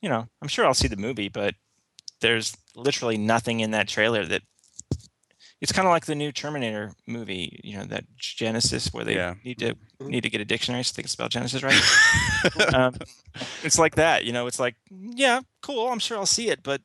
[0.00, 1.28] you know, I'm sure I'll see the movie.
[1.28, 1.54] But
[2.20, 4.42] there's literally nothing in that trailer that.
[5.64, 9.32] It's kind of like the new Terminator movie, you know, that Genisys, where they Yeah.
[9.44, 10.08] need to Mhm.
[10.08, 12.74] need to get a dictionary so they can spell Genesis right.
[12.74, 12.94] um,
[13.62, 14.46] it's like that, you know.
[14.46, 15.88] It's like, yeah, cool.
[15.88, 16.82] I'm sure I'll see it, but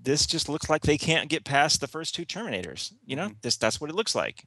[0.00, 2.92] this just looks like they can't get past the first two Terminators.
[3.04, 3.42] You know, Mhm.
[3.42, 4.44] this that's what it looks like.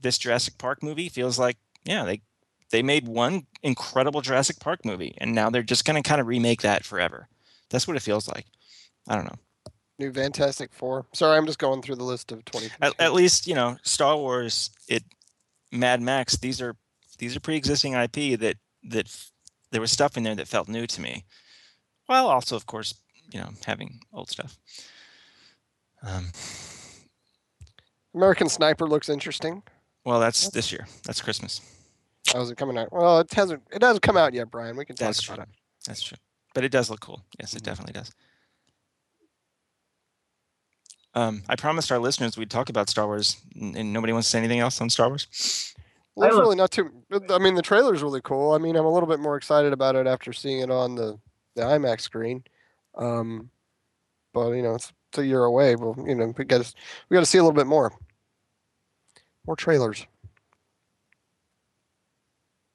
[0.00, 2.22] This Jurassic Park movie feels like, yeah, they
[2.70, 6.62] they made one incredible Jurassic Park movie, and now they're just gonna kind of remake
[6.62, 7.28] that forever.
[7.68, 8.46] That's what it feels like.
[9.06, 9.38] I don't know.
[9.98, 11.06] New Fantastic Four.
[11.14, 12.68] Sorry, I'm just going through the list of 20.
[12.82, 15.04] At, at least you know Star Wars, it
[15.72, 16.36] Mad Max.
[16.36, 16.76] These are
[17.18, 19.14] these are pre-existing IP that that
[19.70, 21.24] there was stuff in there that felt new to me,
[22.06, 22.94] while also, of course,
[23.32, 24.58] you know, having old stuff.
[26.02, 26.30] Um,
[28.14, 29.62] American Sniper looks interesting.
[30.04, 30.86] well, that's this year.
[31.04, 31.60] That's Christmas.
[32.32, 32.92] How's it coming out?
[32.92, 33.62] Well, it hasn't.
[33.72, 34.76] It hasn't come out yet, Brian.
[34.76, 35.42] We can talk That's about true.
[35.44, 35.48] it.
[35.86, 36.18] That's true.
[36.54, 37.22] But it does look cool.
[37.38, 37.64] Yes, it Mhm.
[37.66, 38.12] definitely does.
[41.16, 44.32] Um, I promised our listeners we'd talk about Star Wars, and and nobody wants to
[44.32, 45.74] say anything else on Star Wars.
[46.14, 46.90] Well, I there's really not too.
[47.30, 48.52] I mean, the trailer's really cool.
[48.52, 51.18] I mean, I'm a little bit more excited about it after seeing it on the
[51.54, 52.44] the IMAX screen.
[52.96, 53.48] Um,
[54.34, 55.74] but you know, it's, it's a year away.
[55.74, 56.74] But you know, we got to
[57.08, 57.92] we got to see a little bit more.
[59.46, 60.06] More trailers.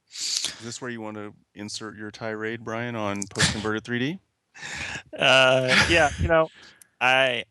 [0.09, 4.19] Is this where you want to insert your tirade, Brian, on post converted 3D?
[5.19, 6.49] uh, yeah, you know,
[6.99, 7.43] I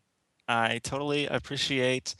[0.51, 2.15] I totally appreciate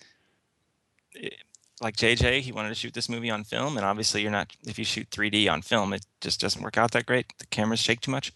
[1.13, 1.33] it.
[1.81, 2.41] like JJ.
[2.41, 4.55] He wanted to shoot this movie on film, and obviously, you're not.
[4.65, 7.33] If you shoot 3D on film, it just doesn't work out that great.
[7.39, 8.31] The cameras shake too much,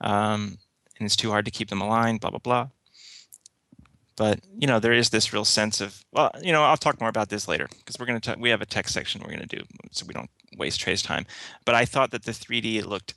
[0.00, 0.58] um,
[0.98, 2.20] and it's too hard to keep them aligned.
[2.20, 2.68] Blah blah blah.
[4.16, 7.10] But you know, there is this real sense of well, you know, I'll talk more
[7.10, 8.38] about this later because we're gonna talk.
[8.38, 11.26] We have a tech section we're gonna do, so we don't waste Trey's time.
[11.66, 13.14] But I thought that the 3D looked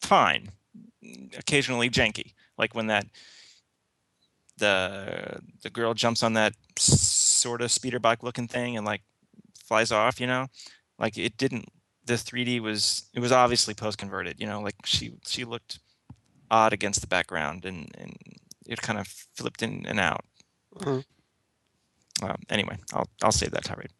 [0.00, 0.50] fine
[1.38, 3.06] occasionally janky like when that
[4.58, 9.02] the the girl jumps on that sort of speeder bike looking thing and like
[9.64, 10.46] flies off you know?
[10.98, 11.66] Like it didn't
[12.06, 14.60] the 3d was it was obviously post converted you know?
[14.60, 15.78] Like she she looked
[16.50, 18.16] odd against the background and and
[18.66, 20.24] it kind of flipped in and out.
[20.76, 21.04] Mhm.
[22.22, 23.90] um, anyway i'll i'll save that tirade.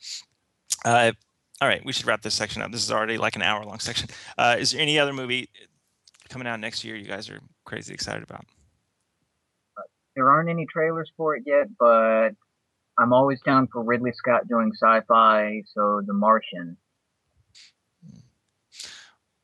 [0.85, 1.13] Uh
[1.61, 2.71] all right we should wrap this section up.
[2.73, 4.09] This is already like an hour long section.
[4.39, 5.49] Uh is there any other movie
[6.29, 8.45] coming out next year you guys are crazy excited about
[10.17, 12.31] There aren't any trailers for it yet, but
[12.99, 15.63] I'm always down for Ridley Scott doing sci-fi.
[15.75, 16.77] So The Martian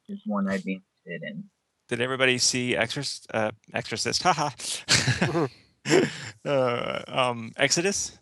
[0.08, 0.74] is one I'd be
[1.06, 1.44] interested in.
[1.88, 4.50] did everybody see exorcist uh exorcist haha
[6.44, 8.18] uh, um exodus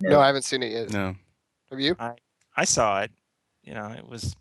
[0.00, 0.90] No, I haven't seen it yet.
[0.92, 1.14] No.
[1.70, 1.96] Have you?
[2.56, 3.12] i saw it
[3.62, 4.34] you know it was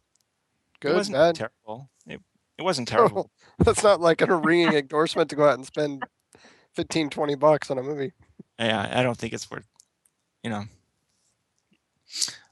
[0.79, 0.91] good.
[0.91, 1.35] it wasn't bad.
[1.35, 2.19] terrible it,
[2.57, 6.03] it wasn't terrible That's not like a ringing endorsement to go out and spend
[6.75, 8.13] 15, 20 bucks on a movie.
[8.59, 9.67] yeah i don't think it's worth
[10.43, 10.63] you know.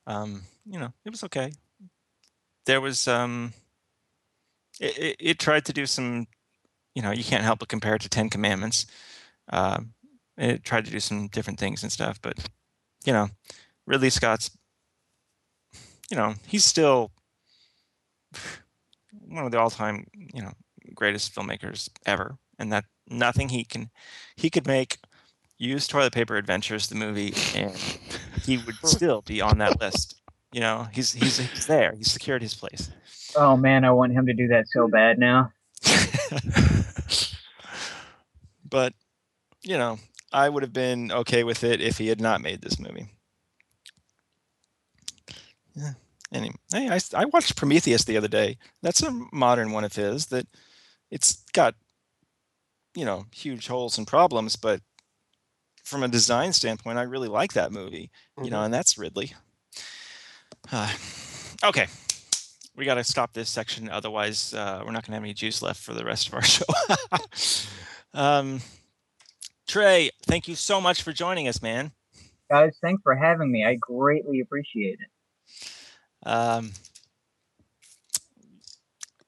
[0.05, 1.51] Um you know it was okay.
[2.65, 3.53] There was um
[4.79, 6.27] it, it, it tried to do some
[6.95, 8.85] you know you can't help but compare it to 10 commandments.
[9.49, 9.93] Um
[10.37, 12.37] it tried to do some different things and stuff but
[13.05, 13.29] you know
[13.87, 14.51] ridley scott's
[16.11, 17.11] you know he's still
[19.27, 20.51] one of the all-time you know
[20.93, 23.89] greatest filmmakers ever and that nothing he can
[24.35, 24.97] he could make
[25.57, 27.75] use Toilet Paper Adventures, the movie, and
[28.43, 30.15] he would still be on that list.
[30.51, 31.93] You know, he's he's he's there.
[31.97, 32.89] He's secured his place.
[33.35, 35.51] Oh man, I want him to do that so bad now.
[38.69, 38.93] but
[39.61, 39.99] you know,
[40.31, 43.09] I would have been okay with it if he had not made this movie.
[45.75, 45.93] Yeah.
[46.33, 48.57] Anyway, hey, I, I watched Prometheus the other day.
[48.81, 50.47] That's a modern one of his that
[51.09, 51.75] it's got
[52.97, 54.81] you know huge holes and problems, but
[55.85, 58.09] from a design standpoint, I really like that movie.
[58.41, 58.49] You Mm-hmm.
[58.49, 59.33] know, and that's Ridley.
[60.71, 60.91] Uh,
[61.63, 61.87] okay,
[62.75, 65.61] we got to stop this section, otherwise uh, we're not going to have any juice
[65.61, 66.65] left for the rest of our show.
[68.13, 68.61] um,
[69.67, 71.91] Trey, thank you so much for joining us, man.
[72.49, 73.65] Guys, thanks for having me.
[73.65, 75.09] I greatly appreciate it.
[76.27, 76.71] Um,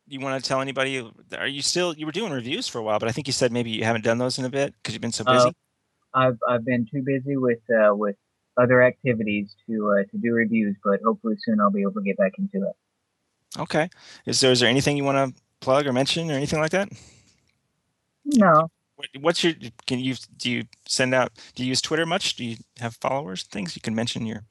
[0.09, 1.07] you want to tell anybody?
[1.37, 1.93] Are you still?
[1.95, 4.03] You were doing reviews for a while, but I think you said maybe you haven't
[4.03, 5.55] done those in a bit because you've been so Uh, busy.
[6.13, 8.15] I've I've been too busy with uh, with
[8.57, 12.17] other activities to uh, to do reviews, but hopefully soon I'll be able to get
[12.17, 12.75] back into it.
[13.57, 13.89] okay.
[14.25, 16.89] Is there is there anything you want to plug or mention or anything like that?
[18.25, 19.53] No, What, what's your?
[19.87, 21.31] Can you do you send out?
[21.55, 22.35] Do you use Twitter much?
[22.35, 23.43] Do you have followers?
[23.43, 24.43] Things you can mention your.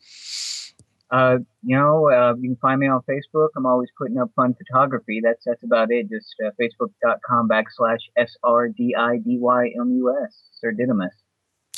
[1.10, 3.48] Uh, you know, uh, you can find me on Facebook.
[3.56, 5.20] I'm always putting up fun photography.
[5.22, 6.08] That's that's about it.
[6.10, 11.12] Just uh, facebook.com backslash s r d i d y m u s Sir Didymus.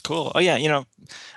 [0.02, 0.32] Cool.
[0.35, 0.85] Oh yeah, you know,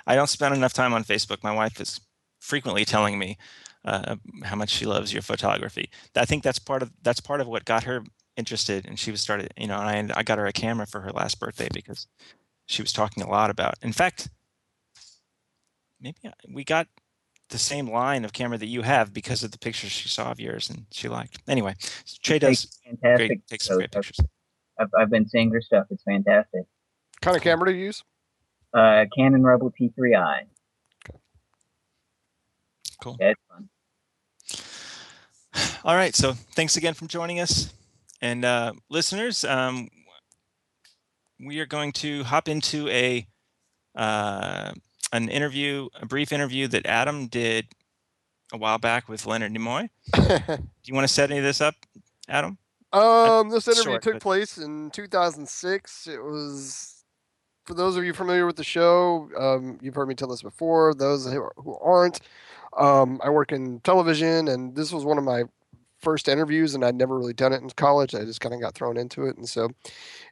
[0.06, 1.42] I don't spend enough time on Facebook.
[1.44, 2.00] My wife is
[2.40, 3.38] frequently telling me
[3.84, 5.90] uh, how much she loves your photography.
[6.16, 8.02] I think that's part of that's part of what got her
[8.36, 9.52] interested, and she was started.
[9.56, 12.08] You know, and I I got her a camera for her last birthday because
[12.66, 13.74] she was talking a lot about.
[13.82, 14.30] In fact,
[16.00, 16.18] maybe
[16.52, 16.88] we got
[17.50, 20.40] the same line of camera that you have because of the pictures she saw of
[20.40, 21.38] yours and she liked.
[21.46, 21.74] Anyway,
[22.22, 23.28] Trey does fantastic.
[23.28, 24.18] great, takes some great pictures.
[24.78, 25.86] I've, I've been seeing her stuff.
[25.90, 26.62] It's fantastic.
[27.20, 28.02] kind of camera to use?
[28.72, 30.40] Uh, Canon Rebel T3i.
[33.00, 33.16] Cool.
[33.20, 33.68] Yeah, it's fun.
[35.84, 36.14] All right.
[36.14, 37.72] So thanks again for joining us.
[38.20, 39.88] And uh, listeners, um,
[41.38, 43.26] we are going to hop into a
[43.94, 44.72] uh,
[45.14, 47.68] an interview, a brief interview that Adam did
[48.52, 49.88] a while back with Leonard Nimoy.
[50.12, 51.74] Do you want to set any of this up,
[52.28, 52.58] Adam?
[52.92, 56.08] Um, this interview short, took but- place in 2006.
[56.08, 57.04] It was,
[57.64, 60.94] for those of you familiar with the show, um, you've heard me tell this before.
[60.94, 62.20] Those who, who aren't,
[62.76, 65.44] um, I work in television, and this was one of my
[66.04, 68.14] first interviews, and I'd never really done it in college.
[68.14, 69.70] I just kind of got thrown into it, and so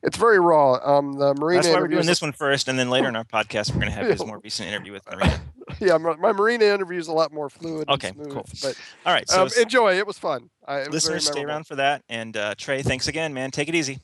[0.02, 0.74] it's very raw.
[0.84, 3.24] Um, the Marina That's why we're doing this one first, and then later in our
[3.24, 5.40] podcast, we're going to have his more recent interview with Marina.
[5.80, 7.88] yeah, my, my Marina interview is a lot more fluid.
[7.88, 8.46] Okay, and smooth, cool.
[8.62, 9.28] But All right.
[9.28, 9.98] So um, enjoy.
[9.98, 10.50] It was fun.
[10.66, 12.02] I, it was listeners, stay around for that.
[12.08, 13.50] And uh, Trey, thanks again, man.
[13.50, 13.98] Take it easy.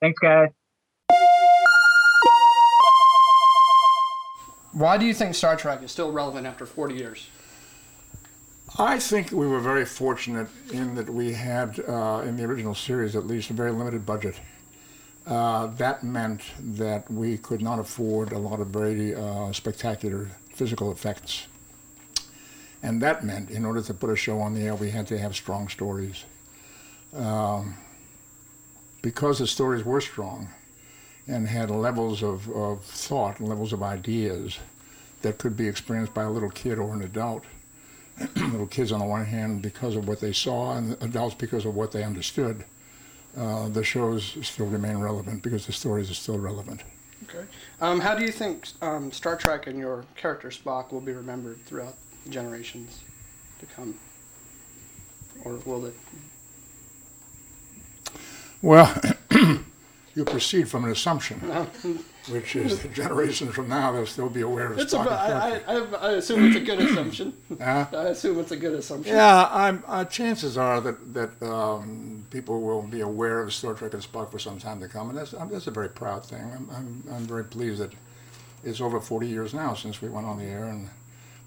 [0.00, 0.48] Thanks, guys.
[4.72, 7.28] Why do you think Star Trek is still relevant after 40 years?
[8.80, 13.16] I think we were very fortunate in that we had, uh, in the original series
[13.16, 14.36] at least, a very limited budget.
[15.26, 16.42] Uh, that meant
[16.76, 21.48] that we could not afford a lot of very uh, spectacular physical effects.
[22.80, 25.18] And that meant, in order to put a show on the air, we had to
[25.18, 26.24] have strong stories.
[27.12, 27.74] Um,
[29.02, 30.50] because the stories were strong
[31.26, 34.60] and had levels of, of thought and levels of ideas
[35.22, 37.42] that could be experienced by a little kid or an adult,
[38.36, 41.74] little kids on the one hand because of what they saw and adults because of
[41.74, 42.64] what they understood,
[43.36, 46.82] uh, the shows still remain relevant because the stories are still relevant.
[47.24, 47.44] Okay.
[47.80, 51.64] Um, how do you think um, Star Trek and your character Spock will be remembered
[51.66, 51.94] throughout
[52.30, 53.00] generations
[53.60, 53.94] to come?
[55.44, 55.94] Or will it?
[58.62, 59.00] Well,
[60.14, 61.40] you proceed from an assumption.
[62.30, 65.06] which is that generations from now they'll still be aware of It's a, Spock.
[65.06, 66.08] and I, I.
[66.08, 67.32] I, assume it's a good assumption.
[67.62, 67.86] Huh?
[67.92, 69.14] I assume it's a good assumption.
[69.14, 73.94] Yeah, I'm, uh, chances are that that um, people will be aware of Star Trek
[73.94, 76.42] and Spock for some time to come, and that's um, that's a very proud thing.
[76.42, 77.92] I'm, I'm I'm very pleased that
[78.64, 80.88] it's over 40 years now since we went on the air, and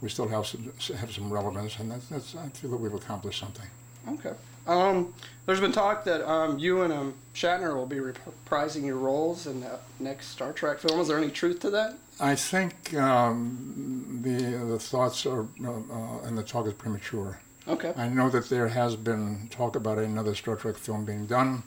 [0.02, 3.40] we still have some have some relevance, and that's, that's I feel that we've accomplished
[3.40, 3.68] something.
[4.10, 4.34] Okay.
[4.68, 5.14] Um,
[5.46, 9.62] there's been talk that um, you and um, Shatner will be reprising your roles in
[9.62, 11.00] the next Star Trek film.
[11.00, 11.96] Is there any truth to that?
[12.20, 14.34] I think um, the
[14.66, 17.40] the thoughts are uh, uh, and the talk is premature.
[17.68, 17.94] Okay.
[17.96, 21.64] I know that there has been talk about another Star Trek film being done.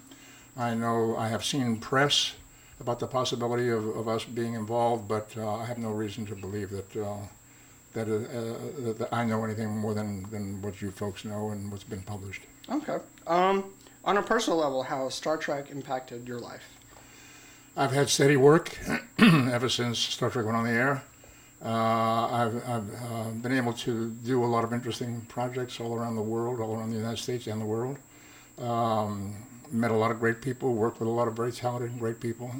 [0.56, 2.34] I know I have seen press
[2.80, 6.34] about the possibility of, of us being involved, but uh, I have no reason to
[6.34, 7.16] believe that uh,
[7.94, 11.70] that, uh, uh, that I know anything more than, than what you folks know and
[11.70, 12.42] what's been published.
[12.70, 12.98] Okay.
[13.26, 13.72] Um,
[14.04, 16.62] on a personal level, how has Star Trek impacted your life?
[17.76, 18.78] I've had steady work
[19.18, 21.02] ever since Star Trek went on the air.
[21.64, 26.16] Uh, I've, I've uh, been able to do a lot of interesting projects all around
[26.16, 27.96] the world, all around the United States and the world.
[28.58, 29.34] Um,
[29.72, 32.20] met a lot of great people, worked with a lot of very talented and great
[32.20, 32.54] people.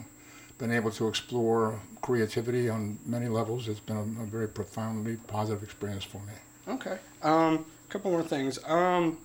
[0.59, 3.69] Been able to explore creativity on many levels.
[3.69, 6.33] It's been a, a very profoundly positive experience for me.
[6.67, 6.99] Okay.
[7.23, 8.59] Um, a couple more things.
[8.65, 9.19] Um,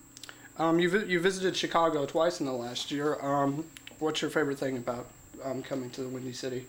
[0.60, 3.18] um, you, vi- you visited Chicago twice in the last year.
[3.22, 3.66] Um,
[4.00, 5.08] what's your favorite thing about
[5.44, 6.66] um, coming to the Windy City?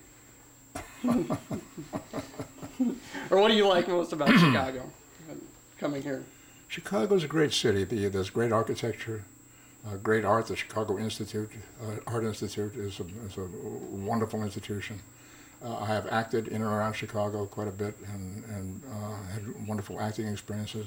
[1.05, 1.13] or
[3.41, 4.89] what do you like most about Chicago?
[5.79, 6.23] Coming here.
[6.69, 7.83] Chicago's a great city.
[7.83, 9.25] The, there's great architecture,
[9.87, 10.47] uh, great art.
[10.47, 11.51] The Chicago Institute,
[11.83, 13.47] uh, Art Institute, is a, is a
[13.97, 15.01] wonderful institution.
[15.65, 19.67] Uh, I have acted in and around Chicago quite a bit and, and uh, had
[19.67, 20.87] wonderful acting experiences.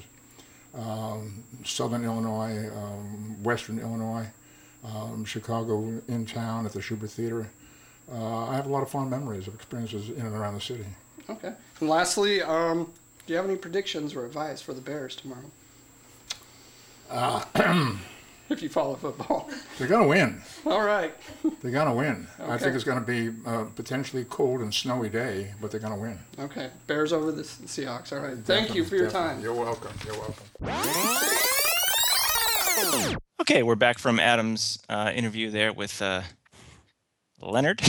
[0.76, 4.26] Um, Southern Illinois, um, Western Illinois,
[4.84, 7.48] um, Chicago in town at the Shubert Theater.
[8.12, 10.84] Uh, I have a lot of fond memories of experiences in and around the city.
[11.30, 11.52] Okay.
[11.80, 12.92] And lastly, um,
[13.26, 15.50] do you have any predictions or advice for the Bears tomorrow?
[18.50, 19.48] if you follow football.
[19.78, 20.42] They're going to win.
[20.66, 21.14] All right.
[21.62, 22.26] They're going to win.
[22.38, 22.64] I Okay.
[22.64, 25.98] think it's going to be a potentially cold and snowy day, but they're going to
[26.00, 26.18] win.
[26.38, 26.70] Okay.
[26.86, 28.12] Bears over the Seahawks.
[28.12, 28.36] All right.
[28.38, 29.34] Thank you for your Definitely.
[29.34, 29.42] time.
[29.42, 29.92] You're welcome.
[30.04, 30.44] You're welcome.
[33.40, 36.22] Okay, we're back from Adam's uh, interview there with uh,
[37.42, 37.82] Leonard.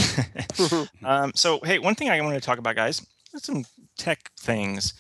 [1.04, 3.66] um, so, hey, one thing I want to talk about, guys, is some
[3.98, 4.94] tech things.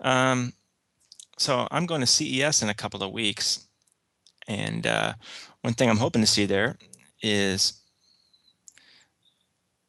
[0.00, 0.54] Um,
[1.36, 3.66] so, I'm going to CES in a couple of weeks,
[4.48, 5.12] and uh,
[5.60, 6.76] one thing I'm hoping to see there
[7.22, 7.82] is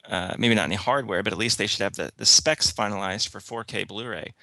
[0.10, 3.30] uh, maybe not any hardware, but at least they should have the, the specs finalized
[3.30, 4.34] for 4K Blu-ray.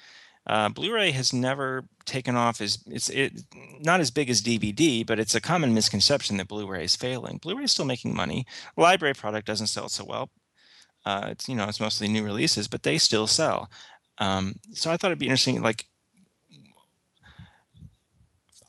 [0.47, 3.33] Uh, Blu-ray has never taken off as it's it
[3.81, 7.37] not as big as DVD, but it's a common misconception that Blu-ray is failing.
[7.37, 8.45] Blu-ray is still making money.
[8.77, 10.29] Library product doesn't sell so well.
[11.05, 13.69] Uh, it's you know it's mostly new releases, but they still sell.
[14.19, 15.61] Um, so I thought it'd be interesting.
[15.61, 15.85] Like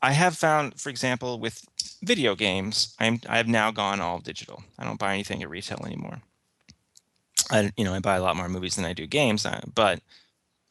[0.01, 1.65] I have found, for example, with
[2.03, 4.63] video games, I'm I have now gone all digital.
[4.77, 6.21] I don't buy anything at retail anymore.
[7.51, 10.01] I you know I buy a lot more movies than I do games, uh, but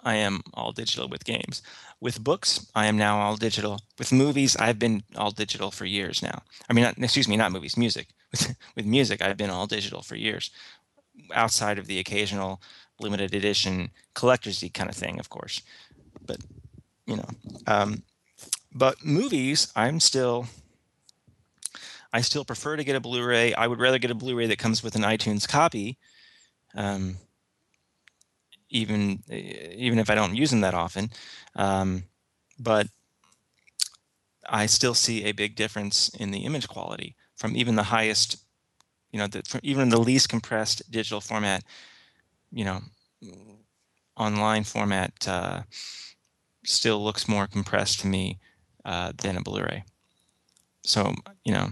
[0.02, 1.62] I am all digital with games.
[2.00, 3.80] With books, I am now all digital.
[3.98, 6.42] With movies, I've been all digital for years now.
[6.70, 8.08] I mean, not, excuse me, not movies, music.
[8.30, 10.50] With, with music, I've been all digital for years,
[11.32, 12.60] outside of the occasional
[13.00, 15.62] limited edition collector's kind of thing, of course.
[16.26, 16.36] But
[17.06, 17.28] you know,
[17.66, 18.02] um,
[18.72, 20.46] but movies, I'm still.
[22.10, 23.52] I still prefer to get a Blu-ray.
[23.52, 25.98] I would rather get a Blu-ray that comes with an iTunes copy.
[26.74, 27.18] Um,
[28.70, 31.10] even even if I don't use them that often.
[31.54, 32.04] Um,
[32.58, 32.88] but
[34.48, 38.38] I still see a big difference in the image quality from even the highest,
[39.12, 41.62] you know, the, from even the least compressed digital format,
[42.50, 42.80] you know,
[44.16, 45.62] online format uh,
[46.64, 48.38] still looks more compressed to me
[48.84, 49.84] uh, than a Blu-ray.
[50.84, 51.14] So
[51.44, 51.70] you know,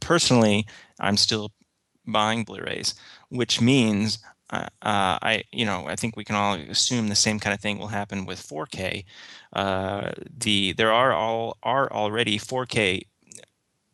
[0.00, 0.66] personally,
[0.98, 1.52] I'm still
[2.06, 2.94] buying Blu-rays,
[3.28, 4.18] which means
[4.50, 7.60] uh, uh, I, you know, I think we can all assume the same kind of
[7.60, 9.04] thing will happen with 4K.
[9.52, 13.02] Uh, the there are all are already 4K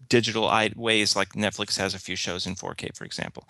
[0.09, 3.47] digital ways, like Netflix has a few shows in 4K, for example.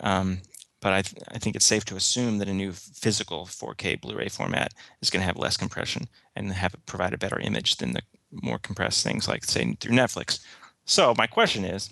[0.00, 0.42] Um,
[0.80, 4.28] but I, th- I think it's safe to assume that a new physical 4K Blu-ray
[4.28, 7.92] format is going to have less compression and have it provide a better image than
[7.92, 10.40] the more compressed things like say through Netflix.
[10.86, 11.90] So my question is,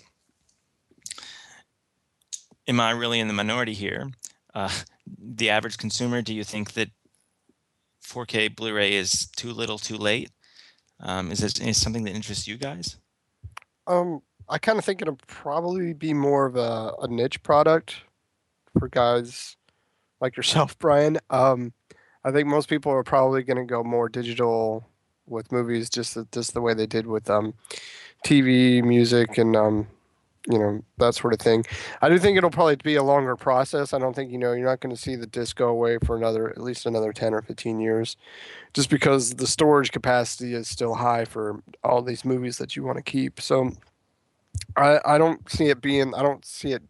[2.67, 4.09] am I really in the minority here?
[4.55, 4.71] Uh,
[5.17, 6.89] the average consumer, do you think that
[8.03, 10.31] 4K Blu-ray is too little, too late?
[10.99, 12.97] Um, is this is something that interests you guys?
[13.87, 17.95] Um, I kind of think it'll probably be more of a, a niche product
[18.77, 19.57] for guys
[20.21, 21.17] like yourself, Brian.
[21.29, 21.73] Um,
[22.23, 24.87] I think most people are probably going to go more digital
[25.25, 27.53] with movies, just the, just the way they did with um,
[28.25, 29.87] TV, music, and um,
[30.47, 31.63] you know that sort of thing.
[32.01, 33.93] I do think it'll probably be a longer process.
[33.93, 36.17] I don't think you know you're not going to see the disc go away for
[36.17, 38.17] another at least another ten or fifteen years,
[38.73, 42.97] just because the storage capacity is still high for all these movies that you want
[42.97, 43.39] to keep.
[43.39, 43.71] So
[44.75, 46.83] I I don't see it being I don't see it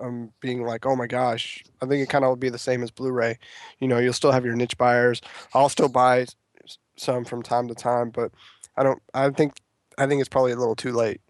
[0.00, 1.64] um being like oh my gosh.
[1.80, 3.38] I think it kind of will be the same as Blu-ray.
[3.78, 5.20] You know you'll still have your niche buyers.
[5.54, 6.26] I'll still buy
[6.96, 8.32] some from time to time, but
[8.76, 9.02] I don't.
[9.14, 9.54] I think
[9.98, 11.20] I think it's probably a little too late.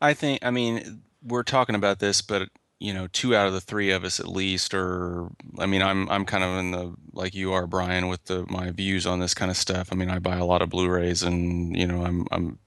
[0.00, 2.48] I think, I mean, we're talking about this, but
[2.80, 5.28] you know, two out of the three of us at least or
[5.58, 8.70] I mean, I'm I'm kind of in the like you are, Brian, with the my
[8.72, 9.90] views on this kind of stuff.
[9.92, 12.58] I mean, I buy a lot of Blu-rays and, you know, I'm I'm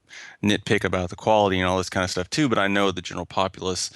[0.42, 3.02] nitpick about the quality and all this kind of stuff too, but I know the
[3.02, 3.90] general populace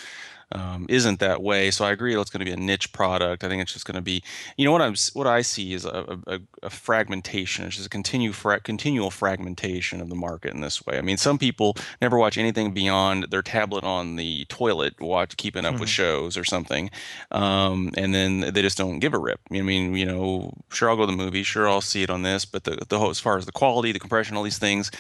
[0.53, 1.71] um, isn't that way.
[1.71, 3.45] So I agree it's going to be a niche product.
[3.45, 4.23] I think it's just going to be,
[4.57, 7.67] you know, what I'm what I see is a, a, a fragmentation.
[7.67, 10.99] It's just a continue fra- continual fragmentation of the market in this way.
[10.99, 15.65] I mean, some people never watch anything beyond their tablet on the toilet, watch keeping
[15.65, 15.81] up mm-hmm.
[15.81, 16.91] with shows or something,
[17.31, 19.41] um, and then they just don't give a rip.
[19.53, 22.23] I mean, you know, sure I'll go to the movie, sure I'll see it on
[22.23, 24.91] this, but the, the as far as the quality, the compression, all these things,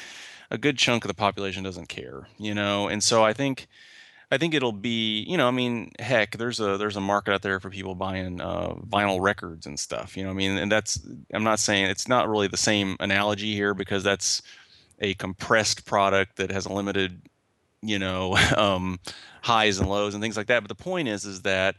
[0.50, 3.68] a good chunk of the population doesn't care, you know, and so I think
[4.30, 7.42] I think it'll be, you know, I mean, heck, there's a there's a market out
[7.42, 10.16] there for people buying uh, vinyl records and stuff.
[10.16, 11.00] You know, I mean, and that's
[11.32, 14.42] I'm not saying it's not really the same analogy here because that's
[15.00, 17.22] a compressed product that has a limited
[17.82, 18.98] you know um,
[19.42, 20.62] highs and lows and things like that.
[20.62, 21.76] But the point is, is that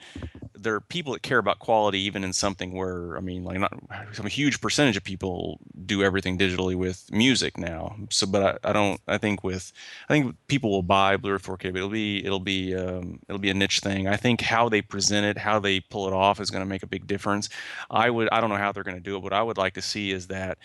[0.62, 3.74] there are people that care about quality, even in something where I mean, like not
[4.14, 7.96] some huge percentage of people do everything digitally with music now.
[8.10, 9.00] So, but I, I don't.
[9.08, 9.72] I think with
[10.10, 13.50] I think people will buy Blu-ray 4K, but it'll be it'll be um, it'll be
[13.50, 14.08] a niche thing.
[14.08, 16.84] I think how they present it, how they pull it off, is going to make
[16.84, 17.50] a big difference.
[17.90, 19.24] I would I don't know how they're going to do it.
[19.24, 20.58] What I would like to see is that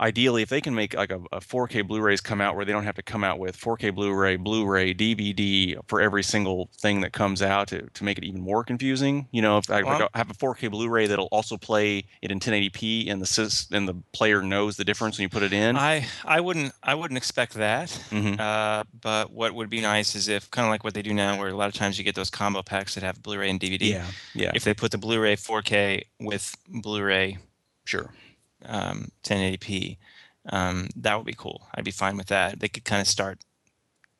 [0.00, 2.84] ideally if they can make like a, a 4k blu-rays come out where they don't
[2.84, 7.42] have to come out with 4k blu-ray blu-ray dvd for every single thing that comes
[7.42, 10.34] out to, to make it even more confusing you know if i well, have a
[10.34, 14.84] 4k blu-ray that'll also play it in 1080p and the and the player knows the
[14.84, 15.76] difference when you put it in.
[15.76, 18.40] I i wouldn't i wouldn't expect that mm-hmm.
[18.40, 21.38] uh, but what would be nice is if kind of like what they do now
[21.38, 23.90] where a lot of times you get those combo packs that have blu-ray and dvd
[23.90, 24.52] yeah yeah.
[24.54, 27.38] If they put the blu-ray 4k with blu-ray
[27.84, 28.12] sure
[28.66, 29.96] um, 1080p,
[30.50, 31.66] um, that would be cool.
[31.74, 32.60] I'd be fine with that.
[32.60, 33.44] They could kind of start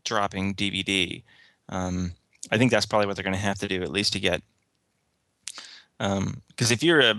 [0.05, 1.23] dropping DVD.
[1.69, 2.13] Um,
[2.51, 4.43] I think that's probably what they're going to have to do, at least to get.
[5.99, 7.15] Because um, if you're a,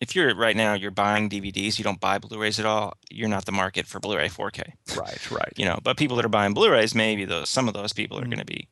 [0.00, 2.94] if you're right now you're buying DVDs, you don't buy Blu-rays at all.
[3.10, 4.72] You're not the market for Blu-ray 4K.
[4.96, 5.52] Right, right.
[5.56, 8.22] You know, but people that are buying Blu-rays, maybe those some of those people are
[8.22, 8.30] mm-hmm.
[8.30, 8.68] going to be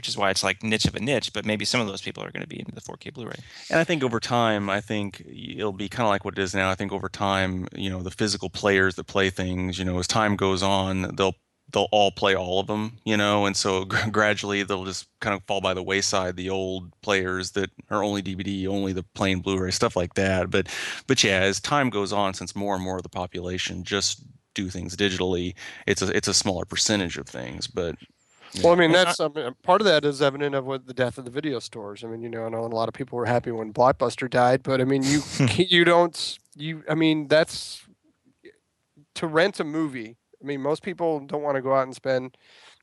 [0.00, 1.30] which is why it's like niche of a niche.
[1.34, 3.34] But maybe some of those people are going to be into the 4K Blu-ray.
[3.68, 6.54] And I think over time, I think it'll be kind of like what it is
[6.54, 6.70] now.
[6.70, 10.06] I think over time, you know, the physical players that play things, you know, as
[10.06, 11.34] time goes on, they'll
[11.70, 15.44] they'll all play all of them, you know, and so gradually they'll just kind of
[15.44, 16.36] fall by the wayside.
[16.36, 20.48] The old players that are only DVD, only the plain Blu-ray, stuff like that.
[20.48, 20.68] But
[21.08, 24.24] but yeah, as time goes on, since more and more of the population just
[24.54, 25.56] do things digitally,
[25.86, 27.96] it's a it's a smaller percentage of things, but
[28.62, 31.18] well, I mean, that's I mean, part of that is evident of what the death
[31.18, 32.02] of the video stores.
[32.04, 34.62] I mean, you know, I know a lot of people were happy when Blockbuster died,
[34.62, 35.22] but I mean, you
[35.56, 36.82] you don't you.
[36.88, 37.86] I mean, that's
[39.14, 40.16] to rent a movie.
[40.42, 42.36] I mean, most people don't want to go out and spend,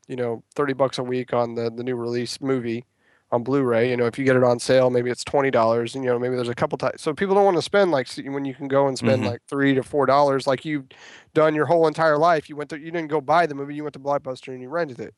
[0.06, 2.84] you know, thirty bucks a week on the the new release movie
[3.30, 3.90] on Blu-ray.
[3.90, 6.18] You know, if you get it on sale, maybe it's twenty dollars, and you know,
[6.18, 7.02] maybe there's a couple times.
[7.02, 9.32] So people don't want to spend like when you can go and spend mm-hmm.
[9.32, 10.86] like three to four dollars, like you've
[11.34, 12.48] done your whole entire life.
[12.48, 14.68] You went to, you didn't go buy the movie, you went to Blockbuster and you
[14.68, 15.14] rented it.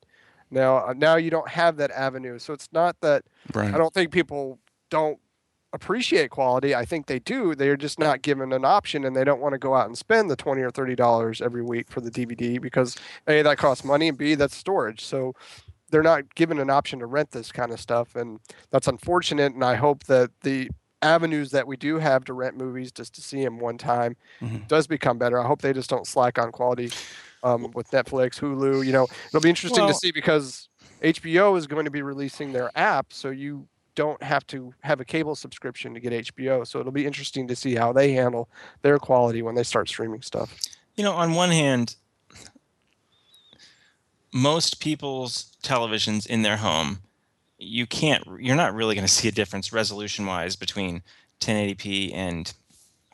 [0.51, 2.39] Now, uh, now you don't have that avenue.
[2.39, 3.25] So it's not that
[3.55, 3.73] right.
[3.73, 4.59] I don't think people
[4.91, 5.19] don't
[5.73, 6.75] appreciate quality.
[6.75, 7.55] I think they do.
[7.55, 10.31] They're just not given an option, and they don't want to go out and spend
[10.31, 12.97] the twenty or thirty dollars every week for the DVD because
[13.27, 15.05] a that costs money, and b that's storage.
[15.05, 15.35] So
[15.91, 18.41] they're not given an option to rent this kind of stuff, and
[18.71, 19.55] that's unfortunate.
[19.55, 20.71] And I hope that the
[21.03, 24.59] avenues that we do have to rent movies just to see them one time mm-hmm.
[24.69, 25.41] does become better.
[25.41, 26.91] I hope they just don't slack on quality
[27.43, 28.85] um, with Netflix, Hulu.
[28.85, 30.69] You know, it'll be interesting well, to see because
[31.03, 35.05] HBO is going to be releasing their app, so you don't have to have a
[35.05, 36.67] cable subscription to get HBO.
[36.67, 38.49] So it'll be interesting to see how they handle
[38.83, 40.57] their quality when they start streaming stuff.
[40.97, 41.97] You know, on one hand,
[44.33, 47.01] most people's televisions in their home,
[47.59, 51.03] you can't, you're not really going to see a difference resolution wise between
[51.41, 52.55] 1080p and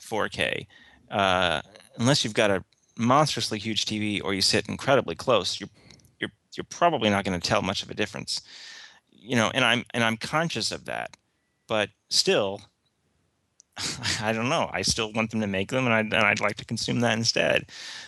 [0.01, 0.67] 4K.
[1.11, 1.63] Uh,
[1.97, 2.65] unless you've got a
[2.97, 5.71] monstrously huge TV or you sit incredibly close, you're
[6.21, 8.43] you're you're probably not going to tell much of a difference.
[9.11, 11.17] You know, and I'm and I'm conscious of that,
[11.67, 12.63] but still,
[14.23, 14.71] I don't know.
[14.73, 17.17] I still want them to make them, and I'd, and I'd like to consume that
[17.17, 17.67] instead.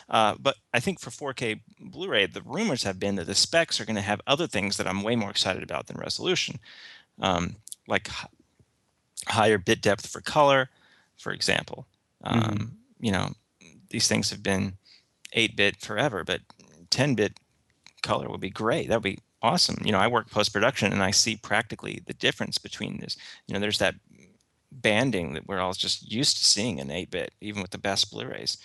[0.08, 3.84] Uh, but I think for 4K Blu-ray, the rumors have been that the specs are
[3.84, 6.58] going to have other things that I'm way more excited about than resolution,
[7.20, 7.56] um,
[7.86, 8.28] like h-
[9.26, 10.70] higher bit depth for color,
[11.18, 11.86] for example.
[12.24, 12.38] Mm-hmm.
[12.38, 13.04] Um, mm-hmm.
[13.04, 13.32] You know,
[13.90, 14.77] these things have been
[15.34, 16.40] 8-bit forever, but
[16.90, 17.40] 10-bit
[18.02, 18.88] color would be great.
[18.88, 19.78] That would be awesome.
[19.84, 23.16] You know, I work post production and I see practically the difference between this.
[23.46, 23.94] You know, there's that
[24.70, 28.58] banding that we're all just used to seeing in 8-bit, even with the best Blu-rays.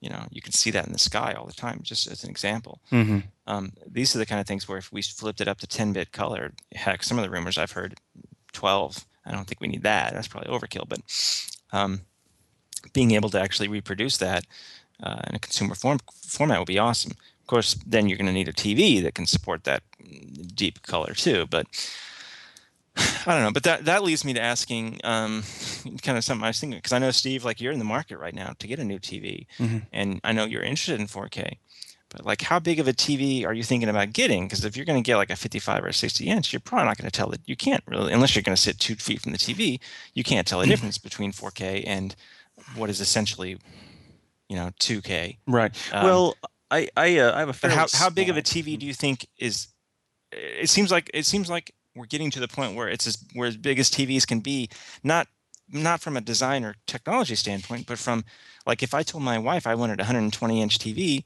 [0.00, 2.30] You know, you can see that in the sky all the time, just as an
[2.30, 2.80] example.
[2.92, 3.18] Mm-hmm.
[3.48, 6.12] Um, these are the kind of things where if we flipped it up to 10-bit
[6.12, 7.96] color, heck, some of the rumors I've heard,
[8.52, 9.04] 12.
[9.26, 10.12] I don't think we need that.
[10.12, 11.00] That's probably overkill, but
[11.76, 12.02] um,
[12.92, 14.44] being able to actually reproduce that
[15.02, 17.12] uh, in a consumer form format would be awesome.
[17.12, 19.82] Of course, then you're going to need a TV that can support that
[20.54, 21.46] deep color too.
[21.48, 21.66] But
[23.26, 25.42] I don't know, but that that leads me to asking um,
[26.02, 28.18] kind of something I was thinking because I know Steve, like you're in the market
[28.18, 29.86] right now to get a new TV, Mhm.
[29.92, 31.58] and I know you're interested in 4K.
[32.10, 34.46] But like, how big of a TV are you thinking about getting?
[34.46, 36.86] Because if you're going to get like a 55 or a 60 inch, you're probably
[36.86, 37.40] not going to tell it.
[37.44, 39.78] You can't really, unless you're going to sit two feet from the TV,
[40.14, 42.16] you can't tell the difference between 4K and
[42.74, 43.58] what is essentially,
[44.48, 45.38] you know, 2K.
[45.46, 45.74] Right.
[45.92, 46.34] Um, well,
[46.70, 48.94] I I, uh, I have a fairly how, how big of a TV do you
[48.94, 49.68] think is?
[50.32, 53.48] It seems like it seems like we're getting to the point where it's as where
[53.48, 54.68] as big as TVs can be,
[55.02, 55.26] not
[55.72, 58.24] not from a design or technology standpoint, but from
[58.66, 61.24] like if I told my wife I wanted a 120 inch TV,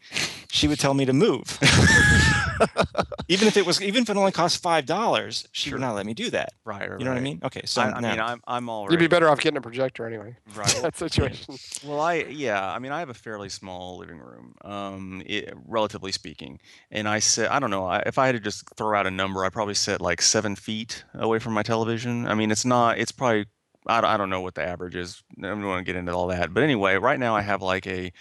[0.50, 1.58] she would tell me to move.
[3.28, 5.78] even if it was even if it only cost five dollars, she Sure.
[5.78, 6.52] would not let me do that.
[6.64, 6.88] Right.
[6.98, 7.40] You know what I mean?
[7.42, 9.60] Okay, so I, I now, mean, I'm I'm already You'd be better off getting a
[9.60, 10.36] projector anyway.
[10.54, 10.78] right.
[10.82, 11.56] That situation.
[11.84, 16.12] Well, I yeah, I mean, I have a fairly small living room, um, i relatively
[16.12, 16.60] speaking,
[16.90, 17.50] and I sit.
[17.50, 17.86] I don't know.
[17.86, 20.54] I, if I had to just throw out a number, I probably sit like seven
[20.56, 22.26] feet away from my television.
[22.26, 22.98] I mean, it's not.
[22.98, 23.46] It's probably.
[23.86, 25.22] I, don't- I don't know what the average is.
[25.38, 26.54] I don't want to get into all that.
[26.54, 28.12] But anyway, right now I have like a.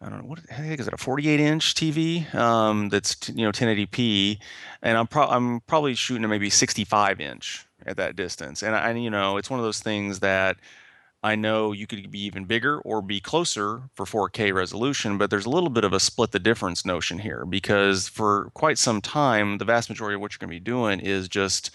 [0.00, 3.44] I don't know what the heck is it a 48 inch TV um, that's you
[3.46, 4.38] know 1080p,
[4.82, 8.92] and I'm pro- I'm probably shooting a maybe 65 inch at that distance, and I
[8.92, 10.58] you know it's one of those things that
[11.22, 15.46] I know you could be even bigger or be closer for 4K resolution, but there's
[15.46, 19.58] a little bit of a split the difference notion here because for quite some time,
[19.58, 21.70] the vast majority of what you're going to be doing is just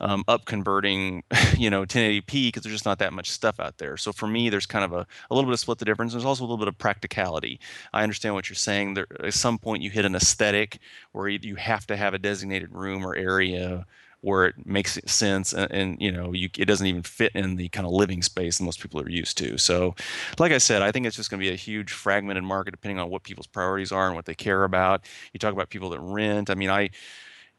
[0.00, 1.22] um, up converting,
[1.56, 3.96] you know, 1080p because there's just not that much stuff out there.
[3.96, 6.12] So for me, there's kind of a, a little bit of split the difference.
[6.12, 7.60] There's also a little bit of practicality.
[7.92, 8.94] I understand what you're saying.
[8.94, 10.78] There, at some point, you hit an aesthetic
[11.12, 13.84] where you, have to have a designated room or area
[14.22, 17.68] where it makes sense and, and you know you, it doesn't even fit in the
[17.68, 19.94] kind of living space that most people are used to so
[20.38, 22.98] like i said i think it's just going to be a huge fragmented market depending
[22.98, 26.00] on what people's priorities are and what they care about you talk about people that
[26.00, 26.88] rent i mean i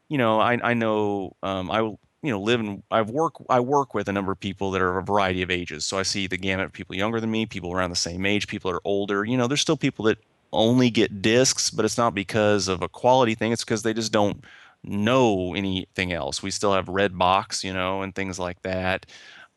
[0.08, 1.92] you know i, I know um, i
[2.22, 4.98] you know live in i've work i work with a number of people that are
[4.98, 7.72] a variety of ages so i see the gamut of people younger than me people
[7.72, 10.18] around the same age people that are older you know there's still people that
[10.52, 14.12] only get discs but it's not because of a quality thing it's because they just
[14.12, 14.44] don't
[14.84, 16.42] know anything else.
[16.42, 19.06] We still have Redbox, you know, and things like that.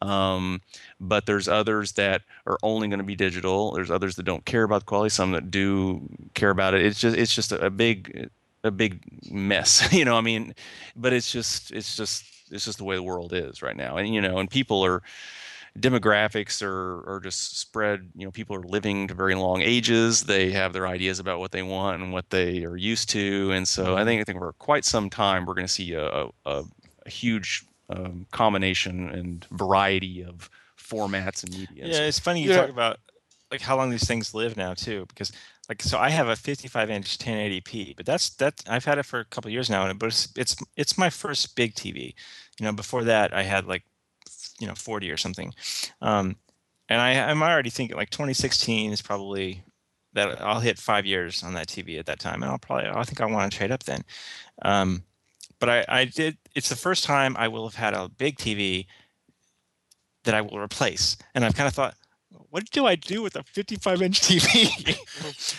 [0.01, 0.61] Um,
[0.99, 3.71] but there's others that are only going to be digital.
[3.71, 5.09] There's others that don't care about the quality.
[5.09, 6.01] Some that do
[6.33, 6.85] care about it.
[6.85, 8.29] It's just it's just a, a big
[8.63, 9.01] a big
[9.31, 10.15] mess, you know.
[10.17, 10.53] I mean,
[10.95, 14.13] but it's just it's just it's just the way the world is right now, and
[14.13, 15.01] you know, and people are
[15.77, 20.23] demographics are, are just spread you know people are living to very long ages.
[20.23, 23.51] They have their ideas about what they want and what they are used to.
[23.51, 26.05] And so i think i think for quite some time we're going to see a,
[26.05, 26.63] a, a
[27.09, 32.61] huge um, combination and variety of formats and media Yeah, it's funny you Yeah.
[32.61, 32.97] talk about
[33.55, 35.31] like how long these things live now too, because
[35.69, 39.19] like so I have a 55 inch 1080p, but that's that I've had it for
[39.19, 42.13] a couple years now, and but it's it's it's my first big TV.
[42.59, 43.83] You know, before that I had like
[44.59, 45.53] you know 40 or something,
[46.01, 46.35] um,
[46.89, 49.63] and I I'm already thinking like 2016 is probably
[50.13, 53.03] that I'll hit five years on that TV at that time, and I'll probably I
[53.03, 54.01] think I want to trade up then.
[54.61, 55.03] Um,
[55.59, 58.87] but I I did it's the first time I will have had a big TV
[60.25, 61.17] that I will replace.
[61.33, 61.95] And I've kind of thought,
[62.55, 64.97] what do I do with a 55 inch TV?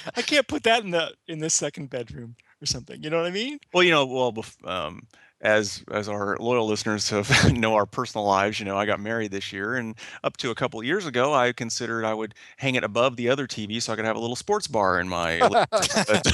[0.16, 3.02] I can't put that in the in the second bedroom or something.
[3.02, 3.60] You know what I mean?
[3.74, 5.02] Well, you know, well, um,
[5.42, 9.30] as as our loyal listeners have know our personal lives, you know, I got married
[9.30, 9.94] this year, and
[10.24, 13.28] up to a couple of years ago, I considered I would hang it above the
[13.28, 15.38] other TV so I could have a little sports bar in my.
[15.40, 15.66] living room.
[15.68, 16.24] But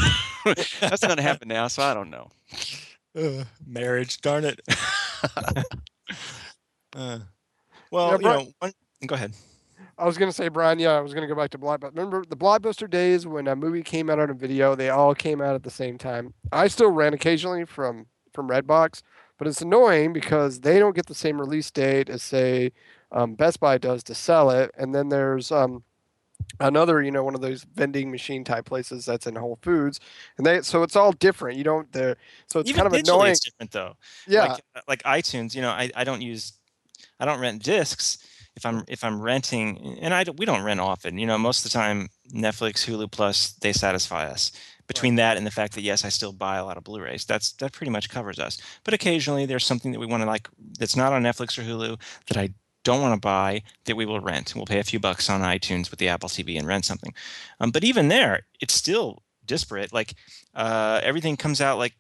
[0.80, 2.28] that's not going to happen now, so I don't know.
[3.18, 4.60] Uh, marriage, darn it.
[6.94, 7.18] uh,
[7.90, 8.72] well, Yeah, you know, one,
[9.09, 9.32] go ahead.
[10.03, 10.81] I was gonna say, Brian.
[10.81, 11.91] Yeah, I was gonna go back to Blockbuster.
[11.95, 14.74] Remember the Blockbuster days when a movie came out on a video?
[14.74, 16.35] They all came out at the same time.
[16.51, 19.03] I still rent occasionally from from Redbox,
[19.39, 22.73] but it's annoying because they don't get the same release date as say
[23.12, 24.73] um, Best Buy does to sell it.
[24.77, 25.85] And then there's um,
[26.59, 30.01] another, you know, one of those vending machine type places that's in Whole Foods,
[30.37, 31.59] and they so it's all different.
[31.59, 32.16] You don't there,
[32.49, 33.31] so it's Even kind of annoying.
[33.31, 33.95] it's different though.
[34.27, 36.55] Yeah, like like iTunes, you know, I, I don't use
[37.20, 38.19] I don't rent discs
[38.57, 41.19] if I'm if I'm renting and I we don't rent often.
[41.19, 44.53] You know, most of the time Netflix, Hulu Plus, they satisfy us.
[44.89, 47.53] Between that and the fact that yes, I still buy a lot of Blu-rays, that's
[47.53, 48.61] that pretty much covers us.
[48.85, 50.49] But occasionally there's something that we want to like
[50.79, 52.51] that's not on Netflix or Hulu that I
[52.85, 54.55] don't want to buy that we will rent.
[54.55, 57.15] We'll pay a few bucks on iTunes with the Apple TV and rent something.
[57.61, 59.93] Um, but even there, it's still disparate.
[59.93, 60.15] Like
[60.55, 61.95] uh, everything comes out like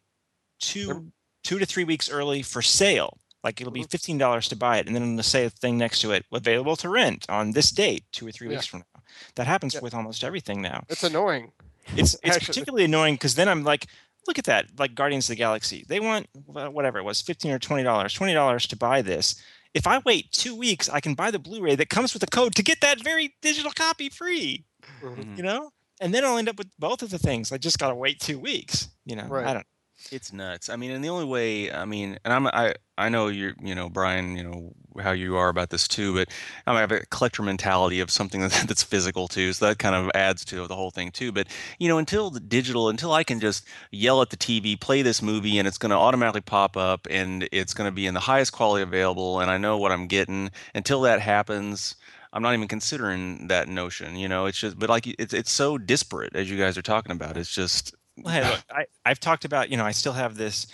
[0.60, 1.12] two
[1.44, 3.18] two to three weeks early for sale.
[3.44, 6.00] Like it'll be fifteen dollars to buy it, and then it'll say a thing next
[6.02, 8.54] to it, available to rent on this date, two or three Yeah.
[8.56, 9.02] weeks from now.
[9.34, 9.80] That happens Yeah.
[9.80, 10.84] with almost everything now.
[10.88, 11.52] it's annoying.
[11.96, 13.86] It's it's Actually- particularly annoying because then I'm like,
[14.28, 15.84] look at that, like Guardians of the Galaxy.
[15.88, 19.34] They want whatever it was, fifteen or twenty dollars, twenty dollars to buy this.
[19.74, 22.54] If I wait two weeks, I can buy the Blu-ray that comes with a code
[22.56, 24.64] to get that very digital copy free.
[25.02, 25.36] Mhm.
[25.36, 27.50] You know, and then I'll end up with both of the things.
[27.52, 28.88] I just gotta wait two weeks.
[29.04, 29.46] You know, Right.
[29.46, 29.66] I don't.
[30.10, 30.68] It's nuts.
[30.68, 33.74] I mean, and the only way, I mean, and I'm, I, I know you're, you
[33.74, 36.28] know, Brian, you know, how you are about this too, but
[36.66, 39.52] I have a collector mentality of something that, that's physical too.
[39.52, 41.32] So that kind of adds to the whole thing too.
[41.32, 41.48] But,
[41.78, 45.22] you know, until the digital, until I can just yell at the TV, play this
[45.22, 48.20] movie, and it's going to automatically pop up and it's going to be in the
[48.20, 51.96] highest quality available, and I know what I'm getting, until that happens,
[52.32, 55.78] I'm not even considering that notion, you know, it's just, but like, it's, it's so
[55.78, 57.36] disparate as you guys are talking about.
[57.36, 60.66] It's just, Well, hey, look, I, I've talked about, you know, I still have this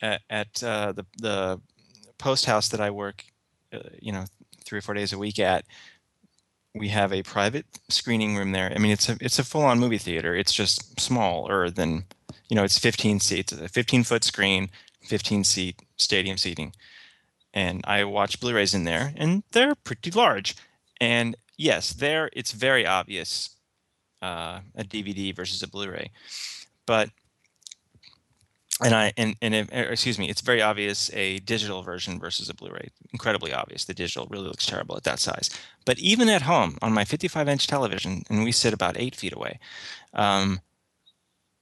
[0.00, 1.60] at, at uh, the the
[2.18, 3.24] post house that I work,
[3.72, 4.24] uh, you know,
[4.64, 5.64] three or four days a week at.
[6.74, 8.72] We have a private screening room there.
[8.74, 10.34] I mean, it's a it's a full on movie theater.
[10.34, 12.04] It's just smaller than,
[12.48, 14.70] you know, it's 15 seats, a 15 foot screen,
[15.02, 16.72] 15 seat stadium seating,
[17.52, 20.56] and I watch Blu-rays in there, and they're pretty large.
[21.00, 23.53] And yes, there it's very obvious
[24.24, 26.10] uh, a DVD versus a Blu-ray,
[26.86, 27.10] but
[28.82, 32.48] and I and and it, er, excuse me, it's very obvious a digital version versus
[32.48, 32.88] a Blu-ray.
[33.12, 33.84] Incredibly obvious.
[33.84, 35.50] The digital really looks terrible at that size.
[35.84, 39.60] But even at home on my 55-inch television, and we sit about eight feet away,
[40.12, 40.60] um,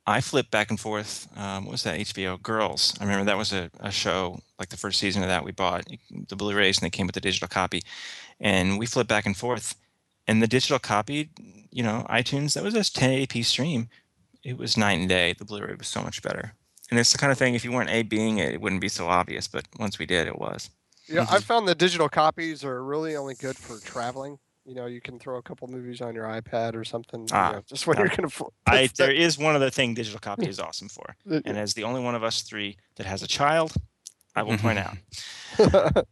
[0.07, 1.29] I flip back and forth.
[1.37, 2.95] Um, what was that HBO Girls?
[3.01, 5.87] I remember that was a, a show like the first season of that we bought
[6.29, 7.83] the Blu-rays and they came with the digital copy,
[8.41, 9.75] and we flip back and forth.
[10.27, 11.31] And the digital copy,
[11.73, 13.89] you know, iTunes, that was a 1080p stream.
[14.45, 15.33] It was night and day.
[15.37, 16.55] The Blu-ray was so much better.
[16.91, 18.89] And it's the kind of thing if you weren't A being it, it wouldn't be
[18.89, 19.49] so obvious.
[19.49, 20.69] But once we did, it was.
[21.09, 24.39] Yeah, I found the digital copies are really only good for traveling.
[24.65, 27.23] You know, you can throw a couple movies on your iPad or something.
[27.23, 28.03] you Ah, know, just when ah.
[28.03, 28.29] you're gonna.
[28.29, 31.83] fl- I there is one other thing digital copy is awesome for, and as the
[31.83, 33.73] only one of us three that has a child,
[34.37, 34.97] I will point out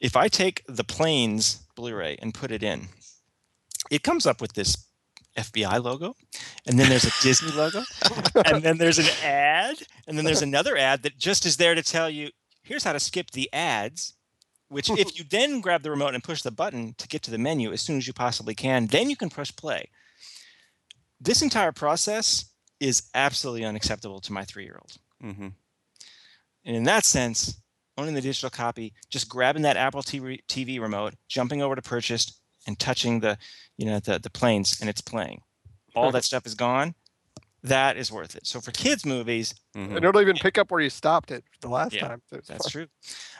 [0.00, 2.88] if I take the planes Blu-ray and put it in,
[3.92, 4.86] it comes up with this
[5.36, 6.16] FBI logo,
[6.66, 7.82] and then there's a Disney logo,
[8.46, 11.82] and then there's an ad, and then there's another ad that just is there to
[11.82, 12.30] tell you
[12.62, 14.14] here's how to skip the ads.
[14.68, 17.36] Which, if you then grab the remote and push the button to get to the
[17.36, 19.90] menu as soon as you possibly can, then you can push play.
[21.20, 22.46] This entire process
[22.80, 24.96] is absolutely unacceptable to my three-year-old.
[25.20, 25.48] hmm
[26.64, 27.60] And in that sense,
[27.98, 32.40] owning the digital copy, just grabbing that Apple TV, TV remote, jumping over to purchased,
[32.66, 33.38] and touching the,
[33.76, 35.42] you know, the the planes, and it's playing.
[35.94, 36.94] All that stuff is gone.
[37.62, 38.46] That is worth it.
[38.46, 41.68] So for kids' movies, hmm and it'll even pick up where you stopped it the
[41.68, 42.22] last Yeah, time.
[42.28, 42.86] so that's true.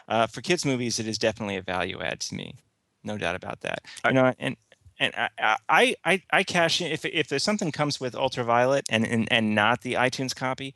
[0.09, 2.55] Uh, for kids' movies, it is definitely a value add to me,
[3.03, 3.81] no doubt about that.
[4.05, 4.57] I- You know, and
[5.01, 9.05] and I I I, I cash in if if there's something comes with ultraviolet and,
[9.07, 10.75] and and not the iTunes copy,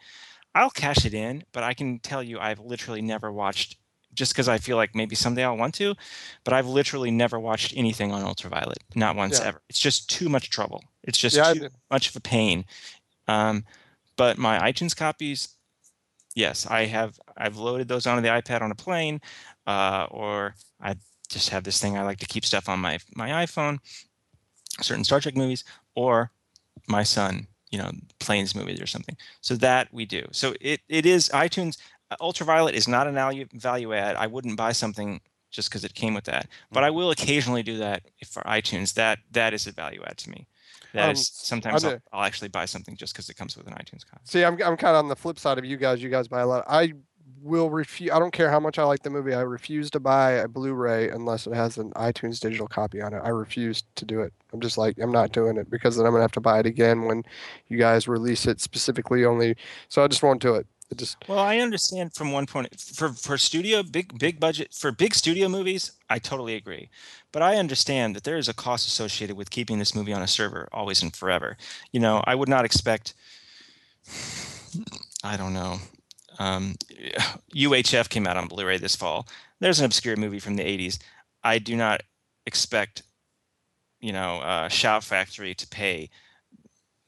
[0.55, 1.44] I'll cash it in.
[1.52, 3.78] But I can tell you, I've literally never watched
[4.16, 5.94] just because I feel like maybe someday I'll want to,
[6.43, 9.47] but I've literally never watched anything on ultraviolet, not once Yeah.
[9.47, 9.62] ever.
[9.68, 10.82] It's just too much trouble.
[11.05, 12.64] It's just Yeah, too much of a pain.
[13.28, 13.64] Um,
[14.16, 15.48] but my iTunes copies,
[16.34, 17.20] yes, I have.
[17.36, 19.20] I've loaded those onto the iPad on a plane,
[19.66, 20.97] uh, or I
[21.28, 23.78] just have this thing I like to keep stuff on my my iPhone,
[24.80, 25.64] certain Star Trek movies,
[25.94, 26.30] or
[26.88, 27.90] my son, you know,
[28.20, 29.16] planes movies or something.
[29.40, 30.26] So that we do.
[30.32, 31.78] So it it is iTunes.
[32.10, 34.16] Uh, Ultraviolet is not an value value add.
[34.16, 35.20] I wouldn't buy something
[35.50, 38.94] just because it came with that, but I will occasionally do that for iTunes.
[38.94, 40.46] That that is a value add to me.
[40.92, 43.74] That Um, is sometimes I'll, I'll actually buy something just because it comes with an
[43.74, 44.22] iTunes copy.
[44.24, 46.02] See, I'm I'm kind of on the flip side of you guys.
[46.02, 46.64] You guys buy a lot.
[46.68, 46.92] I
[47.42, 48.10] will refuse.
[48.10, 49.34] I don't care how much I like the movie.
[49.34, 53.20] I refuse to buy a Blu-ray unless it has an iTunes digital copy on it.
[53.22, 54.32] I refuse to do it.
[54.52, 56.66] I'm just like I'm not doing it because then I'm gonna have to buy it
[56.66, 57.24] again when
[57.68, 59.56] you guys release it specifically only.
[59.88, 60.66] So I just won't do it.
[60.90, 64.92] It just Well, I understand from one point for for studio big big budget for
[64.92, 66.88] big studio movies, I totally agree.
[67.32, 70.28] But I understand that there is a cost associated with keeping this movie on a
[70.28, 71.56] server always and forever.
[71.92, 73.14] You know, I would not expect
[75.24, 75.78] I don't know.
[76.38, 76.76] Um,
[77.54, 79.26] UHF came out on Blu-ray this fall.
[79.58, 80.98] There's an obscure movie from the 80s.
[81.42, 82.02] I do not
[82.44, 83.02] expect
[84.00, 86.10] you know, uh, Shout Factory to pay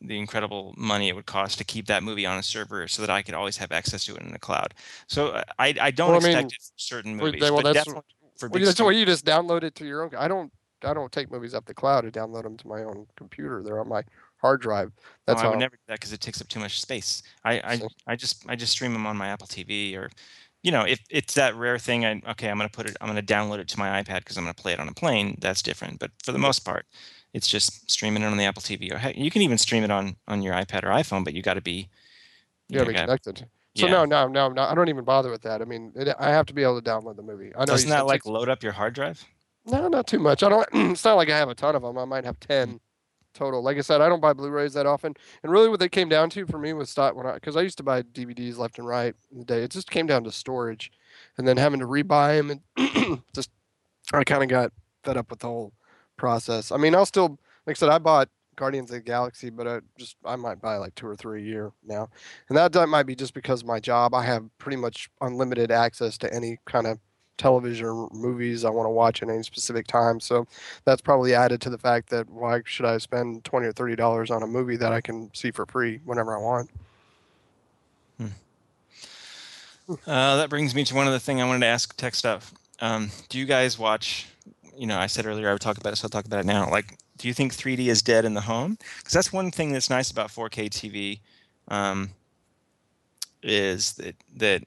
[0.01, 3.11] the incredible money it would cost to keep that movie on a server so that
[3.11, 4.75] I could always have access to it in the cloud.
[5.09, 7.65] So uh, I, I don't Well, I mean, expect it for certain movies, well, but
[7.65, 8.05] that's- definitely
[8.37, 10.11] for well, big that's why you just download it to your own.
[10.17, 10.53] I don't
[10.85, 12.07] I don't take movies off the cloud.
[12.07, 13.63] I download them to my own computer.
[13.65, 14.03] They're on my
[14.41, 14.93] hard drive.
[15.27, 17.25] That's no, I would never do that because it takes up too much space.
[17.45, 20.09] I, I, So- I just I just stream them on my Apple TV or,
[20.63, 23.23] you know, if it's that rare thing, I okay, I'm gonna put it, I'm gonna
[23.23, 25.37] download it to my iPad because I'm gonna play it on a plane.
[25.41, 25.99] That's different.
[25.99, 26.87] But for the most part,
[27.39, 29.91] it's just streaming it on the Apple TV or heck, you can even stream it
[29.91, 31.89] on on your iPad or iPhone, but you got to be
[32.69, 33.47] You gotta be connected.
[33.77, 33.93] So Yeah.
[33.93, 34.63] no, no, no, no.
[34.63, 35.63] I don't even bother with that.
[35.63, 37.53] I mean, it, I have to be able to download the movie.
[37.55, 39.25] I know Doesn't that like load up your hard drive?
[39.65, 40.43] No, not too much.
[40.43, 40.69] I don't.
[40.93, 41.97] It's not like I have a ton of them.
[41.97, 42.81] I might have ten
[43.35, 43.63] total.
[43.63, 45.15] Like I said, I don't buy Blu-rays that often.
[45.45, 47.61] And really, what they came down to for me was stop when I because I
[47.63, 49.63] used to buy DVDs left and right in the day.
[49.63, 50.91] It just came down to storage,
[51.37, 53.51] and then having to rebuy them and just
[54.13, 54.73] I kind of got
[55.05, 55.73] fed up with the whole
[56.19, 56.71] process.
[56.71, 59.81] I mean, I'll still like I said, I bought Guardians of the Galaxy, but I
[59.99, 62.11] just I might buy like two or three a year now,
[62.49, 64.15] and that, that might be just because my job.
[64.15, 66.99] I have pretty much unlimited access to any kind of
[67.37, 70.19] television or movies I want to watch at any specific time.
[70.19, 70.47] So
[70.85, 74.31] that's probably added to the fact that why should I spend twenty or thirty dollars
[74.31, 76.71] on a movie that I can see for free whenever I want?
[80.07, 82.53] Uh, that brings me to one other thing I wanted to ask Tech Stuff.
[82.81, 84.29] Um, do you guys watch?
[84.79, 86.47] You know, I said earlier I would talk about it, so I'll talk about it
[86.47, 86.71] now.
[86.71, 88.79] Like, do you think 3D is dead in the home?
[88.99, 91.21] Because that's one thing that's nice about 4K TV,
[91.67, 92.11] um,
[93.43, 94.63] is that that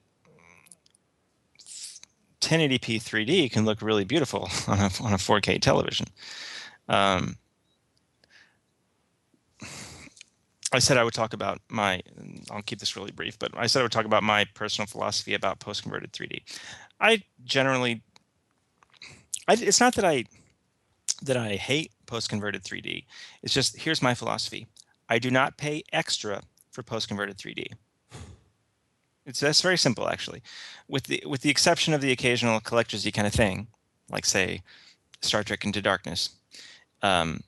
[2.42, 6.06] 1080p 3D can look really beautiful on a on a 4K television.
[6.88, 7.36] Um,
[10.72, 12.02] I said I would talk about my.
[12.50, 15.34] I'll keep this really brief, but I said I would talk about my personal philosophy
[15.34, 16.42] about post-converted 3D.
[17.00, 18.02] I generally,
[19.48, 20.24] I, it's not that I
[21.22, 23.04] that I hate post-converted 3D.
[23.42, 24.66] It's just here's my philosophy.
[25.08, 27.66] I do not pay extra for post-converted 3D.
[29.24, 30.42] It's that's very simple actually,
[30.88, 33.68] with the with the exception of the occasional collectorsy kind of thing,
[34.10, 34.62] like say
[35.20, 36.30] Star Trek Into Darkness.
[37.02, 37.42] Um,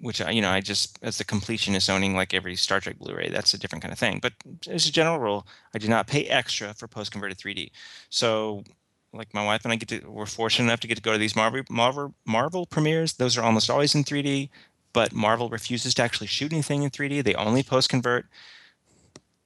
[0.00, 3.28] which I, you know, I just as the completionist owning like every Star Trek Blu-ray,
[3.28, 4.18] that's a different kind of thing.
[4.20, 4.32] But
[4.68, 7.70] as a general rule, I do not pay extra for post-converted 3D.
[8.08, 8.64] So,
[9.12, 11.18] like my wife and I get to, we're fortunate enough to get to go to
[11.18, 13.14] these Marvel Marvel Marvel premieres.
[13.14, 14.50] Those are almost always in 3D,
[14.92, 17.24] but Marvel refuses to actually shoot anything in 3D.
[17.24, 18.26] They only post-convert.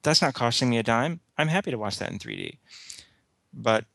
[0.03, 1.19] That's not costing me a dime.
[1.37, 2.57] I'm happy to watch that in 3D.
[3.53, 3.85] But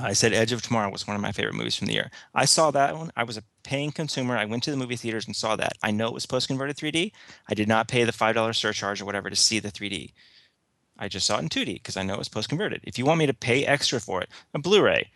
[0.00, 2.10] I said Edge of Tomorrow was one of my favorite movies from the year.
[2.34, 3.12] I saw that one.
[3.16, 4.36] I was a paying consumer.
[4.36, 5.74] I went to the movie theaters and saw that.
[5.82, 7.12] I know it was post converted 3D.
[7.48, 10.12] I did not pay the $5 surcharge or whatever to see the 3D.
[10.98, 12.80] I just saw it in 2D because I know it was post converted.
[12.84, 15.10] If you want me to pay extra for it, a Blu ray,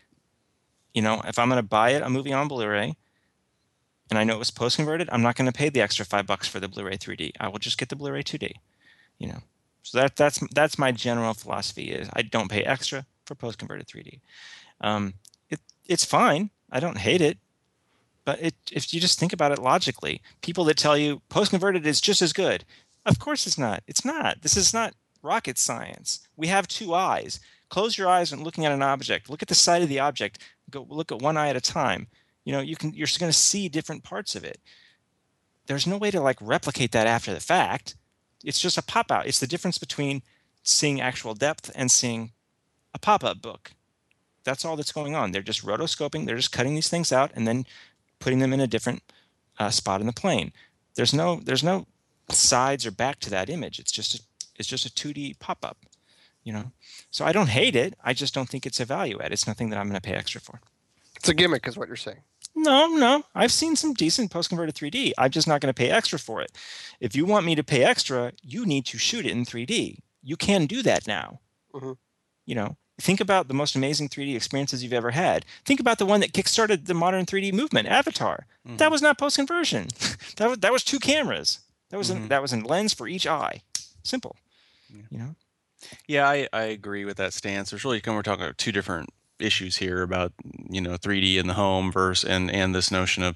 [0.95, 2.97] you know, if I'm going to buy it, a movie on Blu ray,
[4.11, 6.27] and I know it was post converted, I'm not going to pay the extra five
[6.27, 7.33] bucks for the Blu ray 3D.
[7.41, 8.53] I will just get the Blu ray 2D,
[9.19, 9.39] you know.
[9.83, 13.87] So that that's that's my general philosophy is I don't pay extra for post converted
[13.87, 14.21] 3D.
[14.81, 15.15] Um,
[15.49, 16.51] it it's fine.
[16.71, 17.39] I don't hate it,
[18.25, 21.87] but it if you just think about it logically, people that tell you post converted
[21.87, 22.65] is just as good,
[23.07, 23.83] of course it's not.
[23.87, 24.43] It's not.
[24.43, 26.27] This is not rocket science.
[26.37, 27.41] We have two eyes.
[27.69, 29.31] Close your eyes when looking at an object.
[29.31, 30.39] Look at the side of the object.
[30.71, 32.09] Go look at one eye at a time.
[32.45, 34.61] You know you can you're going to see different parts of it.
[35.67, 37.97] There's no way to like replicate that after the fact.
[38.45, 39.27] It's just a pop out.
[39.27, 40.23] It's the difference between
[40.63, 42.33] seeing actual depth and seeing
[42.95, 43.73] a pop up book
[44.45, 45.33] that's all that's going on.
[45.33, 46.27] They're just rotoscoping.
[46.27, 47.67] They're just cutting these things out and then
[48.19, 49.03] putting them in a different
[49.59, 50.53] uh, spot in the plane.
[50.95, 51.87] There's no there's no
[52.31, 53.79] sides or back to that image.
[53.79, 54.23] It's just
[54.61, 55.79] it's just a 2D pop up,
[56.45, 56.71] you know.
[57.11, 57.95] So I don't hate it.
[58.05, 59.33] I just don't think it's a value add.
[59.33, 60.61] It's nothing that I'm going to pay extra for.
[61.17, 62.23] It's a gimmick, is what you're saying.
[62.55, 63.25] No, no.
[63.35, 65.13] I've seen some decent post converted 3D.
[65.19, 66.53] I'm just not going to pay extra for it.
[67.01, 69.99] If you want me to pay extra, you need to shoot it in 3D.
[70.23, 71.41] You can do that now.
[71.75, 71.97] Mhm.
[72.47, 75.47] You know, think about the most amazing 3D experiences you've ever had.
[75.65, 78.47] Think about the one that kickstarted the modern 3D movement, Avatar.
[78.65, 79.89] That was not post conversion.
[80.37, 81.61] that was that was two cameras.
[81.91, 82.25] That was Mhm.
[82.27, 83.63] a, that was a lens for each eye.
[84.03, 84.37] Simple.
[85.11, 85.35] You know.
[86.07, 87.71] Yeah, I, I agree with that stance.
[87.71, 89.09] There's really, we're talking about two different
[89.39, 90.33] issues here about
[90.69, 93.35] you know 3D in the home versus and and this notion of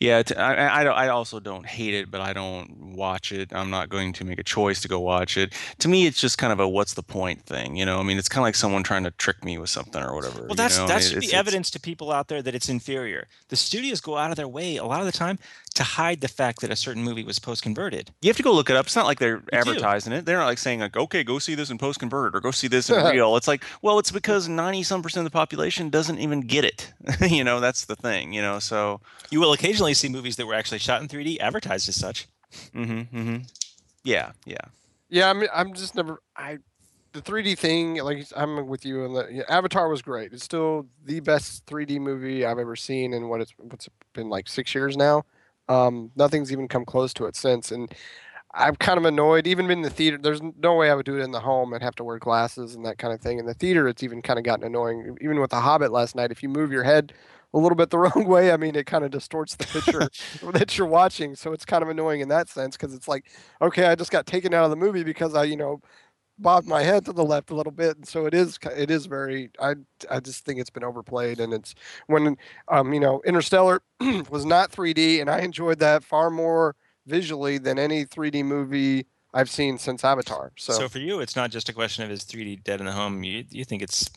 [0.00, 3.32] yeah t- I, I, I don't- I also don't hate it but I don't watch
[3.32, 6.18] it I'm not going to make a choice to go watch it to me it's
[6.18, 8.44] just kind of a what's the point thing you know I mean it's kind of
[8.46, 10.84] like someone trying to trick me with something or whatever Well, you that's know?
[10.84, 13.28] I that mean, should be evidence to people out there that it's inferior.
[13.48, 15.38] The studios go out of their way a lot of the time
[15.74, 18.10] to hide the fact that a certain movie was post converted.
[18.20, 18.86] you have to go look it up.
[18.86, 19.46] It's not like they're do.
[19.52, 20.24] advertising it.
[20.24, 22.68] They're not like saying like, okay, go see this in post convert or go see
[22.68, 23.36] this in real.
[23.36, 26.92] It's like, well, it's because ninety some percent of the population doesn't even get it.
[27.20, 28.32] you know, that's the thing.
[28.32, 29.00] You know, so
[29.30, 32.28] You will occasionally see movies that were actually shot in 3D advertised as such.
[32.74, 33.16] Mm-hmm.
[33.16, 33.36] mm-hmm.
[34.04, 34.56] yeah, yeah.
[35.08, 35.42] Yeah, I'm.
[35.52, 36.22] I'm just never.
[36.36, 36.58] I
[37.12, 37.96] the 3D thing.
[37.96, 39.04] Like I'm with you.
[39.04, 40.32] on the yeah, Avatar was great.
[40.32, 44.28] It's still the best 3D movie I've ever seen in what it's what's it been
[44.28, 45.24] like six years now.
[45.68, 47.92] Um, nothing's even come close to it since, and
[48.54, 49.46] I'm kind of annoyed.
[49.46, 51.72] Even in the theater, there's no way I would do it in the home.
[51.74, 53.38] I'd have to wear glasses and that kind of thing.
[53.38, 55.16] In the theater, it's even kind of gotten annoying.
[55.20, 57.14] Even with The Hobbit last night, if you move your head
[57.54, 58.52] a little bit the wrong way.
[58.52, 60.08] I mean, it kind of distorts the picture
[60.52, 63.26] that you're watching, so it's kind of annoying in that sense because it's like,
[63.60, 65.80] okay, I just got taken out of the movie because I, you know,
[66.38, 68.58] bobbed my head to the left a little bit, and so it is.
[68.76, 69.50] It is very.
[69.60, 69.74] I
[70.10, 71.74] I just think it's been overplayed, and it's
[72.06, 72.36] when,
[72.68, 73.82] um, you know, Interstellar
[74.30, 76.74] was not 3D, and I enjoyed that far more
[77.06, 80.52] visually than any 3D movie I've seen since Avatar.
[80.56, 82.92] So, So for you, it's not just a question of is 3D dead in the
[82.92, 83.22] home.
[83.24, 84.10] You you think it's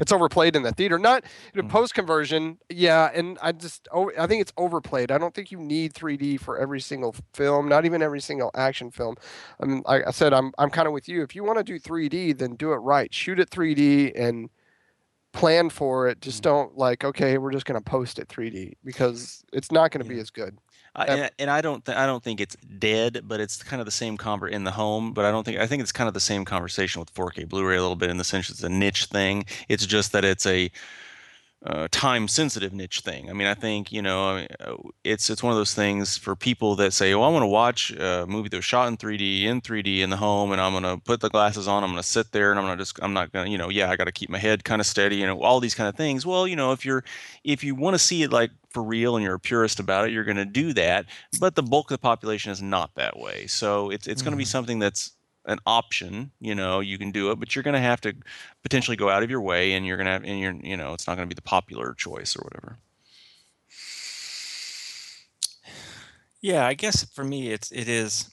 [0.00, 0.98] it's overplayed in the theater.
[0.98, 1.24] Not
[1.54, 1.68] in Mm.
[1.70, 3.10] post conversion, yeah.
[3.14, 5.10] And I just, oh, I think it's overplayed.
[5.10, 8.90] I don't think you need 3D for every single film, not even every single action
[8.90, 9.16] film.
[9.60, 11.22] I mean, like I said, I'm, I'm kind of with you.
[11.22, 13.12] If you want to do 3D, then do it right.
[13.12, 14.50] Shoot it 3D and
[15.32, 16.18] plan for it.
[16.18, 16.22] Mm.
[16.22, 20.02] Just don't like, okay, we're just going to post it 3D because it's not going
[20.02, 20.58] to be as good.
[20.96, 23.80] Uh, I, and, and I don't th- I don't think it's dead, but it's kind
[23.80, 25.12] of the same conver in the home.
[25.12, 27.76] But I don't think I think it's kind of the same conversation with 4K Blu-ray
[27.76, 29.44] a little bit in the sense it's a niche thing.
[29.68, 30.70] It's just that it's a
[31.66, 33.28] uh, time-sensitive niche thing.
[33.28, 34.46] I mean, I think you know,
[35.02, 37.90] it's it's one of those things for people that say, "Oh, I want to watch
[37.90, 40.98] a movie that was shot in 3D in 3D in the home, and I'm gonna
[40.98, 41.82] put the glasses on.
[41.82, 43.96] I'm gonna sit there, and I'm gonna just I'm not gonna you know, yeah, I
[43.96, 46.24] got to keep my head kind of steady, you know, all these kind of things."
[46.24, 47.02] Well, you know, if you're
[47.42, 50.12] if you want to see it like for real and you're a purist about it,
[50.12, 51.06] you're going to do that.
[51.40, 53.46] But the bulk of the population is not that way.
[53.46, 54.48] So it's it's going to be Mhm.
[54.48, 55.15] something that's
[55.46, 56.30] an option.
[56.40, 58.14] You know, you can do it, but you're going to have to
[58.62, 60.92] potentially go out of your way, and you're going to have, and you're you know,
[60.92, 62.78] it's not going to be the popular choice or whatever.
[66.40, 68.30] Yeah, I guess for me it's it is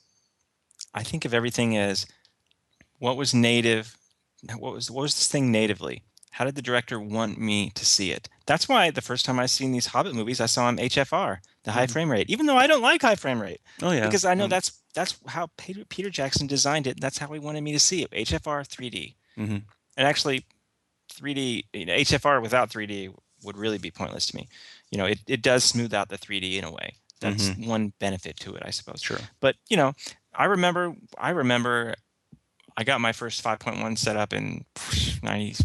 [0.94, 2.06] I think of everything as
[2.99, 3.98] what was native
[4.57, 6.03] what was what was this thing natively?
[6.31, 8.27] How did the director want me to see it?
[8.45, 11.72] That's why the first time I seen these Hobbit movies, I saw them HFR, the
[11.72, 11.91] high Mhm.
[11.91, 13.61] frame rate, even though I don't like high frame rate.
[13.81, 16.99] Oh yeah, Because I know um, that's that's how Peter, Peter Jackson designed it.
[17.02, 18.11] That's how he wanted me to see it.
[18.11, 19.15] HFR 3D.
[19.38, 19.64] Mhm.
[19.98, 20.45] And actually
[21.11, 23.14] 3D, you know, HFR without 3D
[23.44, 24.48] would really be pointless to me.
[24.91, 26.95] You know, it, it does smooth out the 3D in a way.
[27.20, 29.20] That's one benefit to it, I suppose sure.
[29.40, 29.94] but you know
[30.36, 31.95] i remember i remember
[32.76, 34.65] i got my first 5.1 set up in
[35.24, 35.56] 90,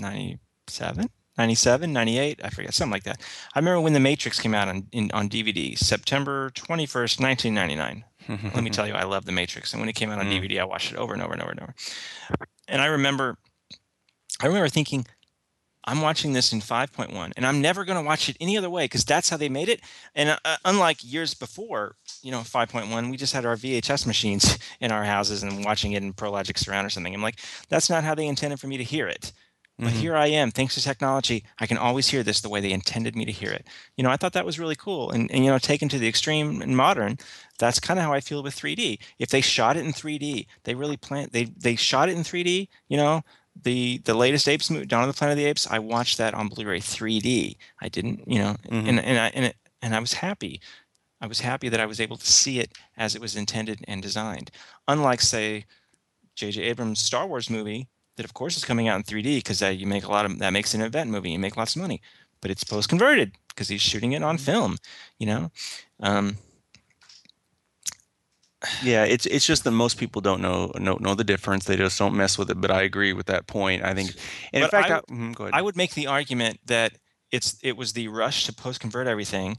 [0.00, 1.08] 97
[1.38, 3.20] 97 98 i forget something like that
[3.54, 8.62] i remember when the matrix came out on in, on dvd september 21st 1999 let
[8.62, 10.42] me tell you i love the matrix and when it came out on Mm.
[10.42, 11.74] dvd i watched it over and over and over and over.
[12.68, 13.36] And i remember
[14.40, 15.06] i remember thinking
[15.86, 18.84] i'm watching this in 5.1 and i'm never going to watch it any other way
[18.84, 19.80] because that's how they made it.
[20.14, 24.90] And uh, unlike years before you know 5.1 we just had our vhs machines in
[24.90, 27.14] our houses and watching it in prologic surround or something.
[27.14, 27.38] I'm like
[27.68, 29.32] that's not how they intended for me to hear it
[29.78, 29.96] but Mhm.
[29.96, 33.16] here i am thanks to technology i can always hear this the way they intended
[33.16, 33.66] me to hear it.
[33.96, 36.08] You know i thought that was really cool and, and you know taken to the
[36.08, 37.18] extreme and modern
[37.58, 40.74] that's kind of how i feel with 3d if they shot it in 3d they
[40.74, 43.22] really plan they they shot it in 3d you know
[43.62, 46.34] the the latest apes movie dawn of the planet of the apes i watched that
[46.34, 48.88] on blu-ray 3d i didn't you know Mhm.
[48.88, 50.60] and and I, and, it, and I was happy.
[51.20, 54.02] I was happy that i was able to see it as it was intended and
[54.02, 54.50] designed.
[54.88, 55.64] Unlike say
[56.36, 59.76] jj abrams star wars movie that of course is coming out in 3d because that
[59.78, 62.00] you make a lot of that makes an event movie you make lots of money
[62.40, 64.76] but it's post converted because he's shooting it on film
[65.18, 65.50] you know
[66.00, 66.36] um,
[68.82, 71.64] Yeah, it's it's just that most people don't know know know the difference.
[71.64, 72.60] They just don't mess with it.
[72.60, 73.84] But I agree with that point.
[73.84, 74.10] I think,
[74.52, 75.00] and in fact, I I,
[75.44, 75.54] ahead.
[75.54, 76.98] I would make the argument that
[77.30, 79.58] it's it was the rush to post convert everything,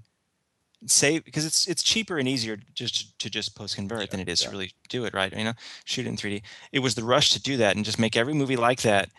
[0.88, 4.42] save because it's it's cheaper and easier just to just post convert than it is
[4.42, 4.48] yeah.
[4.48, 5.36] to really do it right.
[5.36, 5.54] You know,
[5.84, 6.42] shoot it in 3D.
[6.72, 9.10] It was the rush to do that and just make every movie like that.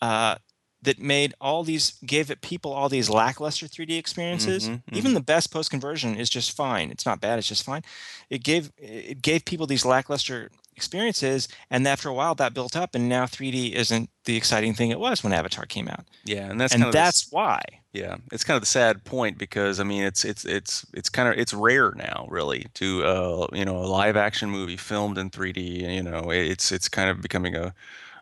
[0.00, 0.36] Uh,
[0.82, 4.66] that made all these gave it people all these lackluster 3D experiences.
[4.68, 6.90] Mhm, Even the best post conversion is just fine.
[6.90, 7.38] It's not bad.
[7.38, 7.82] It's just fine.
[8.30, 12.94] It gave it gave people these lackluster experiences, and after a while that built up,
[12.94, 16.58] and now 3D isn't the exciting thing it was when Avatar came out, yeah, and
[16.58, 17.60] that's and kind of the s- that's why.
[17.92, 21.28] Yeah, it's kind of the sad point because I mean it's it's it's it's kind
[21.28, 25.28] of it's rare now really to uh you know a live action movie filmed in
[25.28, 27.74] 3D you know it's it's kind of becoming a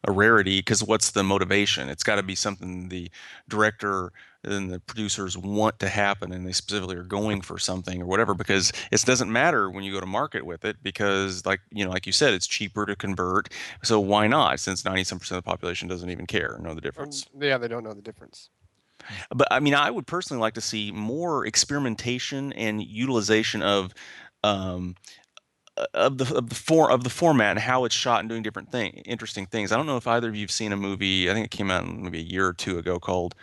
[0.05, 1.89] a rarity because what's the motivation?
[1.89, 3.11] It's got to be something the
[3.49, 4.13] director
[4.45, 8.35] and the producers want to happen and they specifically are going for something or whatever
[8.35, 11.91] because it doesn't matter when you go to market with it because like you know
[11.91, 15.89] like you said it's cheaper to convert so why not since 97% of the population
[15.89, 18.51] doesn't even care know the difference yeah, they don't know the difference.
[19.35, 23.93] But I mean, I would personally like to see more experimentation and utilization of
[24.45, 24.95] um,
[25.95, 28.71] of the of the for of the format and how it's shot and doing different
[28.71, 29.73] thing interesting things.
[29.73, 31.31] I don't know if either of you've seen a movie.
[31.31, 33.35] I think it came out maybe a year or two ago called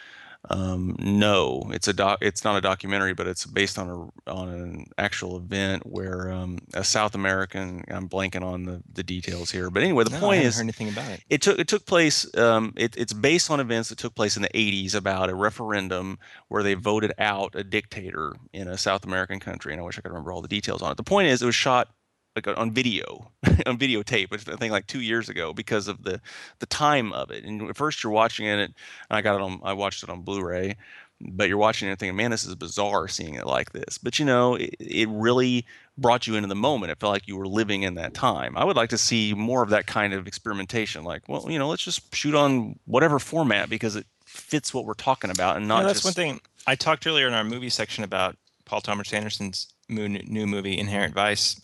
[0.50, 2.20] Um, no, it's a doc.
[2.22, 6.60] It's not a documentary, but it's based on a on an actual event where um,
[6.74, 7.84] a South American.
[7.90, 10.62] I'm blanking on the, the details here, but anyway, the No, point haven't is heard
[10.62, 11.24] anything about it.
[11.30, 12.26] it took it took place.
[12.38, 16.20] Um, it, it's based on events that took place in the 80s about a referendum
[16.50, 20.02] where they voted out a dictator in a South American country, and I wish I
[20.02, 20.98] could remember all the details on it.
[20.98, 21.90] The point is, it was shot
[22.36, 23.32] like on video,
[23.66, 26.20] on videotape, which I think like two years ago because of the
[26.60, 27.44] the time of it.
[27.44, 28.74] And at first you're watching it, and
[29.10, 30.76] I got it on, I watched it on Blu-ray,
[31.22, 33.98] but you're watching it and thinking, man, this is bizarre seeing it like this.
[33.98, 35.66] But you know, it, it really
[35.98, 36.92] brought you into the moment.
[36.92, 38.58] It felt like you were living in that time.
[38.58, 41.04] I would like to see more of that kind of experimentation.
[41.04, 44.94] Like, well, you know, let's just shoot on whatever format because it fits what we're
[44.94, 46.42] talking about and not Yeah, that's just one thing.
[46.68, 48.36] I talked earlier in our movie section about
[48.66, 51.62] Paul Thomas Anderson's new movie Inherent Vice.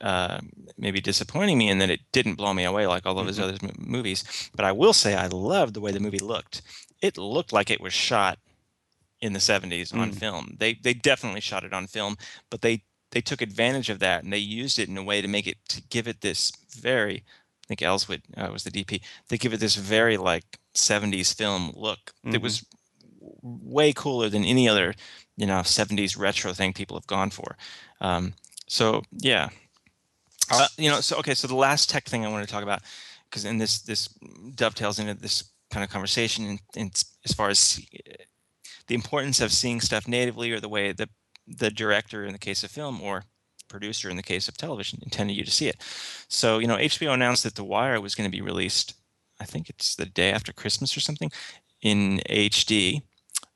[0.00, 0.40] Uh,
[0.76, 3.42] maybe disappointing me in that it didn't blow me away like all of his Mhm.
[3.42, 4.24] other mo- movies.
[4.56, 6.62] But I will say I loved the way the movie looked.
[7.00, 8.38] It looked like it was shot
[9.20, 10.18] in the 70s on Mm.
[10.18, 10.56] film.
[10.58, 12.16] They they definitely shot it on film,
[12.50, 15.28] but they they took advantage of that and they used it in a way to
[15.28, 17.22] make it to give it this very
[17.64, 19.00] I think Elswit uh, was the DP.
[19.28, 22.42] They give it this very like 70s film look that Mhm.
[22.42, 22.64] was
[23.20, 24.94] w- way cooler than any other,
[25.36, 27.56] you know, 70s retro thing people have gone for.
[28.02, 28.34] Um,
[28.66, 29.48] so yeah,
[30.50, 32.82] uh, you know, so okay, so the last tech thing I want to talk about,
[33.28, 34.08] because in this this
[34.54, 36.90] dovetails into this kind of conversation, in, in,
[37.24, 37.80] as far as
[38.86, 41.08] the importance of seeing stuff natively, or the way the
[41.46, 43.24] the director in the case of film, or
[43.68, 45.76] producer in the case of television, intended you to see it.
[46.28, 48.94] So you know, HBO announced that The Wire was going to be released.
[49.40, 51.30] I think it's the day after Christmas or something,
[51.82, 53.02] in HD.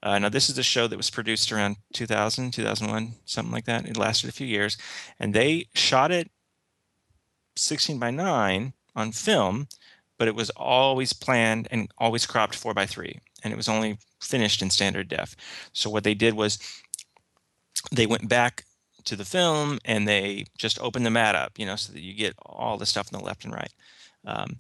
[0.03, 3.87] Uh, now, this is a show that was produced around 2000, 2001, something like that.
[3.87, 4.77] It lasted a few years,
[5.19, 6.31] and they shot it
[7.59, 9.69] 16 by 9 on film,
[10.17, 13.99] but it was always planned and always cropped 4 by 3, and it was only
[14.21, 15.37] finished in standard def.
[15.73, 16.59] So what they did was
[17.93, 18.65] they went back
[19.05, 22.15] to the film and they just opened the mat up, you know, so that you
[22.15, 23.73] get all the stuff on the left and right.
[24.25, 24.57] Um,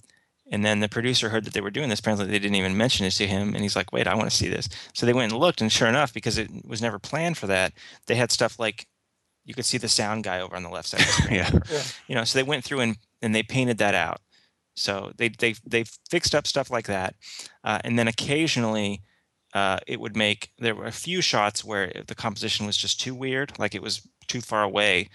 [0.50, 2.00] and then the producer heard that they were doing this.
[2.00, 3.54] Apparently, they didn't even mention it to him.
[3.54, 4.68] And he's like, wait, I want to see this.
[4.94, 5.60] So they went and looked.
[5.60, 7.74] And sure enough, because it was never planned for that,
[8.06, 8.86] they had stuff like
[9.48, 11.36] you could see the sound guy over on the left side of the screen.
[11.36, 11.50] yeah.
[11.70, 11.82] Yeah.
[12.06, 14.20] You know, so they went through and, and they painted that out.
[14.76, 17.14] So they, they, they fixed up stuff like that.
[17.64, 19.00] Uh, and then occasionally
[19.54, 23.14] uh, it would make, there were a few shots where the composition was just too
[23.14, 25.08] weird, like it was too far away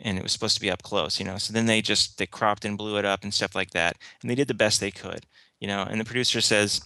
[0.00, 1.38] and it was supposed to be up close, you know.
[1.38, 4.30] So then they just they cropped and blew it up and stuff like that, and
[4.30, 5.26] they did the best they could,
[5.60, 5.82] you know.
[5.82, 6.80] And the producer says,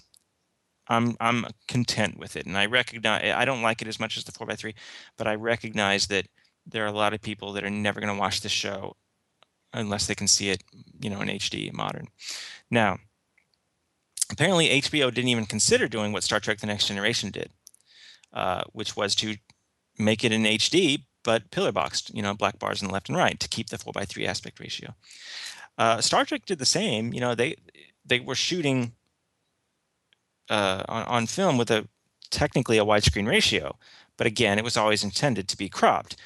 [0.89, 4.25] "I'm I'm content with it, and I recognize I don't like it as much as
[4.25, 4.75] the four x three,
[5.17, 6.27] but I recognize that
[6.67, 8.97] there are a lot of people that are never going to watch the show
[9.73, 10.63] unless they can see it,
[11.01, 12.09] you know, in HD modern.
[12.71, 12.99] Now,
[14.31, 17.51] apparently HBO didn't even consider doing what Star Trek: The Next Generation did,
[18.33, 19.37] uh, which was to
[19.99, 23.19] make it in HD but pillar boxed, you know, black bars in the left and
[23.19, 24.95] right to keep the four by three aspect ratio.
[25.77, 27.13] Uh, Star Trek did the same.
[27.13, 27.57] You know, they
[28.05, 28.93] they were shooting
[30.49, 31.89] uh, on, on film with a
[32.31, 33.77] technically a widescreen ratio,
[34.17, 36.17] but again, it was always intended to be cropped.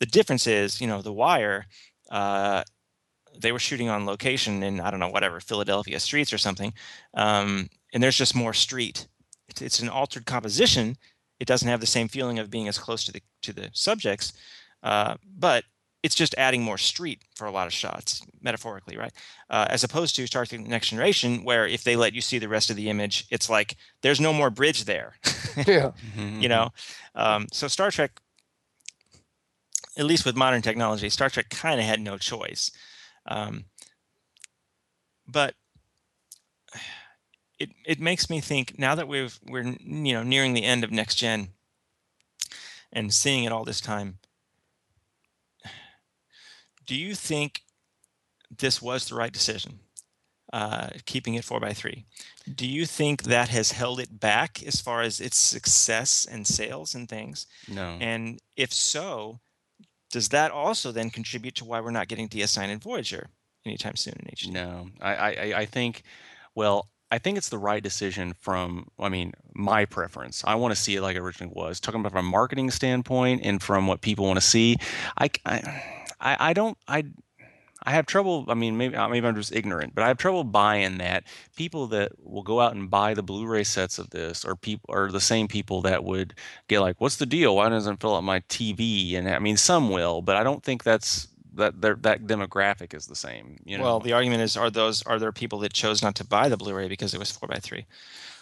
[0.00, 1.66] The difference is, you know, The Wire.
[2.10, 2.62] Uh,
[3.38, 6.72] they were shooting on location in I don't know whatever Philadelphia streets or something,
[7.14, 9.06] um, and there's just more street.
[9.48, 10.96] It's, it's an altered composition.
[11.38, 14.32] It doesn't have the same feeling of being as close to the to the subjects,
[14.82, 15.64] uh, but
[16.02, 19.12] it's just adding more street for a lot of shots, metaphorically, right?
[19.50, 22.48] Uh, as opposed to Star Trek: Next Generation, where if they let you see the
[22.48, 25.14] rest of the image, it's like there's no more bridge there.
[25.66, 25.92] Yeah.
[26.14, 26.68] Mhm, you know,
[27.14, 28.20] um, so Star Trek,
[29.96, 32.70] at least with modern technology, Star Trek kind of had no choice.
[33.26, 33.64] Um,
[35.26, 35.54] but
[37.58, 40.90] it it makes me think now that we've we're you know nearing the end of
[40.92, 41.48] next gen
[42.92, 44.18] and seeing it all this time
[46.86, 47.62] do you think
[48.56, 49.80] this was the right decision
[50.52, 52.04] uh, keeping it four by three
[52.54, 56.94] do you think that has held it back as far as its success and sales
[56.94, 57.96] and things No.
[58.00, 59.40] and if so
[60.10, 63.28] does that also then contribute to why we're not getting ds9 and voyager
[63.64, 66.02] anytime soon in hd No, I, I, I- think,
[66.54, 70.42] well, I think it's the right decision from, I mean, my preference.
[70.44, 71.78] I want to see it like it originally was.
[71.78, 74.76] Talking about from a marketing standpoint and from what people want to see,
[75.16, 75.82] I, I
[76.20, 77.04] I don't, I,
[77.86, 78.44] I have trouble.
[78.48, 81.22] I mean, maybe uh, maybe I'm just ignorant, but I have trouble buying that
[81.56, 85.10] people that will go out and buy the Blu-ray sets of this are people are
[85.10, 86.34] the same people that would
[86.66, 87.54] get like, "What's the deal?
[87.54, 90.64] Why doesn't it fill up my TV?" And I mean, some will, but I don't
[90.64, 93.58] think that's that that demographic is the same.
[93.64, 93.84] You know.
[93.84, 96.56] Well, the argument is: are those are there people that chose not to buy the
[96.56, 97.86] Blu-ray because it was four by three,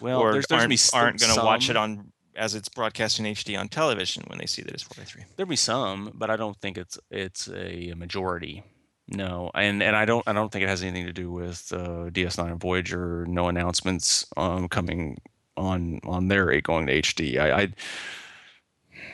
[0.00, 3.26] well, or there's, there's aren't, aren't going to watch it on as it's broadcast in
[3.26, 5.24] HD on television when they see that it's four by three?
[5.36, 8.64] There'll be some, but I don't think it's it's a majority.
[9.08, 12.10] No, and and I don't I don't think it has anything to do with uh,
[12.10, 13.26] DS9 and Voyager.
[13.26, 15.20] No announcements um, coming
[15.56, 17.38] on on their going to HD.
[17.38, 17.62] I.
[17.62, 17.68] I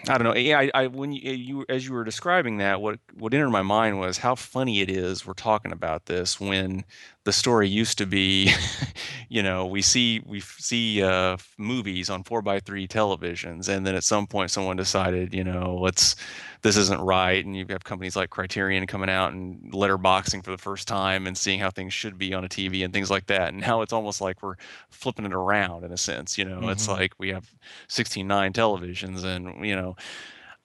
[0.09, 0.35] I don't know.
[0.35, 3.63] Yeah, I, I when you, you as you were describing that, what what entered my
[3.63, 6.85] mind was how funny it is we're talking about this when
[7.25, 8.51] the story used to be,
[9.29, 13.95] you know, we see we see uh, movies on four by three televisions, and then
[13.95, 16.17] at some point someone decided, you know, let's
[16.63, 20.59] this isn't right, and you have companies like Criterion coming out and letterboxing for the
[20.59, 23.49] first time and seeing how things should be on a TV and things like that.
[23.53, 24.57] And now it's almost like we're
[24.91, 26.39] flipping it around in a sense.
[26.39, 26.89] You know, it's Mhm.
[26.89, 27.51] like we have
[27.89, 29.97] 16:9 televisions, and you know,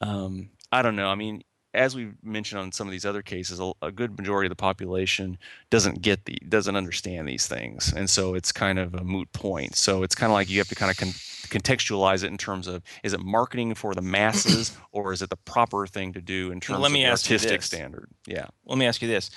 [0.02, 1.08] um, I don't know.
[1.10, 1.42] I mean,
[1.76, 4.56] as we mentioned on some of these other cases, a, a good majority of the
[4.56, 5.38] population
[5.70, 9.76] doesn't get the doesn't understand these things, and so it's kind of a moot point.
[9.76, 12.68] So it's kind of like you have to kind of con- contextualize it in terms
[12.68, 16.52] of is it marketing for the masses or is it the proper thing to do
[16.52, 17.68] in terms let of me the ask you artistic this.
[17.68, 18.10] standard?
[18.26, 18.48] Yeah.
[18.66, 19.30] Let me ask you this: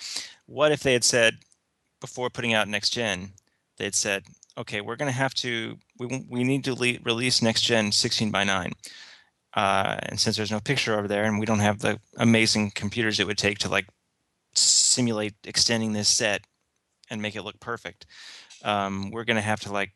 [0.46, 1.38] What if they had said
[2.00, 3.32] before putting out next gen,
[3.76, 4.24] they'd said,
[4.56, 8.30] okay, we're going to have to we we need to le- release next gen 16
[8.30, 8.72] by 9.
[9.54, 13.18] Uh, and since there's no picture over there, and we don't have the amazing computers
[13.18, 13.86] it would take to like
[14.54, 16.42] simulate extending this set
[17.10, 18.06] and make it look perfect,
[18.64, 19.92] um, we're going to have to like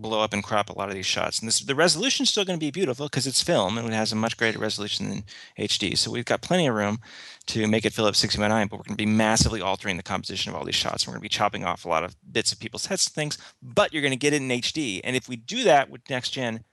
[0.00, 1.38] blow up and crop a lot of these shots.
[1.38, 3.92] And this, the resolution is still going to be beautiful because it's film and it
[3.92, 5.24] has a much greater resolution than
[5.58, 5.96] HD.
[5.96, 6.98] So we've got plenty of room
[7.46, 9.96] to make it fill up 60 by 9, but we're going to be massively altering
[9.96, 11.06] the composition of all these shots.
[11.06, 13.38] We're going to be chopping off a lot of bits of people's heads and things,
[13.62, 15.00] but you're going to get it in HD.
[15.04, 16.64] And if we do that with next gen,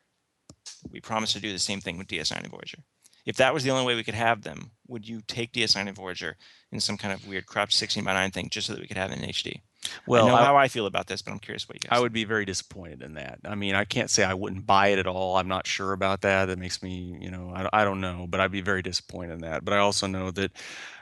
[0.91, 2.79] we promise to do the same thing with DS9 and Voyager.
[3.25, 5.95] If that was the only way we could have them, would you take DS9 and
[5.95, 6.37] Voyager
[6.71, 8.97] in some kind of weird cropped 16 by 9 thing just so that we could
[8.97, 9.61] have it in HD?
[10.07, 11.97] Well, I know I- how I feel about this, but I'm curious what you guys
[11.97, 13.39] I would be very disappointed in that.
[13.45, 15.37] I mean, I can't say I wouldn't buy it at all.
[15.37, 16.45] I'm not sure about that.
[16.45, 19.39] That makes me, you know, I, I don't know, but I'd be very disappointed in
[19.41, 19.63] that.
[19.65, 20.51] But I also know that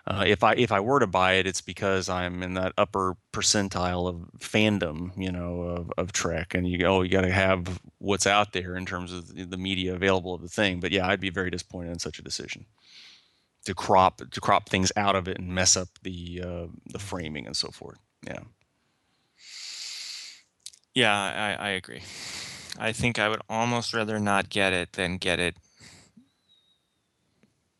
[0.05, 3.15] uh, if I if I were to buy it, it's because I'm in that upper
[3.31, 7.31] percentile of fandom, you know, of, of Trek, and you go, oh, you got to
[7.31, 10.79] have what's out there in terms of the- the media available of the thing.
[10.81, 12.65] But yeah, I'd be very disappointed in such a decision
[13.65, 17.45] to crop to crop things out of it and mess up the uh, the framing
[17.45, 17.97] and so forth.
[18.25, 18.39] Yeah.
[20.93, 22.03] Yeah, I, I agree.
[22.77, 25.55] I think I would almost rather not get it than get it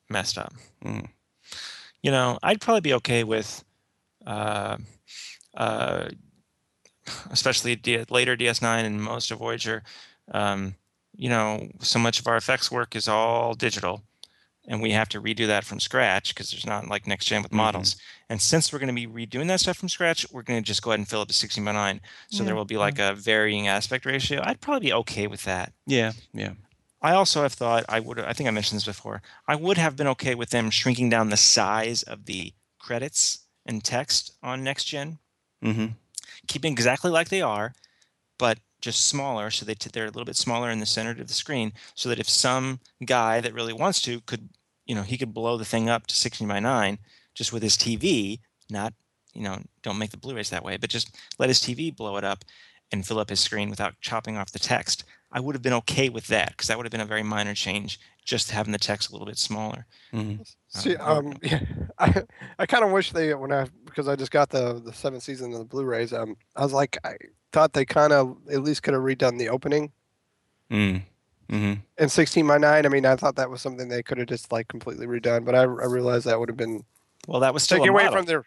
[0.10, 0.54] messed up.
[0.84, 1.10] Mm.
[2.04, 3.64] You know, I'd probably be okay with,
[4.28, 4.78] uh,
[5.56, 6.10] uh,
[7.32, 9.84] especially D- later DS9 and most of Voyager.
[10.32, 10.76] Um,
[11.16, 14.04] you know, so much of our effects work is all digital,
[14.68, 17.52] and we have to redo that from scratch because there's not like next gen with
[17.52, 17.58] Mhm.
[17.58, 17.96] models.
[18.30, 20.82] And since we're going to be redoing that stuff from scratch, we're going to just
[20.82, 22.02] go ahead and fill up to 16 by 9.
[22.32, 24.42] So there will be like a varying aspect ratio.
[24.44, 25.72] I'd probably be okay with that.
[25.86, 26.12] Yeah.
[26.34, 26.54] Yeah.
[27.04, 28.20] I also have thought I would.
[28.20, 29.22] I think I mentioned this before.
[29.48, 33.84] I would have been okay with them shrinking down the size of the credits and
[33.84, 35.20] text on next gen,
[35.64, 35.88] Mm-hmm.
[36.48, 37.74] keeping exactly like they are,
[38.38, 39.50] but just smaller.
[39.52, 42.10] So they t- they're a little bit smaller in the center of the screen, so
[42.10, 44.50] that if some guy that really wants to could,
[44.86, 46.98] you know, he could blow the thing up to 16 by 9
[47.36, 48.40] just with his TV.
[48.70, 48.94] Not,
[49.34, 52.24] you know, don't make the Blu-rays that way, but just let his TV blow it
[52.24, 52.44] up
[52.92, 55.04] and fill up his screen without chopping off the text.
[55.36, 57.56] I would have been okay with that because that would have been a very minor
[57.56, 59.88] change, just having the text a little bit smaller.
[60.14, 60.44] Mm-hmm.
[60.68, 61.60] See, I um, yeah,
[62.00, 62.24] I,
[62.60, 65.52] I kind of wish they when I because I just got the the seventh season
[65.52, 66.14] of the Blu-rays.
[66.14, 67.16] Um, I was like, I
[67.52, 69.92] thought they kind of at least could have redone the opening
[70.72, 71.02] Mm.
[71.52, 71.74] Mm-hmm.
[72.02, 72.86] in 16 by 9.
[72.86, 75.54] I mean, I thought that was something they could have just like completely redone, but
[75.54, 76.84] I, I realized that would have been
[77.28, 78.18] Well, that was still taken a away model.
[78.20, 78.46] from their.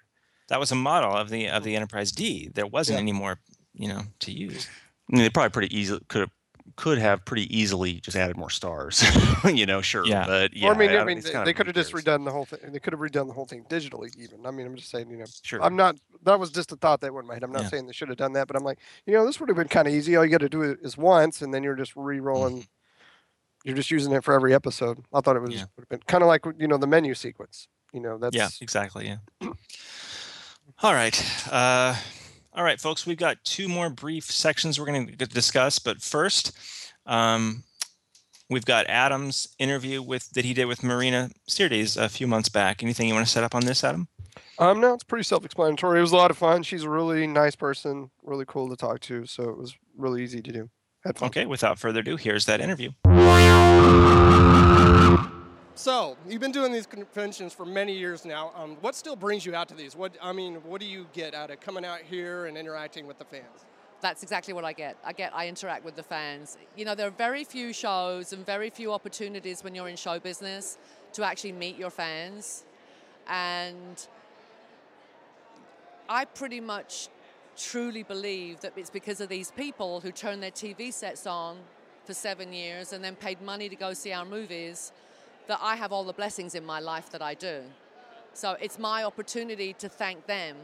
[0.48, 2.48] that was a model of the of the Enterprise D.
[2.52, 3.02] There wasn't Yeah.
[3.02, 3.38] any more,
[3.74, 4.66] you know, to use.
[5.10, 6.30] I mean, they probably pretty easily could have
[6.74, 9.05] could have pretty easily just added more stars.
[9.44, 10.05] you know, sure.
[10.05, 10.26] Yeah.
[10.26, 12.32] But yeah, or I mean, I don't- mean, they, they could have just redone the
[12.32, 12.59] whole thing.
[12.72, 14.44] They could have redone the whole thing digitally, even.
[14.44, 15.62] I mean, I'm just saying, you know, Sure.
[15.62, 15.97] I'm not.
[16.24, 17.44] That was just a thought that went in my head.
[17.44, 17.68] I'm not Yeah.
[17.68, 19.68] saying they should have done that, but I'm like, you know, this would have been
[19.68, 20.16] kind of easy.
[20.16, 22.66] All you got to do is is once, and then you're just re-rolling.
[23.64, 25.05] You're just using it for every episode.
[25.12, 25.64] I thought it was Yeah.
[25.76, 27.68] would have been kind of like you know the menu sequence.
[27.93, 29.06] You know, that's Yeah, exactly.
[29.06, 29.18] Yeah.
[30.82, 31.16] All right.
[31.51, 31.94] Uh,
[32.56, 33.06] all right, folks.
[33.06, 36.56] We've got two more brief sections we're going to discuss, but first,
[37.04, 37.64] um,
[38.48, 42.82] we've got Adam's interview with that he did with Marina Sirtis a few months back.
[42.82, 44.08] Anything you want to set up on this, Adam?
[44.58, 45.98] Um, no, it's pretty self-explanatory.
[45.98, 46.62] It was a lot of fun.
[46.62, 49.26] She's a really nice person, really cool to talk to.
[49.26, 50.70] So it was really easy to do.
[51.04, 51.26] Had fun.
[51.28, 51.44] Okay.
[51.44, 52.90] Without further ado, here's that interview.
[55.77, 58.51] So you've been doing these conventions for many years now.
[58.57, 59.94] Um, what still brings you out to these?
[59.94, 63.19] What I mean, what do you get out of coming out here and interacting with
[63.19, 63.66] the fans?
[64.01, 64.97] That's exactly what I get.
[65.05, 66.57] I get I interact with the fans.
[66.77, 70.19] You know, there are very few shows and very few opportunities when you're in show
[70.19, 70.78] business
[71.12, 72.65] to actually meet your fans.
[73.28, 74.09] And
[76.09, 77.11] I pretty much
[77.55, 81.59] truly believe that it's because of these people who turned their TV sets on
[82.07, 84.93] for seven years and then paid money to go see our movies
[85.48, 87.62] that I have all the blessings in my life that I do.
[88.32, 90.56] So it's my opportunity to thank them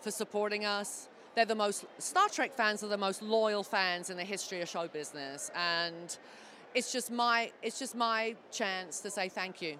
[0.00, 1.08] for supporting us.
[1.34, 4.68] They're the most, Star Trek fans are the most loyal fans in the history of
[4.68, 5.50] show business.
[5.54, 6.16] And
[6.74, 9.78] it's just my, it's just my chance to say thank you.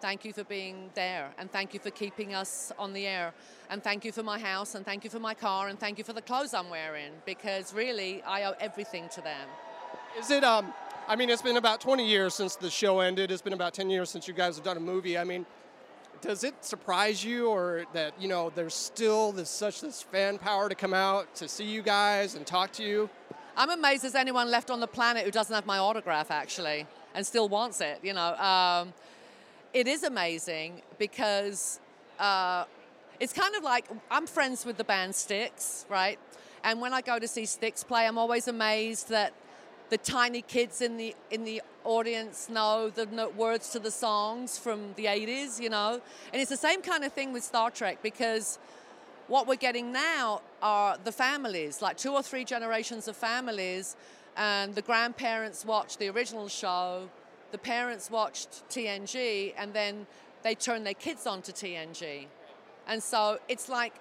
[0.00, 3.34] Thank you for being there, and thank you for keeping us on the air,
[3.68, 6.04] and thank you for my house, and thank you for my car, and thank you
[6.04, 9.48] for the clothes I'm wearing, because really I owe everything to them.
[10.16, 10.44] Is it?
[10.44, 10.72] Um,
[11.08, 13.30] I mean, it's been about 20 years since the show ended.
[13.30, 15.16] It's been about 10 years since you guys have done a movie.
[15.16, 15.46] I mean,
[16.20, 20.68] does it surprise you, or that you know there's still this such this fan power
[20.68, 23.08] to come out to see you guys and talk to you?
[23.56, 27.26] I'm amazed there's anyone left on the planet who doesn't have my autograph, actually, and
[27.26, 28.00] still wants it.
[28.02, 28.34] You know.
[28.34, 28.92] Um,
[29.72, 31.80] it is amazing because
[32.18, 32.64] uh,
[33.18, 36.18] it's kind of like I'm friends with the band Styx, right?
[36.64, 39.32] And when I go to see Styx play, I'm always amazed that
[39.90, 44.92] the tiny kids in the in the audience know the words to the songs from
[44.96, 46.00] the 80s, you know.
[46.32, 48.58] And it's the same kind of thing with Star Trek because
[49.28, 53.96] what we're getting now are the families, like two or three generations of families,
[54.36, 57.08] and the grandparents watch the original show
[57.50, 60.06] the parents watched TNG and then
[60.42, 62.26] they turn their kids on to TNG.
[62.86, 63.94] And so it's like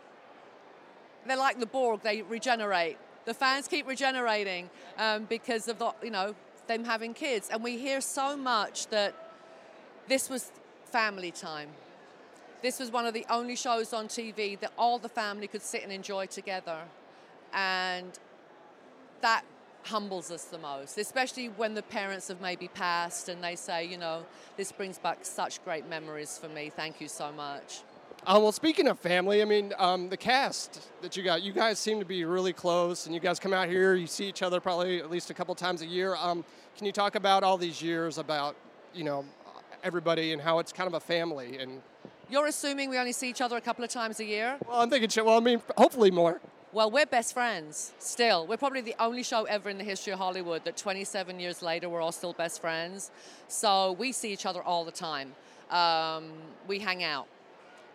[1.26, 2.98] they're like the Borg, they regenerate.
[3.28, 6.34] The fans keep regenerating um, because of the, you know,
[6.68, 7.50] them having kids.
[7.52, 9.14] And we hear so much that
[10.08, 10.50] this was
[10.86, 11.68] family time.
[12.62, 15.84] This was one of the only shows on TV that all the family could sit
[15.84, 16.80] and enjoy together.
[17.54, 18.18] And
[19.20, 19.44] that
[19.84, 23.98] humbles us the most, especially when the parents have maybe passed and they say, you
[23.98, 24.26] know,
[24.56, 26.72] this brings back such great memories for me.
[26.74, 27.82] Thank you so much.
[28.28, 31.80] Uh, well, speaking of family, I mean, um, the cast that you got, you guys
[31.80, 34.60] seem to be really close, and you guys come out here, you see each other
[34.60, 36.14] probably at least a couple times a year.
[36.18, 36.44] Um,
[36.76, 38.58] can you talk about all these years about,
[38.94, 39.24] you know,
[39.82, 41.58] everybody and how it's kind of a family?
[41.58, 41.82] And
[42.30, 44.58] you're assuming we only see each other a couple of times a year?
[44.68, 46.42] Well, I'm thinking, well, I mean, hopefully more.
[46.74, 48.46] Well, we're best friends still.
[48.46, 51.88] We're probably the only show ever in the history of Hollywood that 27 years later
[51.88, 53.10] we're all still best friends.
[53.48, 55.34] So we see each other all the time.
[55.72, 56.34] Um,
[56.68, 57.28] we hang out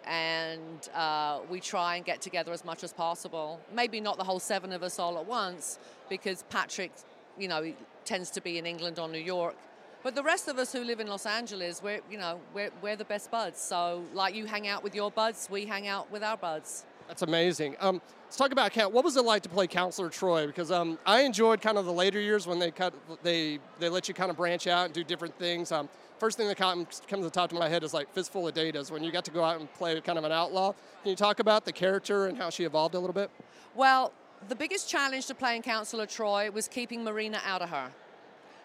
[0.07, 3.61] and uh, we try and get together as much as possible.
[3.74, 6.93] Maybe not the whole seven of us all at once because Patrick,
[7.39, 7.73] you know,
[8.05, 9.57] tends to be in England or New York.
[10.03, 12.97] But the rest of us who live in Los Angeles, we're, you know, we're, we're
[12.97, 13.61] the best buds.
[13.61, 16.85] So like you hang out with your buds, we hang out with our buds.
[17.12, 17.76] That's amazing.
[17.78, 18.94] Um, let's talk about Count.
[18.94, 20.47] What was it like to play Counselor Troi?
[20.47, 24.09] Because um, I enjoyed kind of the later years when they cut, they they let
[24.09, 25.72] you kind of branch out and do different things.
[25.72, 28.55] Um, first thing that comes, to the top of my head is like Fistful of
[28.55, 30.72] Datas when you got to go out and play kind of an outlaw.
[31.02, 33.30] Can you talk about the character and how she evolved a little bit?
[33.74, 34.14] Well,
[34.48, 37.90] the biggest challenge to playing Counselor Troi was keeping Marina out of her,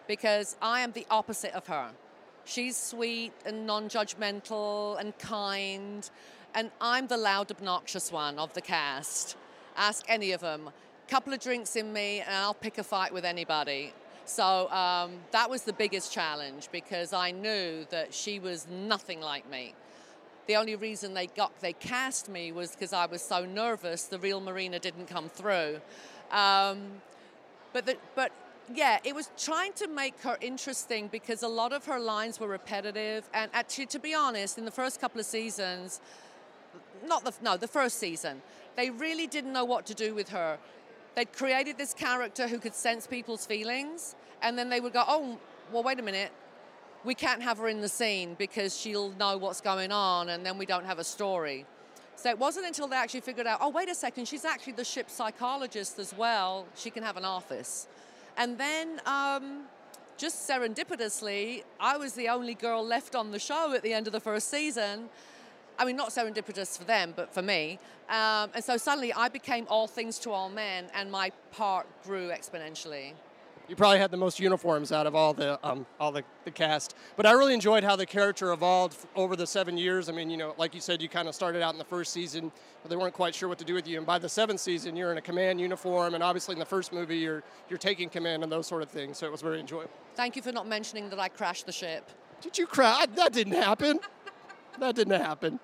[0.06, 1.90] because I am the opposite of her.
[2.46, 6.08] She's sweet and non-judgmental and kind
[6.58, 9.36] and I'm the loud, obnoxious one of the cast.
[9.76, 10.70] Ask any of them.
[11.06, 13.92] Couple of drinks in me, and I'll pick a fight with anybody.
[14.24, 19.48] So um, that was the biggest challenge because I knew that she was nothing like
[19.48, 19.76] me.
[20.48, 24.06] The only reason they got they cast me was because I was so nervous.
[24.06, 25.80] The real Marina didn't come through.
[26.32, 27.02] Um,
[27.72, 28.32] but the, but
[28.74, 32.48] yeah, it was trying to make her interesting because a lot of her lines were
[32.48, 33.30] repetitive.
[33.32, 36.00] And actually, to be honest, in the first couple of seasons,
[37.08, 38.42] not the no the first season.
[38.76, 40.58] They really didn't know what to do with her.
[41.14, 45.38] They'd created this character who could sense people's feelings and then they would go oh
[45.72, 46.30] well wait a minute.
[47.04, 50.58] We can't have her in the scene because she'll know what's going on and then
[50.58, 51.64] we don't have a story.
[52.16, 54.84] So it wasn't until they actually figured out oh wait a second she's actually the
[54.84, 56.66] ship psychologist as well.
[56.76, 57.88] She can have an office.
[58.36, 59.64] And then um,
[60.18, 64.12] just serendipitously i was the only girl left on the show at the end of
[64.12, 65.08] the first season
[65.78, 67.78] I mean, not serendipitous for them, but for me.
[68.08, 72.28] Um, and so suddenly I became all things to all men, and my part grew
[72.30, 73.12] exponentially.
[73.68, 76.94] You probably had the most uniforms out of all the um, all the, the cast,
[77.16, 80.08] but I really enjoyed how the character evolved over the seven years.
[80.08, 82.14] I mean, you know, like you said, you kind of started out in the first
[82.14, 82.50] season,
[82.82, 84.96] but they weren't quite sure what to do with you, and by the seventh season,
[84.96, 88.42] you're in a command uniform, and obviously in the first movie, you're you're taking command
[88.42, 89.18] and those sort of things.
[89.18, 89.92] So it was very enjoyable.
[90.14, 92.08] Thank you for not mentioning that I crashed the ship.
[92.40, 93.06] Did you crash?
[93.16, 93.98] That didn't happen.
[94.80, 95.60] That didn't happen.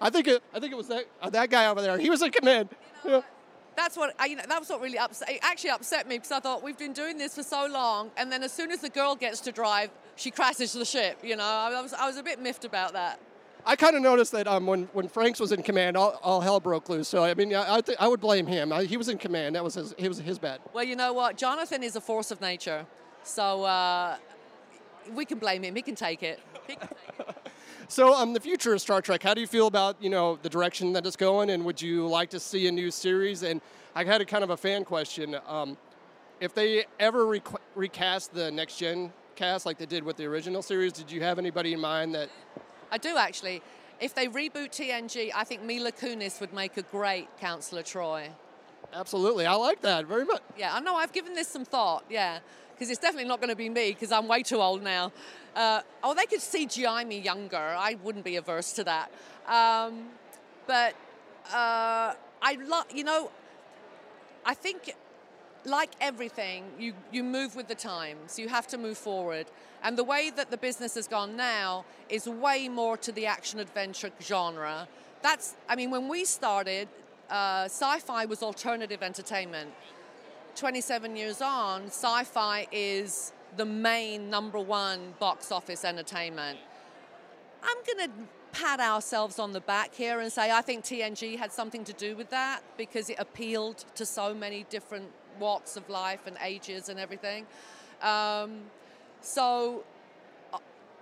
[0.00, 1.98] I think it, I think it was that uh, that guy over there.
[1.98, 2.68] He was in command.
[3.04, 3.22] Yeah.
[3.76, 4.42] That's what I, you know.
[4.48, 5.30] That was what really upset.
[5.30, 8.30] It actually upset me because I thought we've been doing this for so long, and
[8.30, 11.18] then as soon as the girl gets to drive, she crashes the ship.
[11.22, 13.20] You know, I was I was a bit miffed about that.
[13.64, 16.58] I kind of noticed that um, when when Frakes was in command, all, all hell
[16.58, 17.06] broke loose.
[17.06, 18.72] So I mean, I I, th- I would blame him.
[18.72, 19.54] I, he was in command.
[19.54, 19.94] That was his.
[19.96, 20.60] He was his bad.
[20.72, 21.36] Well, you know what?
[21.36, 22.84] Jonathan is a force of nature,
[23.22, 24.16] so uh,
[25.14, 25.76] we can blame him.
[25.76, 26.40] He can take it.
[26.66, 27.36] He can take it.
[27.90, 29.22] So, um, the future of Star Trek.
[29.22, 32.06] How do you feel about you know the direction that it's going, and would you
[32.06, 33.42] like to see a new series?
[33.42, 33.62] And
[33.94, 35.34] I had a kind of a fan question.
[35.46, 35.78] Um,
[36.38, 40.60] if they ever requ- recast the next gen cast like they did with the original
[40.60, 42.28] series, did you have anybody in mind that?
[42.90, 43.62] I do actually.
[44.00, 48.28] If they reboot TNG, I think Mila Kunis would make a great Counselor Troi.
[48.92, 50.42] Absolutely, I like that very much.
[50.58, 50.94] Yeah, I know.
[50.94, 52.04] I've given this some thought.
[52.10, 52.40] Yeah,
[52.78, 55.10] because it's definitely not going to be me because I'm way too old now.
[55.56, 57.56] Uh, oh, they could CGI me younger.
[57.56, 59.10] I wouldn't be averse to that.
[59.48, 60.10] Um,
[60.68, 60.94] but
[61.52, 63.32] uh, I love, you know,
[64.46, 64.94] I think
[65.64, 68.38] like everything, you, you move with the times.
[68.38, 69.46] You have to move forward.
[69.82, 73.58] And the way that the business has gone now is way more to the action
[73.58, 74.86] adventure genre.
[75.22, 76.86] That's, I mean, when we started,
[77.28, 79.70] uh, sci fi was alternative entertainment.
[80.58, 86.58] 27 years on, sci fi is the main number one box office entertainment.
[87.62, 88.14] I'm going to
[88.50, 92.16] pat ourselves on the back here and say I think TNG had something to do
[92.16, 95.06] with that because it appealed to so many different
[95.38, 97.46] walks of life and ages and everything.
[98.02, 98.62] Um,
[99.20, 99.84] so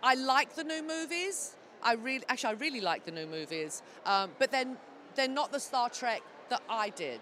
[0.03, 1.55] I like the new movies.
[1.83, 4.77] I really, actually, I really like the new movies, um, but then
[5.15, 6.21] they're not the Star Trek
[6.51, 7.21] that I did.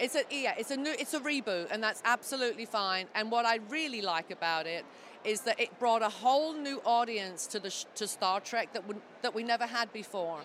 [0.00, 3.06] It's a yeah, it's a new, it's a reboot, and that's absolutely fine.
[3.14, 4.84] And what I really like about it
[5.24, 8.94] is that it brought a whole new audience to the to Star Trek that we,
[9.20, 10.40] that we never had before.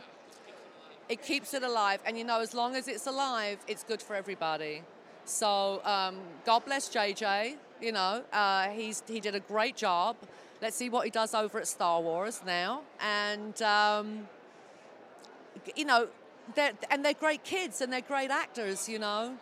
[1.07, 4.15] It keeps it alive, and you know, as long as it's alive, it's good for
[4.15, 4.82] everybody.
[5.23, 7.56] So um, God bless JJ.
[7.82, 10.18] You know, uh, he's he did a great job.
[10.61, 14.28] Let's see what he does over at Star Wars now, and um,
[15.76, 16.07] you know,
[16.55, 18.89] they're, and they're great kids and they're great actors.
[18.89, 19.38] You know,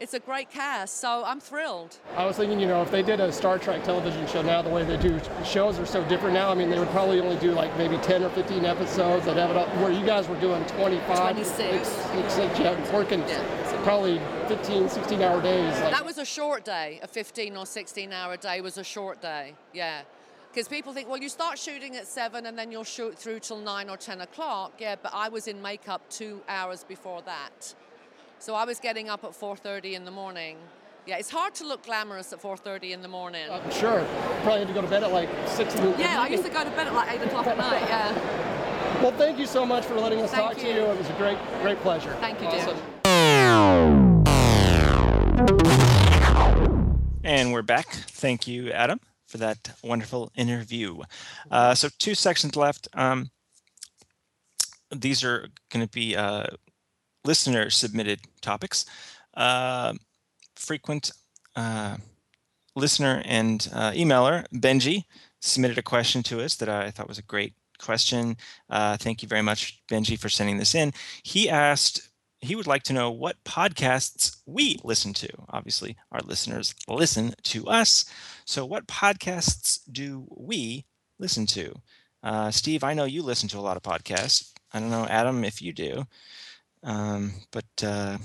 [0.00, 1.96] it's a great cast, so I'm thrilled.
[2.16, 4.70] I was thinking, you know, if they did a Star Trek television show now, the
[4.70, 6.50] way they do shows are so different now.
[6.50, 9.26] I mean, they would probably only do like maybe 10 or 15 episodes.
[9.26, 11.18] They'd have it up where you guys were doing 25.
[11.18, 11.88] 26.
[12.14, 13.82] It's like you had working Yeah.
[13.84, 15.78] probably 15, 16 hour days.
[15.80, 17.00] Like, That was a short day.
[17.02, 19.54] A 15 or 16 hour day was a short day.
[19.72, 20.02] Yeah.
[20.52, 23.58] Because people think, well, you start shooting at 7 and then you'll shoot through till
[23.58, 24.72] 9 or 10 o'clock.
[24.78, 27.74] Yeah, but I was in makeup two hours before that.
[28.40, 30.56] So I was getting up at 4.30 in the morning.
[31.06, 33.50] Yeah, it's hard to look glamorous at 4.30 in the morning.
[33.50, 34.06] I'm sure.
[34.42, 36.50] Probably had to go to bed at like 6 in the yeah, I used to
[36.50, 39.02] go to bed at like 8 o'clock at night, yeah.
[39.02, 40.74] Well, thank you so much for letting us Thank talk to you.
[40.74, 40.84] you.
[40.86, 42.14] It was a great, great pleasure.
[42.20, 42.76] Thank you, dear.
[47.24, 47.86] And we're back.
[47.88, 50.98] Thank you, Adam, for that wonderful interview.
[51.50, 52.88] Uh, so, two sections left.
[52.94, 53.30] Um,
[54.94, 56.44] these are going to be uh,
[57.28, 58.86] listener submitted topics.
[59.34, 59.92] Uh,
[60.56, 61.12] frequent
[61.54, 61.98] uh,
[62.74, 65.04] listener and uh, emailer, Benji,
[65.40, 68.38] submitted a question to us that I thought was a great question.
[68.70, 70.94] Uh, thank you very much, Benji, for sending this in.
[71.22, 72.08] He asked,
[72.40, 75.28] he would like to know what podcasts we listen to.
[75.50, 78.06] Obviously, our listeners listen to us.
[78.46, 80.86] So, what podcasts do we
[81.18, 81.74] listen to?
[82.22, 84.52] Uh, Steve, I know you listen to a lot of podcasts.
[84.72, 86.06] I don't know, Adam, if you do.
[86.82, 88.18] Um, but uh,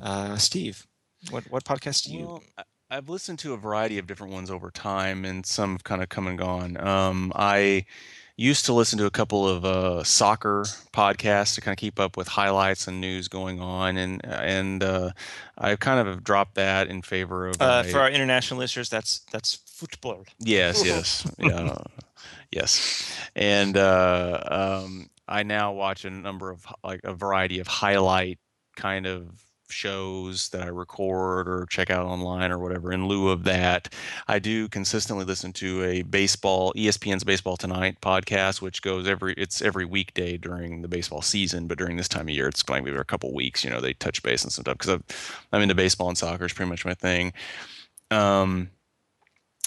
[0.00, 0.86] uh, Steve,
[1.30, 2.26] what what podcast do you?
[2.26, 2.42] Well,
[2.90, 6.08] I've listened to a variety of different ones over time, and some have kind of
[6.10, 6.76] come and gone.
[6.76, 7.86] Um, I
[8.36, 12.16] used to listen to a couple of uh, soccer podcasts to kind of keep up
[12.16, 15.10] with highlights and news going on, and and uh,
[15.56, 17.60] I kind of have dropped that in favor of.
[17.62, 20.24] Uh, a- for our international listeners, that's that's football.
[20.38, 21.76] Yes, yes, yeah,
[22.50, 28.38] yes, and uh, um, I now watch a number of like a variety of highlight
[28.76, 32.92] kind of shows that I record or check out online or whatever.
[32.92, 33.92] In lieu of that,
[34.28, 39.62] I do consistently listen to a baseball ESPN's Baseball Tonight podcast, which goes every it's
[39.62, 42.92] every weekday during the baseball season, but during this time of year, it's going to
[42.92, 43.64] be a couple weeks.
[43.64, 45.00] You know, they touch base and stuff because
[45.50, 47.32] I'm into baseball and soccer is pretty much my thing.
[48.10, 48.68] Um,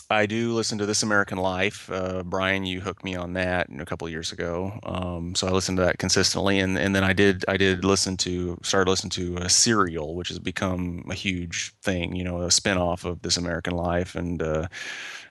[0.10, 1.90] I do listen to This American Life.
[1.92, 5.78] Uh, Brian, you hooked me on that a couple years ago, um, so I listened
[5.78, 9.38] to that consistently, and and then I did I did listen to started listening to
[9.40, 12.16] uh, Serial, which has become a huge thing.
[12.16, 14.68] You know, a spinoff of This American Life, and uh,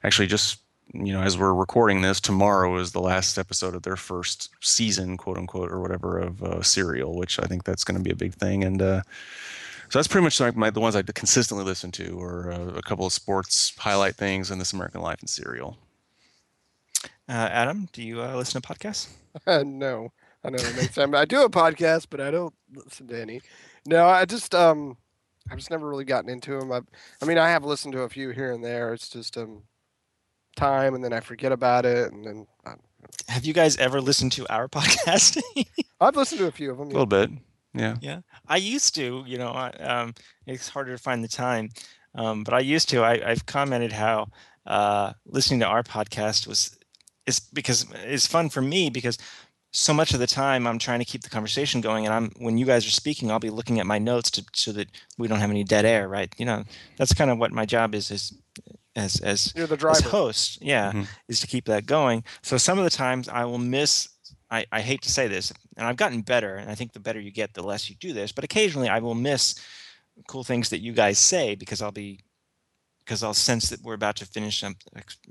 [0.02, 0.60] actually just
[0.92, 5.16] you know, as we're recording this, tomorrow is the last episode of their first season,
[5.16, 8.16] quote unquote, or whatever of uh, Serial, which I think that's going to be a
[8.16, 8.64] big thing.
[8.64, 9.02] And uh,
[9.94, 12.82] so that's pretty much like my the ones I consistently listen to, or uh, a
[12.82, 15.78] couple of sports highlight things and This American Life and Serial.
[17.28, 19.06] Uh, Adam, do you uh, listen to podcasts?
[19.46, 20.10] no,
[20.42, 21.14] I know it makes sense.
[21.14, 23.40] I do a podcast, but I don't listen to any.
[23.86, 24.96] No, I just um,
[25.48, 26.72] I've just never really gotten into them.
[26.72, 26.80] I,
[27.22, 28.94] I mean, I have listened to a few here and there.
[28.94, 29.62] It's just um,
[30.56, 32.46] time, and then I forget about it, and then.
[32.66, 32.72] I,
[33.28, 35.40] Have you guys ever listened to our podcast?
[36.00, 36.88] I've listened to a few of them.
[36.88, 37.30] A little bit,
[37.74, 37.96] yeah.
[38.00, 39.24] Yeah, I used to.
[39.26, 40.14] You know, I, um,
[40.46, 41.70] it's harder to find the time,
[42.14, 43.02] um, but I used to.
[43.02, 44.28] I, I've commented how
[44.66, 46.76] uh, listening to our podcast was
[47.26, 49.18] is because it's fun for me because
[49.72, 52.58] so much of the time I'm trying to keep the conversation going, and I'm when
[52.58, 54.88] you guys are speaking, I'll be looking at my notes to so that
[55.18, 56.32] we don't have any dead air, right?
[56.38, 56.64] You know,
[56.96, 58.32] that's kind of what my job is is
[58.96, 61.08] as as You're the as host, yeah, Mhm.
[61.28, 62.22] is to keep that going.
[62.42, 64.08] So some of the times I will miss.
[64.54, 67.20] I, I hate to say this, and I've gotten better, and I think the better
[67.20, 68.30] you get, the less you do this.
[68.30, 69.56] But occasionally I will miss
[70.28, 72.20] cool things that you guys say because I'll be
[73.04, 74.76] because I'll sense that we're about to finish some,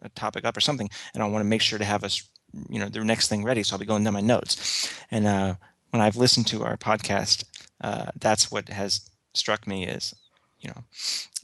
[0.04, 2.30] a topic up or something, and I want to make sure to have us,
[2.70, 3.64] you know, the next thing ready.
[3.64, 5.56] So I'll be going down my notes, and uh,
[5.92, 7.46] when I've listened to our podcast,
[7.82, 10.14] uh, that's what has struck me is,
[10.60, 10.84] you know,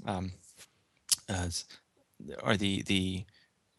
[0.05, 0.31] um,
[1.29, 1.65] as,
[2.43, 3.25] are the the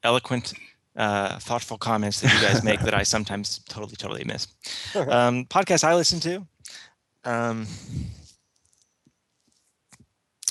[0.03, 0.55] eloquent,
[0.97, 4.49] uh, thoughtful comments that you guys make that I sometimes totally totally miss.
[4.95, 6.47] Um, podcasts I listen to.
[7.25, 7.67] Um,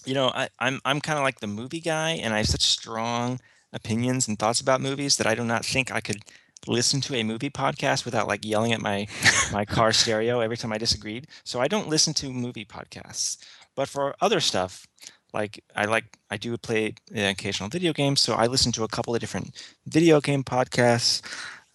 [0.05, 2.63] you know, I, I'm I'm kind of like the movie guy, and I have such
[2.63, 3.39] strong
[3.73, 6.23] opinions and thoughts about movies that I do not think I could
[6.67, 9.07] listen to a movie podcast without like yelling at my
[9.51, 11.27] my car stereo every time I disagreed.
[11.43, 13.37] So I don't listen to movie podcasts.
[13.75, 14.87] But for other stuff,
[15.33, 19.13] like I like I do play occasional video games, so I listen to a couple
[19.13, 19.51] of different
[19.85, 21.21] video game podcasts.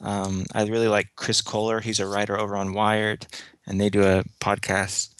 [0.00, 1.80] Um, I really like Chris Kohler.
[1.80, 3.26] He's a writer over on Wired,
[3.66, 5.14] and they do a podcast,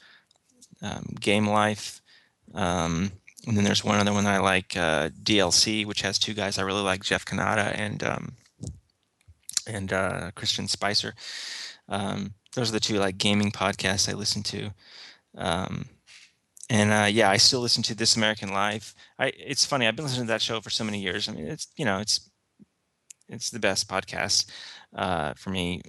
[0.82, 2.02] um, Game Life.
[2.54, 3.12] Um,
[3.46, 6.62] and then there's one other one I like, uh, DLC, which has two guys I
[6.62, 8.32] really like, Jeff Cannata and um,
[9.66, 11.14] and uh, Christian Spicer.
[11.88, 14.70] Um, those are the two like gaming podcasts I listen to.
[15.36, 15.86] Um,
[16.70, 18.94] and uh, yeah, I still listen to This American Life.
[19.18, 19.86] I it's funny.
[19.86, 21.28] I've been listening to that show for so many years.
[21.28, 22.30] I mean, it's you know, it's
[23.28, 24.50] it's the best podcast
[24.94, 25.80] uh, for me.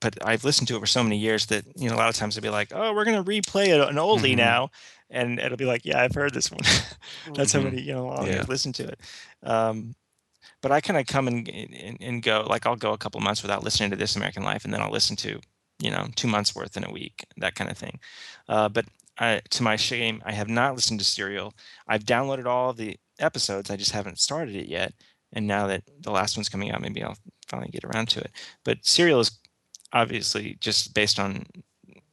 [0.00, 2.14] But I've listened to it for so many years that you know a lot of
[2.16, 4.36] times I'll be like, "Oh, we're gonna replay it, an oldie Mhm.
[4.36, 4.70] now,"
[5.10, 6.60] and it'll be like, "Yeah, I've heard this one."
[7.34, 7.64] That's how Mhm.
[7.64, 8.40] many you know Yeah.
[8.40, 9.00] I've listened to it.
[9.42, 9.94] Um,
[10.60, 13.42] but I kind of come and, and and go like I'll go a couple months
[13.42, 15.40] without listening to This American Life, and then I'll listen to
[15.80, 17.98] you know two months worth in a week, that kind of thing.
[18.48, 18.84] Uh, but
[19.18, 21.54] I, to my shame, I have not listened to Serial.
[21.88, 23.70] I've downloaded all the episodes.
[23.70, 24.92] I just haven't started it yet.
[25.32, 27.16] And now that the last one's coming out, maybe I'll
[27.48, 28.30] finally get around to it.
[28.64, 29.38] But Serial is
[29.92, 31.46] obviously just based on.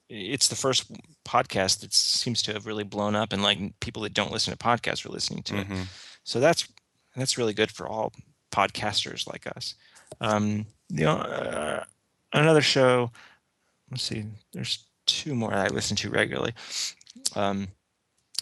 [0.09, 0.91] It's the first
[1.25, 4.57] podcast that seems to have really blown up, and like people that don't listen to
[4.57, 5.67] podcasts are listening to it.
[5.67, 5.87] Mhm.
[6.23, 6.67] So that's
[7.15, 8.13] that's really good for all
[8.51, 9.75] podcasters like us.
[10.21, 11.83] Um, you know, uh,
[12.31, 13.11] another show.
[13.89, 14.25] Let's see.
[14.51, 16.53] There's two more I listen to regularly.
[17.35, 17.69] Um,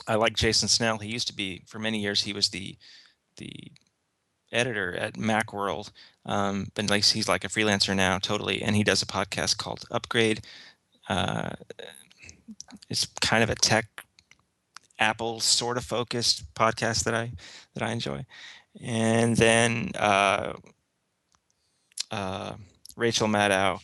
[0.07, 0.97] I like Jason Snell.
[0.97, 2.23] He used to be for many years.
[2.23, 2.77] He was the
[3.37, 3.71] the
[4.51, 5.91] editor at MacWorld,
[6.25, 8.61] um, but he's like a freelancer now, totally.
[8.61, 10.41] And he does a podcast called Upgrade.
[11.07, 11.51] Uh,
[12.89, 13.85] it's kind of a tech
[14.99, 17.31] Apple sort of focused podcast that I
[17.73, 18.25] that I enjoy.
[18.81, 20.53] And then uh,
[22.11, 22.53] uh,
[22.95, 23.81] Rachel Maddow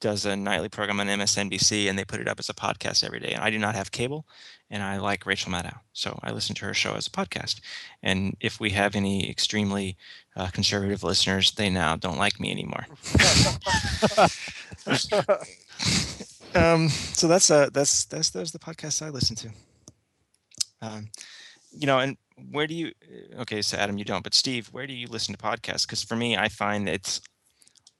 [0.00, 3.20] does a nightly program on MSNBC, and they put it up as a podcast every
[3.20, 3.32] day.
[3.32, 4.26] And I do not have cable,
[4.70, 7.60] and I like Rachel Maddow, so I listen to her show as a podcast.
[8.02, 9.96] And if we have any extremely
[10.36, 12.86] uh, conservative listeners, they now don't like me anymore.
[16.54, 19.50] um, so that's uh, that's that's those the podcasts I listen to.
[20.80, 21.08] Um,
[21.72, 22.16] you know, and
[22.50, 22.92] where do you?
[23.40, 25.86] Okay, so Adam, you don't, but Steve, where do you listen to podcasts?
[25.86, 27.20] Because for me, I find it's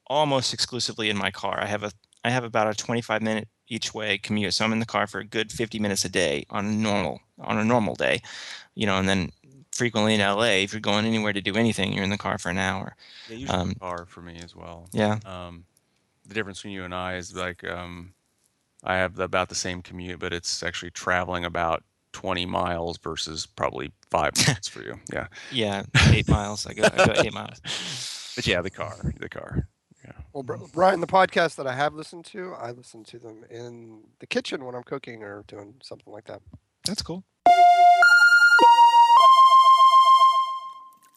[0.08, 1.58] almost exclusively in my car.
[1.60, 1.92] I have a
[2.24, 5.20] I have about a 25 minute each way commute, so I'm in the car for
[5.20, 8.20] a good 50 minutes a day on a normal on a normal day.
[8.74, 9.30] You know, and then
[9.72, 12.48] frequently in LA, if you're going anywhere to do anything, you're in the car for
[12.50, 12.96] an hour.
[13.28, 14.88] Yeah, usually Um, car for me as well.
[14.92, 15.18] Yeah.
[15.24, 15.64] Um,
[16.26, 18.12] the difference between you and I is like um,
[18.82, 23.92] I have about the same commute, but it's actually traveling about 20 miles versus probably
[24.10, 24.98] five minutes for you.
[25.12, 25.28] Yeah.
[25.52, 26.66] Yeah, eight miles.
[26.66, 27.60] I go, I go eight miles.
[28.36, 29.67] But yeah, the car, the car.
[30.38, 30.72] Well, Br- mm.
[30.72, 34.64] Brian, the podcast that I have listened to, I listen to them in the kitchen
[34.64, 36.42] when I'm cooking or doing something like that.
[36.84, 37.24] That's cool.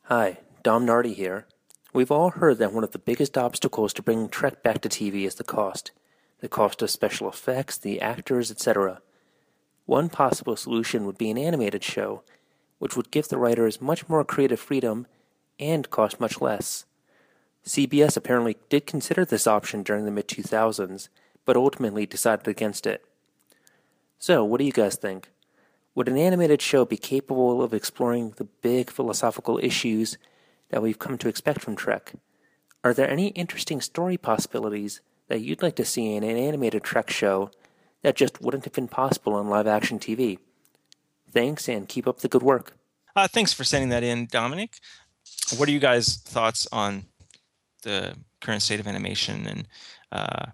[0.05, 1.45] Hi, Dom Nardi here.
[1.93, 5.27] We've all heard that one of the biggest obstacles to bringing Trek back to TV
[5.27, 5.91] is the cost.
[6.39, 9.03] The cost of special effects, the actors, etc.
[9.85, 12.23] One possible solution would be an animated show,
[12.79, 15.05] which would give the writers much more creative freedom
[15.59, 16.85] and cost much less.
[17.65, 21.09] CBS apparently did consider this option during the mid 2000s,
[21.45, 23.05] but ultimately decided against it.
[24.17, 25.29] So, what do you guys think?
[25.93, 30.17] Would an animated show be capable of exploring the big philosophical issues
[30.69, 32.13] that we've come to expect from Trek?
[32.83, 37.09] Are there any interesting story possibilities that you'd like to see in an animated Trek
[37.09, 37.51] show
[38.01, 40.39] that just wouldn't have been possible on live action TV?
[41.29, 42.73] Thanks and keep up the good work.
[43.15, 44.79] Uh, thanks for sending that in, Dominic.
[45.57, 47.05] What are you guys' thoughts on
[47.81, 49.67] the current state of animation and
[50.11, 50.47] uh,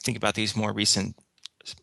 [0.00, 1.16] think about these more recent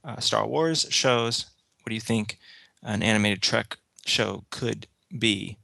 [0.03, 1.45] uh, Star Wars shows?
[1.83, 2.37] What do you think
[2.83, 5.57] an animated Trek show could be?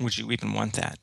[0.00, 0.98] Would you even want that?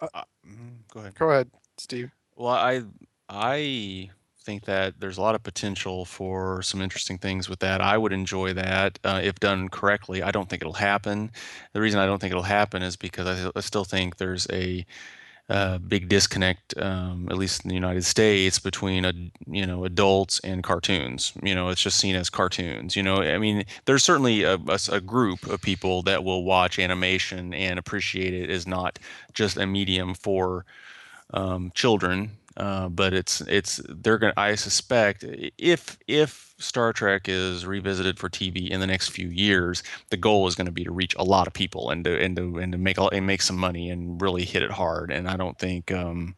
[0.00, 1.14] Uh, uh, mm, go ahead.
[1.14, 2.10] Go ahead, Steve.
[2.34, 2.82] Well, I
[3.28, 4.10] I
[4.42, 7.80] think that there's a lot of potential for some interesting things with that.
[7.80, 10.22] I would enjoy that uh, if done correctly.
[10.22, 11.30] I don't think it'll happen.
[11.72, 14.84] The reason I don't think it'll happen is because I, I still think there's a
[15.50, 19.12] uh, big disconnect, um, at least in the United States, between a,
[19.48, 21.32] you know adults and cartoons.
[21.42, 22.94] You know, it's just seen as cartoons.
[22.94, 26.78] You know, I mean, there's certainly a, a, a group of people that will watch
[26.78, 29.00] animation and appreciate it as not
[29.34, 30.64] just a medium for
[31.32, 35.24] um, children uh, but it's it's they're to I suspect
[35.56, 40.46] if if Star Trek is revisited for TV in the next few years, the goal
[40.48, 42.72] is going to be to reach a lot of people and to and to and
[42.72, 45.12] to make a, and make some money and really hit it hard.
[45.12, 46.34] And I don't think um,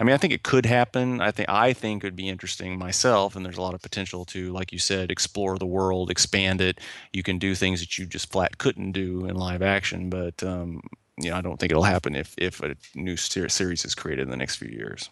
[0.00, 1.20] I mean I think it could happen.
[1.20, 4.24] I think I think it would be interesting myself and there's a lot of potential
[4.26, 6.80] to like you said explore the world, expand it.
[7.12, 10.82] You can do things that you just flat couldn't do in live action, but um,
[11.18, 14.30] you know, I don't think it'll happen if if a new series is created in
[14.30, 15.10] the next few years.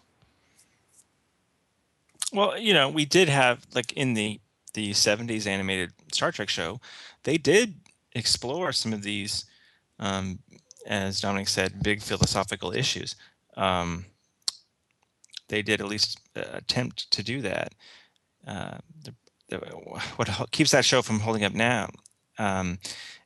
[2.31, 4.39] Well, you know, we did have like in the
[4.73, 6.81] the 70s animated Star Trek show,
[7.23, 7.75] they did
[8.13, 9.45] explore some of these,
[9.99, 10.39] um,
[10.87, 13.15] as Dominic said, big philosophical issues.
[13.55, 14.05] Um,
[15.49, 17.75] they did at least uh, attempt to do that.
[18.47, 19.13] Uh, the,
[19.49, 19.57] the,
[20.15, 21.89] what keeps that show from holding up now
[22.37, 22.79] um,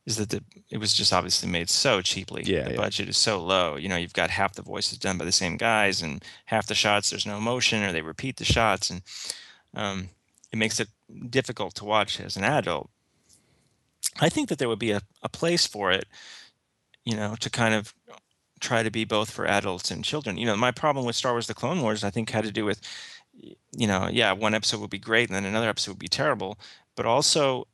[0.08, 2.42] is that the it was just obviously made so cheaply.
[2.46, 2.78] Yeah, the yeah.
[2.78, 3.76] budget is so low.
[3.76, 6.76] You know, you've got half the voices done by the same guys, and half the
[6.76, 9.02] shots there's no motion, or they repeat the shots, and
[9.76, 10.10] um,
[10.52, 10.88] it makes it
[11.30, 12.90] difficult to watch as an adult.
[14.20, 16.06] I think that there would be a, a place for it,
[17.04, 17.94] you know, to kind of
[18.62, 20.38] try to be both for adults and children.
[20.38, 22.64] You know, my problem with Star Wars: The Clone Wars, I think, had to do
[22.64, 22.80] with,
[23.34, 26.58] you know, yeah, one episode would be great, and then another episode would be terrible,
[26.96, 27.68] but also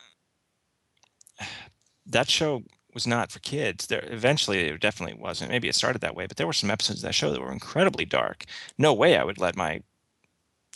[2.05, 3.87] that show was not for kids.
[3.87, 5.51] There eventually it definitely wasn't.
[5.51, 7.51] Maybe it started that way, but there were some episodes of that show that were
[7.51, 8.45] incredibly dark.
[8.77, 9.81] No way I would let my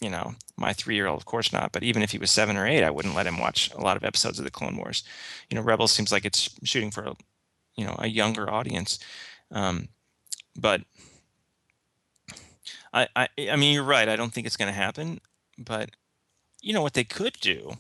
[0.02, 2.56] you know, my three year old, of course not, but even if he was seven
[2.56, 5.04] or eight, I wouldn't let him watch a lot of episodes of the Clone Wars.
[5.50, 7.16] You know, Rebels seems like it's shooting for a,
[7.76, 9.00] you know, a younger audience.
[9.52, 9.88] Um,
[10.56, 10.82] but
[12.94, 14.08] I, I, I mean, you're right.
[14.08, 15.20] I don't think it's going to happen,
[15.58, 15.90] but
[16.62, 17.74] you know what they could do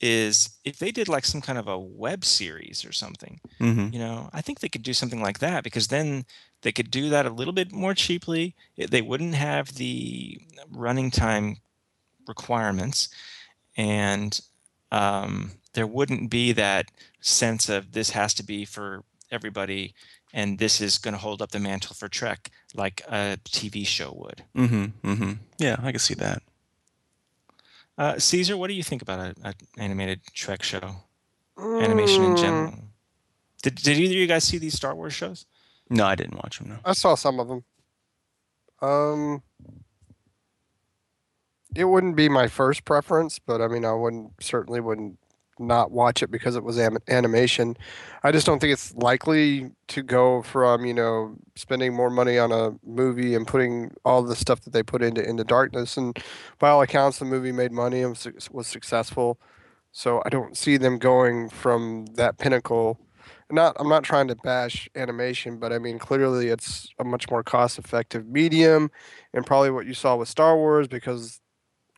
[0.00, 3.92] is if they did like some kind of a web series or something, Mhm.
[3.92, 6.26] you know, I think they could do something like that because then
[6.62, 8.54] they could do that a little bit more cheaply.
[8.76, 10.38] They wouldn't have the
[10.70, 11.58] running time
[12.26, 13.08] requirements,
[13.76, 14.38] and
[14.92, 19.94] um, there wouldn't be that sense of this has to be for everybody
[20.32, 24.12] and this is going to hold up the mantle for Trek like a TV show
[24.12, 24.44] would.
[24.56, 25.32] Mm-hmm, mm-hmm.
[25.58, 26.42] Yeah, I can see that.
[27.98, 30.96] Uh, Caesar, what do you think about an animated Trek show?
[31.58, 32.74] Animation in Mm, general.
[33.62, 35.46] Did, did either of you guys see these Star Wars shows?
[35.88, 36.68] No, I didn't watch them.
[36.68, 36.76] No.
[36.84, 37.64] I saw some of them.
[38.82, 39.42] Um,
[41.74, 45.18] it wouldn't be my first preference, but I mean, I wouldn't certainly wouldn't
[45.58, 47.76] not watch it because it was am- animation.
[48.22, 52.52] I just don't think it's likely to go from you know spending more money on
[52.52, 56.18] a movie and putting all the stuff that they put into Into Darkness, and
[56.58, 59.38] by all accounts, the movie made money and was, was successful.
[59.92, 63.00] So I don't see them going from that pinnacle
[63.50, 67.42] not I'm not trying to bash animation, but I mean clearly it's a much more
[67.42, 68.90] cost effective medium
[69.32, 71.40] and probably what you saw with Star Wars because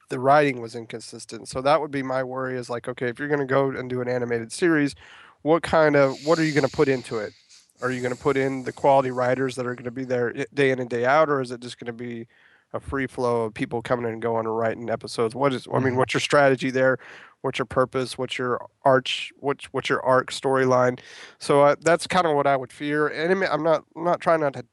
[0.09, 1.49] the writing was inconsistent.
[1.49, 4.01] So that would be my worry is like, okay, if you're gonna go and do
[4.01, 4.95] an animated series,
[5.43, 7.33] what kind of what are you gonna put into it?
[7.81, 10.79] Are you gonna put in the quality writers that are gonna be there day in
[10.79, 12.27] and day out, or is it just gonna be
[12.73, 15.35] a free flow of people coming in and going and writing episodes.
[15.35, 15.97] What is I mean, Mhm.
[15.97, 16.99] what's your strategy there?
[17.41, 18.19] What's your purpose?
[18.19, 19.33] What's your arch?
[19.39, 20.99] What's what's your arc storyline?
[21.39, 23.09] So uh, that's kind of what I would fear.
[23.09, 24.67] And I'm not I'm not trying not to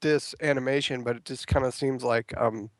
[0.00, 2.70] diss animation, but it just kind of seems like um,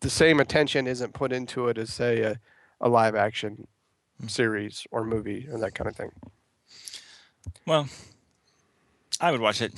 [0.00, 2.40] the same attention isn't put into it as say a,
[2.80, 3.66] a live action
[4.22, 4.30] Mm.
[4.30, 6.10] series or movie or that kind of thing.
[7.66, 7.86] Well,
[9.20, 9.72] I would watch it.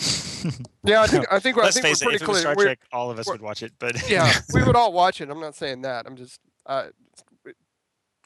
[0.84, 2.40] Yeah, I think I think Let's think we're pretty it clear.
[2.42, 3.72] Star Trek, all of us would watch it.
[3.80, 5.28] But yeah, we would all watch it.
[5.28, 6.06] I'm not saying that.
[6.06, 6.86] I'm just uh,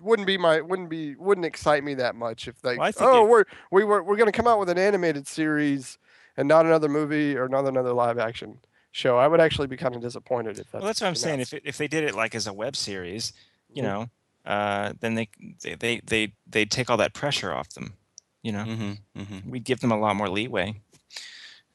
[0.03, 3.45] wouldn't be my wouldn't be wouldn't excite me that much if like Well, oh we're
[3.71, 5.97] we were we're gonna come out with an animated series
[6.37, 8.59] and not another movie or not another live action
[8.93, 9.19] show.
[9.19, 11.41] I would actually be kind of disappointed if that's well, that's what I'm saying.
[11.41, 13.33] If it, if they did it like as a web series,
[13.69, 13.87] you Mhm.
[13.87, 14.07] know,
[14.45, 15.29] uh, then they
[15.63, 17.95] they they they they'd take all that pressure off them.
[18.43, 19.51] You know, Mm-hmm, mm-hmm.
[19.51, 20.81] we'd give them a lot more leeway.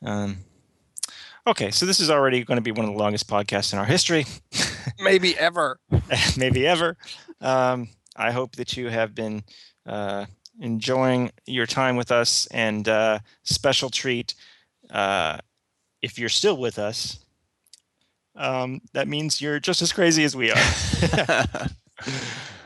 [0.06, 0.38] Um,
[1.46, 3.86] okay, so this is already going to be one of the longest podcasts in our
[3.86, 4.26] history.
[5.00, 5.80] maybe ever.
[6.38, 6.98] maybe ever.
[7.42, 9.44] Um, I hope that you have been
[9.86, 10.26] uh,
[10.60, 12.48] enjoying your time with us.
[12.48, 14.36] And uh, special treat,
[14.90, 15.38] uh,
[16.02, 17.20] if you're still with us,
[18.36, 20.58] um, that means you're just as crazy as we are.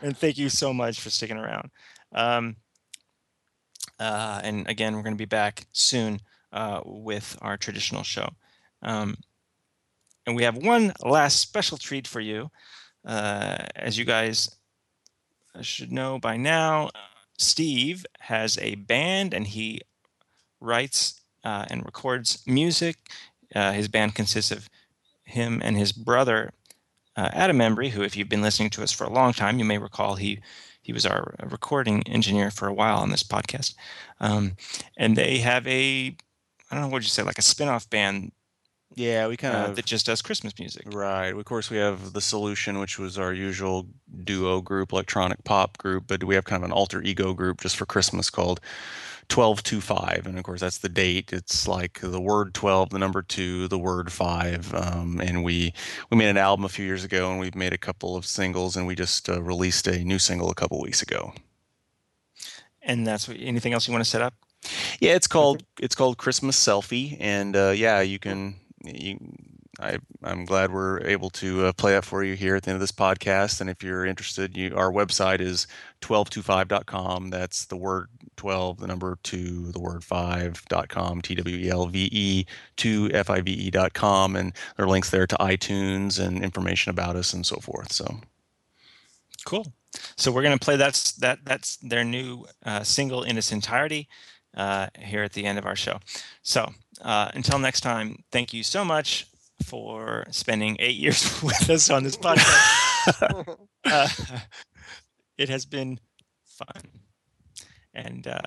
[0.01, 1.71] and thank you so much for sticking around.
[2.13, 2.57] Um,
[3.99, 6.19] uh, and again, we're going to be back soon
[6.51, 8.29] uh, with our traditional show.
[8.81, 9.15] Um,
[10.25, 12.51] and we have one last special treat for you.
[13.05, 14.57] Uh, as you guys
[15.61, 16.89] should know by now,
[17.37, 19.81] Steve has a band and he
[20.59, 22.97] writes uh, and records music.
[23.55, 24.69] Uh, his band consists of
[25.23, 26.51] him and his brother,
[27.15, 29.65] uh, Adam Embry, who, if you've been listening to us for a long time, you
[29.65, 30.39] may recall he
[30.83, 33.75] he was our recording engineer for a while on this podcast.
[34.19, 34.55] Um,
[34.97, 36.15] and they have a,
[36.71, 38.31] I don't know what you say, like a spin-off band
[38.95, 40.83] Yeah, we kind uh, of that just does Christmas music.
[40.85, 41.29] Right.
[41.33, 43.87] Of course, we have the Solution, which was our usual
[44.23, 47.77] duo group, electronic pop group, but we have kind of an alter ego group just
[47.77, 48.59] for Christmas called
[49.35, 50.27] 1225.
[50.27, 51.31] And of course, that's the date.
[51.31, 54.73] It's like the word 12, the number two, the word five.
[54.73, 55.73] Um, and we
[56.09, 58.75] we made an album a few years ago, and we've made a couple of singles,
[58.75, 61.33] and we just uh, released a new single a couple weeks ago.
[62.81, 64.33] And that's what, anything else you want to set up?
[64.99, 68.55] Yeah, it's called it's called Christmas Selfie, and uh, yeah, you can.
[68.83, 69.17] You,
[69.79, 72.75] I I'm glad we're able to uh, play that for you here at the end
[72.75, 73.61] of this podcast.
[73.61, 75.65] And if you're interested, you our website is
[76.01, 77.29] 1225.com.
[77.29, 78.09] That's the word
[78.41, 81.21] 12, the number two, the word five dot com.
[81.21, 82.45] T W E L V E
[82.75, 86.43] two F I V E dot com, and there are links there to iTunes and
[86.43, 87.91] information about us and so forth.
[87.91, 88.19] So
[89.45, 89.65] Cool.
[90.17, 94.07] So we're going to play that's that that's their new uh, single in its entirety
[94.55, 95.99] uh, here at the end of our show.
[96.43, 99.27] So uh, until next time, thank you so much
[99.63, 103.57] for spending eight years with us on this podcast.
[103.85, 104.07] uh,
[105.37, 105.99] it has been
[106.45, 106.83] fun,
[107.93, 108.41] and uh,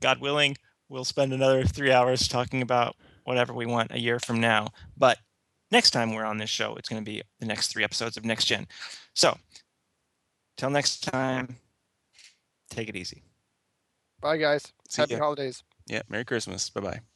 [0.00, 0.56] God willing,
[0.88, 4.68] we'll spend another three hours talking about whatever we want a year from now.
[4.96, 5.18] But
[5.70, 8.24] next time we're on this show, it's going to be the next three episodes of
[8.24, 8.66] Next Gen.
[9.14, 9.36] So
[10.56, 11.56] Till next time,
[12.70, 13.22] take it easy.
[14.20, 14.72] Bye guys.
[14.88, 15.20] See Happy ya.
[15.20, 15.64] holidays.
[15.88, 16.70] yeah, Merry Christmas.
[16.70, 17.11] Bye bye.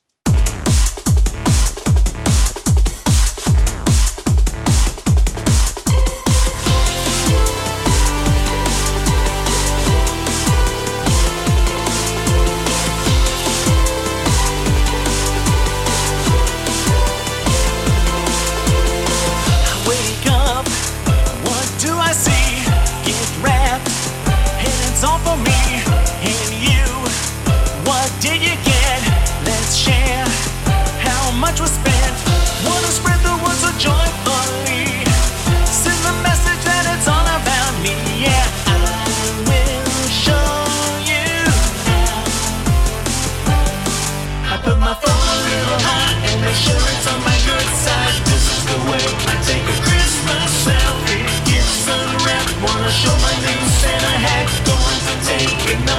[52.86, 54.86] i'm sure show my new Santa hat Going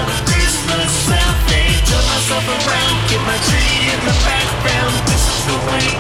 [0.08, 4.96] a Christmas selfie Turn myself around, get my tree in the background.
[5.08, 5.97] This is the way